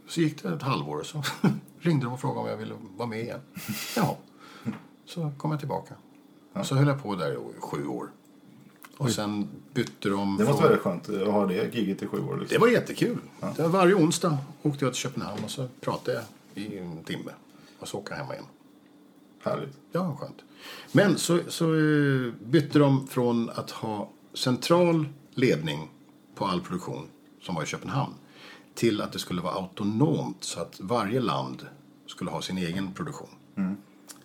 så 0.08 0.22
gick 0.22 0.44
det 0.44 0.50
ett 0.50 0.62
halvår 0.62 1.00
och 1.00 1.06
så 1.06 1.24
ringde 1.80 2.06
de 2.06 2.14
och 2.14 2.20
frågade 2.22 2.40
om 2.42 2.48
jag 2.48 2.58
ville 2.58 2.76
vara 2.98 3.10
med 3.10 3.20
igen. 3.22 3.42
Ja, 3.96 4.18
så 5.06 5.32
kom 5.38 5.52
jag 5.52 5.60
tillbaka. 5.60 5.96
Och 6.54 6.66
så 6.66 6.76
höll 6.76 6.88
jag 6.88 7.04
på 7.04 7.16
där 7.16 7.34
i 7.34 7.60
sju 7.60 7.88
år. 7.88 8.12
Och 8.98 9.12
sen 9.12 9.50
bytte 9.74 10.10
de... 10.10 10.38
Det 10.38 10.46
måste 10.46 10.64
vara 10.64 10.78
skönt 10.78 11.10
att 11.10 11.28
ha 11.28 11.46
det 11.46 11.76
giget 11.76 12.04
i 12.04 12.08
sju 12.08 12.20
år. 12.20 12.38
Liksom. 12.38 12.56
det 12.56 12.58
var 12.58 12.68
jättekul. 12.68 13.18
Det 13.56 13.62
var 13.62 13.70
varje 13.70 13.94
onsdag 13.94 14.38
åkte 14.64 14.86
jag 14.86 14.94
till 14.94 15.02
Köpenhamn 15.02 15.44
och 15.44 15.52
så 15.52 15.68
pratade 15.82 16.18
jag 16.54 16.64
i 16.64 16.78
en 16.78 17.04
timme. 17.04 17.32
Och 17.80 17.88
så 17.88 17.98
åka 17.98 18.16
hem 18.16 18.32
igen. 18.32 18.46
Härligt. 19.44 19.78
Ja, 19.92 20.18
skönt. 20.20 20.42
Men 20.92 21.18
så, 21.18 21.40
så 21.48 21.76
eh, 21.76 22.34
bytte 22.46 22.80
de 22.80 23.08
från 23.08 23.50
att 23.50 23.72
ha 23.72 24.10
central 24.34 25.06
ledning 25.34 25.90
på 26.36 26.46
all 26.46 26.62
produktion 26.62 27.08
som 27.42 27.56
var 27.56 27.64
i 27.64 27.66
Köpenhamn 27.66 28.14
till 28.76 29.02
att 29.02 29.12
det 29.12 29.20
skulle 29.20 29.42
vara 29.42 29.54
autonomt 29.54 30.44
så 30.44 30.60
att 30.60 30.80
varje 30.80 31.20
land 31.20 31.66
skulle 32.06 32.32
ha 32.32 32.42
sin 32.42 32.58
egen 32.58 32.94
produktion. 32.94 33.30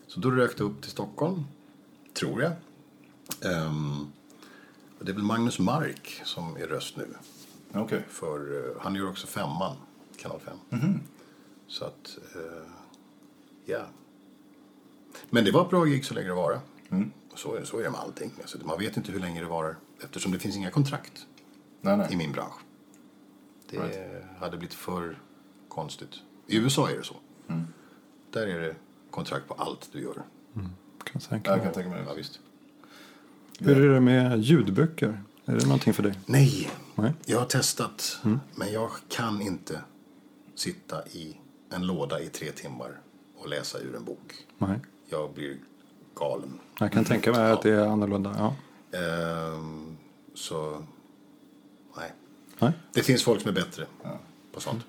Så 0.07 0.21
då 0.21 0.31
rök 0.31 0.59
det 0.59 0.65
upp 0.65 0.83
till 0.83 0.91
Stockholm, 0.91 1.45
tror 2.15 2.43
jag. 2.43 2.53
Ehm, 3.53 4.13
Det 5.05 5.11
är 5.11 5.15
väl 5.15 5.23
Magnus 5.23 5.59
Mark 5.59 6.21
som 6.25 6.57
är 6.57 6.67
röst 6.67 6.97
nu. 6.97 7.09
Okej. 7.75 8.05
För 8.09 8.69
eh, 8.71 8.77
han 8.83 8.95
gör 8.95 9.09
också 9.09 9.27
femman, 9.27 9.77
kanal 10.17 10.41
5. 10.41 10.57
Mhm. 10.69 11.01
Så 11.67 11.85
att, 11.85 12.19
eh, 12.35 12.69
ja. 13.65 13.87
Men 15.31 15.45
det 15.45 15.51
var 15.53 15.63
ett 15.65 15.71
bra 15.71 15.85
gig 15.85 16.05
så 16.05 16.15
länge 16.15 16.29
det 16.29 16.35
varar. 16.35 16.61
Mm. 16.91 17.11
Så, 17.35 17.55
är- 17.55 17.65
så 17.65 17.79
är 17.79 17.83
det 17.83 17.91
med 17.91 18.01
allting. 18.01 18.31
Alltså, 18.41 18.59
man 18.67 18.79
vet 18.79 18.97
inte 18.97 19.13
hur 19.13 19.21
länge 19.21 19.41
det 19.41 19.47
varar 19.47 19.77
eftersom 20.05 20.33
det 20.33 20.39
finns 20.39 20.57
inga 20.57 20.71
kontrakt 20.71 21.27
Nej, 21.81 21.95
i 21.95 21.97
nej. 21.97 22.17
min 22.17 22.33
bransch. 22.33 22.55
Det 23.71 23.79
Right. 23.79 24.25
hade 24.41 24.57
blivit 24.57 24.75
för 24.75 25.19
konstigt. 25.69 26.15
I 26.47 26.57
USA 26.57 26.91
är 26.91 26.97
det 26.97 27.05
så. 27.05 27.17
Mm. 27.49 27.63
Där 28.31 28.47
är 28.47 28.61
det 28.61 28.77
kontrakt 29.11 29.49
på 29.49 29.55
allt 29.55 29.89
du 29.93 30.01
gör. 30.03 30.15
Kan 30.15 30.71
jag 31.13 31.23
tänka 31.23 31.51
Jag 31.51 31.57
mig. 31.57 31.65
kan 31.67 31.75
tänka 31.75 31.91
mig 31.91 32.03
Ja, 32.07 32.11
det. 32.11 32.17
visst. 32.17 32.41
Hur 33.65 33.85
är 33.91 33.95
det 33.95 34.01
med 34.01 34.41
ljudböcker? 34.41 35.23
Är 35.45 35.57
det 35.57 35.65
någonting 35.67 35.95
för 35.95 36.03
dig? 36.03 36.19
Nej, 36.27 36.71
Nej. 36.95 37.13
jag 37.25 37.39
har 37.39 37.47
testat. 37.47 38.21
Men 38.55 38.73
jag 38.73 38.91
kan 39.09 39.43
inte 39.43 39.81
sitta 40.55 41.07
i 41.07 41.37
en 41.71 41.87
låda 41.87 42.21
i 42.21 42.27
tre 42.29 42.53
timmar 42.53 43.01
och 43.39 43.49
läsa 43.49 43.79
ur 43.79 43.97
en 43.97 44.05
bok. 44.05 44.35
Nej. 44.59 44.79
Jag 45.11 45.35
blir 45.35 45.57
galen. 46.17 46.59
Jag 46.79 46.93
kan 46.93 47.05
tänka 47.05 47.33
mig 47.33 47.53
att 47.53 47.63
det 47.63 47.71
är 47.71 47.87
annorlunda. 47.87 48.35
Ja. 48.39 48.55
Ehm, 48.99 49.97
så, 50.35 50.83
nej. 51.97 52.13
Nej. 52.59 52.73
Det 52.93 53.03
finns 53.03 53.25
folk 53.25 53.41
som 53.41 53.49
är 53.49 53.55
bättre 53.55 53.87
på 54.55 54.61
sånt. 54.61 54.85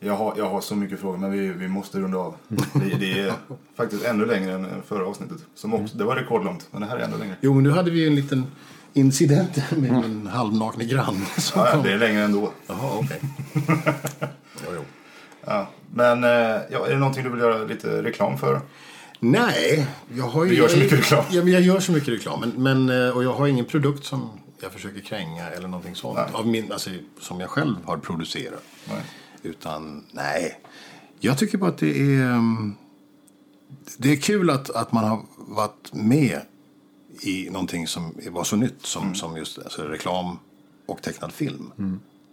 Jag 0.00 0.14
har, 0.16 0.34
jag 0.36 0.50
har 0.50 0.60
så 0.60 0.76
mycket 0.76 1.00
frågor, 1.00 1.18
men 1.18 1.30
vi, 1.32 1.48
vi 1.48 1.68
måste 1.68 1.98
runda 1.98 2.18
av. 2.18 2.34
Det, 2.48 2.96
det 2.98 3.20
är 3.20 3.32
faktiskt 3.76 4.04
ännu 4.04 4.26
längre 4.26 4.52
än 4.52 4.66
förra 4.86 5.06
avsnittet. 5.06 5.38
Som 5.54 5.74
också, 5.74 5.96
det 5.98 6.04
var 6.04 6.16
rekordlångt, 6.16 6.68
men 6.70 6.80
det 6.80 6.86
här 6.86 6.96
är 6.96 7.00
ännu 7.04 7.18
längre. 7.18 7.34
Jo, 7.40 7.54
men 7.54 7.62
nu 7.62 7.70
hade 7.70 7.90
vi 7.90 8.00
ju 8.00 8.06
en 8.06 8.14
liten 8.14 8.46
incident 8.92 9.70
med 9.76 9.90
en 9.90 10.26
halvnakne 10.26 10.84
granne. 10.84 11.24
som 11.38 11.60
Ja, 11.62 11.70
kom. 11.72 11.82
det 11.82 11.92
är 11.92 11.98
längre 11.98 12.22
ändå. 12.22 12.50
Jaha, 12.66 12.90
okej. 12.98 13.20
jo, 14.54 14.70
jo. 14.74 14.80
Ja. 15.46 15.66
Men 15.94 16.24
eh, 16.24 16.30
ja, 16.70 16.86
är 16.86 16.90
det 16.90 16.98
någonting 16.98 17.24
du 17.24 17.30
vill 17.30 17.40
göra 17.40 17.64
lite 17.64 18.02
reklam 18.02 18.38
för? 18.38 18.60
Nej, 19.20 19.86
jag 20.14 20.24
har 20.24 20.44
ju... 20.44 20.50
Du 20.50 20.56
gör 20.56 20.68
så 20.68 20.78
mycket 20.78 20.98
reklam. 20.98 21.24
Ja, 21.30 21.44
men 21.44 21.52
jag 21.52 21.62
gör 21.62 21.80
så 21.80 21.92
mycket 21.92 22.08
reklam. 22.08 22.40
Men, 22.40 22.86
men, 22.86 23.06
eh, 23.08 23.16
och 23.16 23.24
jag 23.24 23.32
har 23.32 23.46
ingen 23.46 23.64
produkt 23.64 24.04
som 24.04 24.30
jag 24.62 24.72
försöker 24.72 25.00
kränga 25.00 25.48
eller 25.50 25.68
någonting 25.68 25.94
sånt. 25.94 26.16
Nej. 26.18 26.26
Av 26.32 26.46
min, 26.46 26.72
alltså, 26.72 26.90
som 27.20 27.40
jag 27.40 27.50
själv 27.50 27.74
har 27.84 27.96
producerat. 27.96 28.62
Nej. 28.88 29.02
Utan, 29.42 30.04
nej. 30.12 30.60
Jag 31.20 31.38
tycker 31.38 31.58
bara 31.58 31.70
att 31.70 31.78
det 31.78 31.98
är... 32.16 32.22
mm, 32.32 32.74
Det 33.96 34.12
är 34.12 34.16
kul 34.16 34.50
att, 34.50 34.70
att 34.70 34.92
man 34.92 35.04
har 35.04 35.22
varit 35.36 35.92
med 35.92 36.40
i 37.20 37.50
någonting 37.50 37.86
som 37.86 38.14
var 38.30 38.44
så 38.44 38.56
nytt 38.56 38.86
som, 38.86 39.14
som 39.14 39.36
just 39.36 39.58
alltså, 39.58 39.82
reklam 39.82 40.38
och 40.86 41.02
tecknad 41.02 41.32
film. 41.32 41.72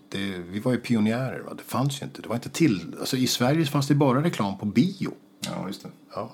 Det, 0.09 0.37
vi 0.37 0.59
var 0.59 0.71
ju 0.71 0.77
pionjärer. 0.77 1.39
Va? 1.39 1.53
Det 1.57 1.63
fanns 1.63 2.01
ju 2.01 2.05
inte. 2.05 2.21
Det 2.21 2.27
var 2.27 2.35
inte 2.35 2.49
till. 2.49 2.95
Alltså, 2.99 3.17
I 3.17 3.27
Sverige 3.27 3.65
fanns 3.65 3.87
det 3.87 3.95
bara 3.95 4.23
reklam 4.23 4.57
på 4.57 4.65
bio. 4.65 5.11
Ja, 5.39 5.67
just 5.67 5.83
det. 5.83 5.89
Ja. 6.15 6.31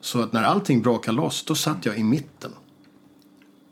Så 0.00 0.22
att 0.22 0.32
när 0.32 0.42
allting 0.42 0.82
brakade 0.82 1.16
loss, 1.16 1.44
då 1.44 1.54
satt 1.54 1.86
jag 1.86 1.98
i 1.98 2.04
mitten. 2.04 2.52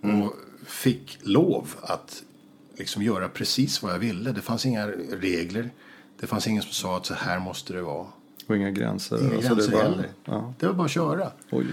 Och 0.03 0.33
fick 0.67 1.19
lov 1.23 1.75
att 1.83 2.23
liksom 2.77 3.03
göra 3.03 3.29
precis 3.29 3.83
vad 3.83 3.93
jag 3.93 3.99
ville. 3.99 4.33
Det 4.33 4.41
fanns 4.41 4.67
inga 4.67 4.87
regler. 5.11 5.71
Det 6.21 6.27
fanns 6.27 6.47
ingen 6.47 6.63
som 6.63 6.73
sa 6.73 6.97
att 6.97 7.07
så 7.07 7.15
här 7.15 7.39
måste 7.39 7.73
det 7.73 7.83
vara. 7.83 8.07
Och 8.47 8.57
inga 8.57 8.71
gränser. 8.71 9.25
Inga 9.25 9.37
Alltså, 9.37 9.55
gränser 9.55 9.73
det 9.73 9.79
heller. 9.83 10.09
Ja. 10.25 10.55
Det 10.59 10.67
var 10.67 10.75
bara 10.75 10.85
att 10.85 10.91
köra. 10.91 11.31
Oj. 11.51 11.67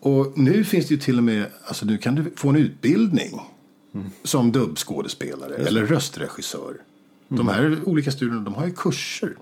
Och 0.00 0.38
nu 0.38 0.64
finns 0.64 0.88
det 0.88 0.94
ju 0.94 1.00
till 1.00 1.18
och 1.18 1.24
med, 1.24 1.46
alltså 1.64 1.86
nu 1.86 1.98
kan 1.98 2.14
du 2.14 2.32
få 2.36 2.48
en 2.48 2.56
utbildning 2.56 3.40
som 4.24 4.52
dubbskådespelare 4.52 5.54
eller 5.54 5.86
röstregissör. 5.86 6.76
De 7.28 7.48
här 7.48 7.78
olika 7.84 8.10
studierna, 8.10 8.40
de 8.40 8.54
har 8.54 8.66
ju 8.66 8.72
kurser. 8.72 9.36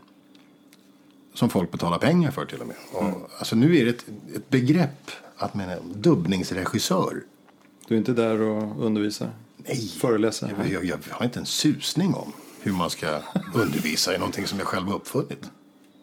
Som 1.35 1.51
folk 1.51 1.71
betalar 1.71 1.99
pengar 1.99 2.31
för 2.31 2.45
till 2.45 2.61
och 2.61 2.67
med. 2.67 2.77
Och, 2.93 3.31
alltså 3.39 3.57
nu 3.57 3.77
är 3.77 3.85
det 3.85 3.91
ett, 3.91 4.05
ett 4.37 4.51
begrepp 4.51 5.11
att 5.37 5.55
man 5.55 5.69
är 5.69 5.79
dubbningsregissör. 5.95 7.23
Du 7.89 7.95
är 7.95 7.99
inte 7.99 8.13
där 8.13 8.41
och 8.41 8.85
undervisar? 8.87 9.31
Nej, 9.59 9.89
Föreläser? 10.01 10.55
jag, 10.73 10.85
jag, 10.85 10.99
har 11.11 11.25
inte 11.25 11.41
en 11.41 11.47
susning 11.47 12.15
om 12.15 12.33
hur 12.61 12.73
man 12.73 12.91
ska 12.91 13.21
undervisa 13.55 14.15
i 14.15 14.19
någonting 14.19 14.47
som 14.47 14.59
jag 14.59 14.69
själv 14.69 14.87
har 14.87 14.95
uppfunnit. 14.95 15.51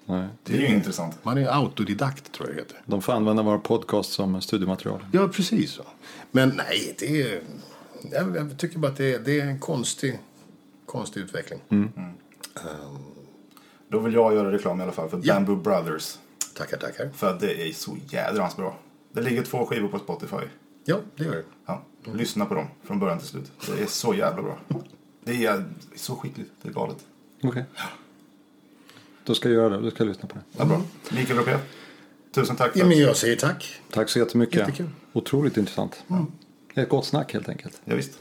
Nej. 0.06 0.28
Det 0.44 0.54
är 0.54 0.58
ju 0.62 0.76
intressant. 0.76 1.16
Man 1.24 1.38
är 1.38 1.48
autodidakt 1.48 2.32
tror 2.32 2.48
jag 2.50 2.58
det 2.58 2.62
heter. 2.62 2.82
De 2.86 3.02
får 3.02 3.14
använda 3.14 3.44
vår 3.44 3.58
podcast 3.58 4.12
som 4.12 4.42
studiematerial. 4.42 5.06
Ja, 5.12 5.28
precis 5.28 5.72
så. 5.72 5.84
Men 6.32 6.50
nej, 6.50 6.96
det 7.00 7.22
är... 7.22 7.42
Jag, 8.12 8.36
jag 8.36 8.58
tycker 8.58 8.80
bara 8.80 8.92
att 8.92 8.98
det 8.98 9.14
är, 9.14 9.20
det 9.20 9.40
är 9.40 9.46
en 9.46 9.60
konstig, 9.60 10.20
konstig 10.86 11.22
utveckling. 11.22 11.60
Då 13.88 14.00
vill 14.00 14.14
jag 14.14 14.34
göra 14.34 14.52
reklam 14.52 14.80
i 14.80 14.84
alla 14.84 14.92
fall 14.92 15.10
för 15.10 15.22
Ja. 15.24 15.34
Bamboo 15.34 15.56
Brothers. 15.56 16.18
Tackar, 16.58 16.78
tackar. 16.78 17.10
För 17.16 17.30
att 17.30 17.40
det 17.40 17.70
är 17.70 17.74
så 17.74 17.98
jädrans 18.10 18.56
bra. 18.56 18.78
Det 19.12 19.22
ligger 19.22 19.44
två 19.44 19.66
skivor 19.66 19.88
på 19.88 20.00
Spotify. 20.00 20.46
Ja, 20.88 21.00
det 21.16 21.24
gör 21.24 21.36
det. 21.36 21.44
Ja, 21.66 21.84
lyssna 22.14 22.46
på 22.46 22.54
dem 22.54 22.68
från 22.84 23.00
början 23.00 23.20
till 23.20 23.28
slut. 23.28 23.52
Det 23.68 23.84
är 23.84 23.88
så 23.88 24.14
jävla 24.14 24.42
bra. 24.42 24.58
Det 25.24 25.46
är 25.46 25.66
så 25.96 26.16
skickligt. 26.16 26.52
Det 26.62 26.70
är 26.70 26.74
galet. 26.74 26.98
Okej. 27.44 27.66
Då 29.24 29.36
ska 29.36 29.50
jag 29.50 29.56
göra 29.56 29.70
det. 29.70 29.82
Då 29.82 29.92
ska 29.92 30.04
jag 30.04 30.08
lyssna 30.08 30.28
på 30.30 30.36
det. 30.36 30.44
Ja, 30.58 30.66
bra. 30.66 30.82
Mikael 31.12 31.40
Roquet, 31.40 31.62
tusen 32.32 32.56
tack 32.56 32.72
för 32.72 32.80
Ja, 32.80 32.86
men 32.86 33.00
jag 33.00 33.18
säger 33.18 33.36
tack. 33.36 33.82
Tack 33.90 34.10
så 34.10 34.20
jättemycket. 34.20 34.56
Jättekul. 34.56 34.90
Otroligt 35.14 35.58
intressant. 35.58 36.04
Ett 36.74 36.90
gott 36.90 37.06
snack 37.06 37.34
helt 37.34 37.50
enkelt. 37.50 37.82
Ja, 37.86 37.96
visst. 37.96 38.20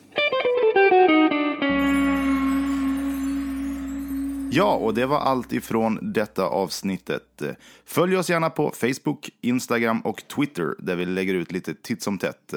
Ja, 4.56 4.74
och 4.74 4.94
det 4.94 5.06
var 5.06 5.18
allt 5.18 5.52
ifrån 5.52 6.12
detta 6.12 6.46
avsnittet. 6.46 7.42
Följ 7.84 8.16
oss 8.16 8.30
gärna 8.30 8.50
på 8.50 8.70
Facebook, 8.70 9.30
Instagram 9.40 10.00
och 10.00 10.28
Twitter 10.28 10.74
där 10.78 10.96
vi 10.96 11.06
lägger 11.06 11.34
ut 11.34 11.52
lite 11.52 11.74
titt 11.74 12.02
som 12.02 12.18
tätt. 12.18 12.54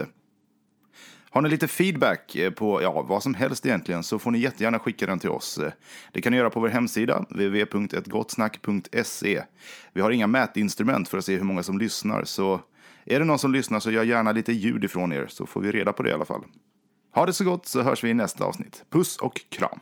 Har 1.30 1.42
ni 1.42 1.50
lite 1.50 1.68
feedback 1.68 2.36
eh, 2.36 2.52
på 2.52 2.82
ja, 2.82 3.02
vad 3.02 3.24
som 3.24 3.34
helst 3.34 3.66
egentligen 3.66 4.04
så 4.04 4.20
får 4.20 4.32
ni 4.32 4.40
jättegärna 4.40 4.80
skicka 4.80 5.06
den 5.06 5.20
till 5.20 5.30
oss. 5.30 5.60
Det 6.14 6.22
kan 6.22 6.32
ni 6.32 6.38
göra 6.38 6.50
på 6.50 6.60
vår 6.60 6.68
hemsida, 6.68 7.26
www.ettgottsnack.se. 7.30 9.44
Vi 9.94 10.02
har 10.02 10.12
inga 10.12 10.28
mätinstrument 10.28 11.10
för 11.10 11.18
att 11.18 11.26
se 11.26 11.36
hur 11.36 11.44
många 11.44 11.64
som 11.64 11.78
lyssnar, 11.78 12.24
så 12.24 12.62
är 13.06 13.20
det 13.20 13.26
någon 13.26 13.40
som 13.40 13.54
lyssnar 13.54 13.80
så 13.80 13.92
gör 13.92 14.04
gärna 14.04 14.32
lite 14.32 14.54
ljud 14.54 14.84
ifrån 14.84 15.14
er 15.14 15.26
så 15.30 15.46
får 15.46 15.62
vi 15.62 15.72
reda 15.72 15.94
på 15.94 16.04
det 16.04 16.10
i 16.10 16.14
alla 16.14 16.26
fall. 16.26 16.44
Ha 17.14 17.26
det 17.26 17.34
så 17.34 17.44
gott 17.44 17.66
så 17.66 17.82
hörs 17.82 18.04
vi 18.04 18.10
i 18.10 18.14
nästa 18.14 18.46
avsnitt. 18.46 18.84
Puss 18.90 19.18
och 19.18 19.42
kram! 19.50 19.80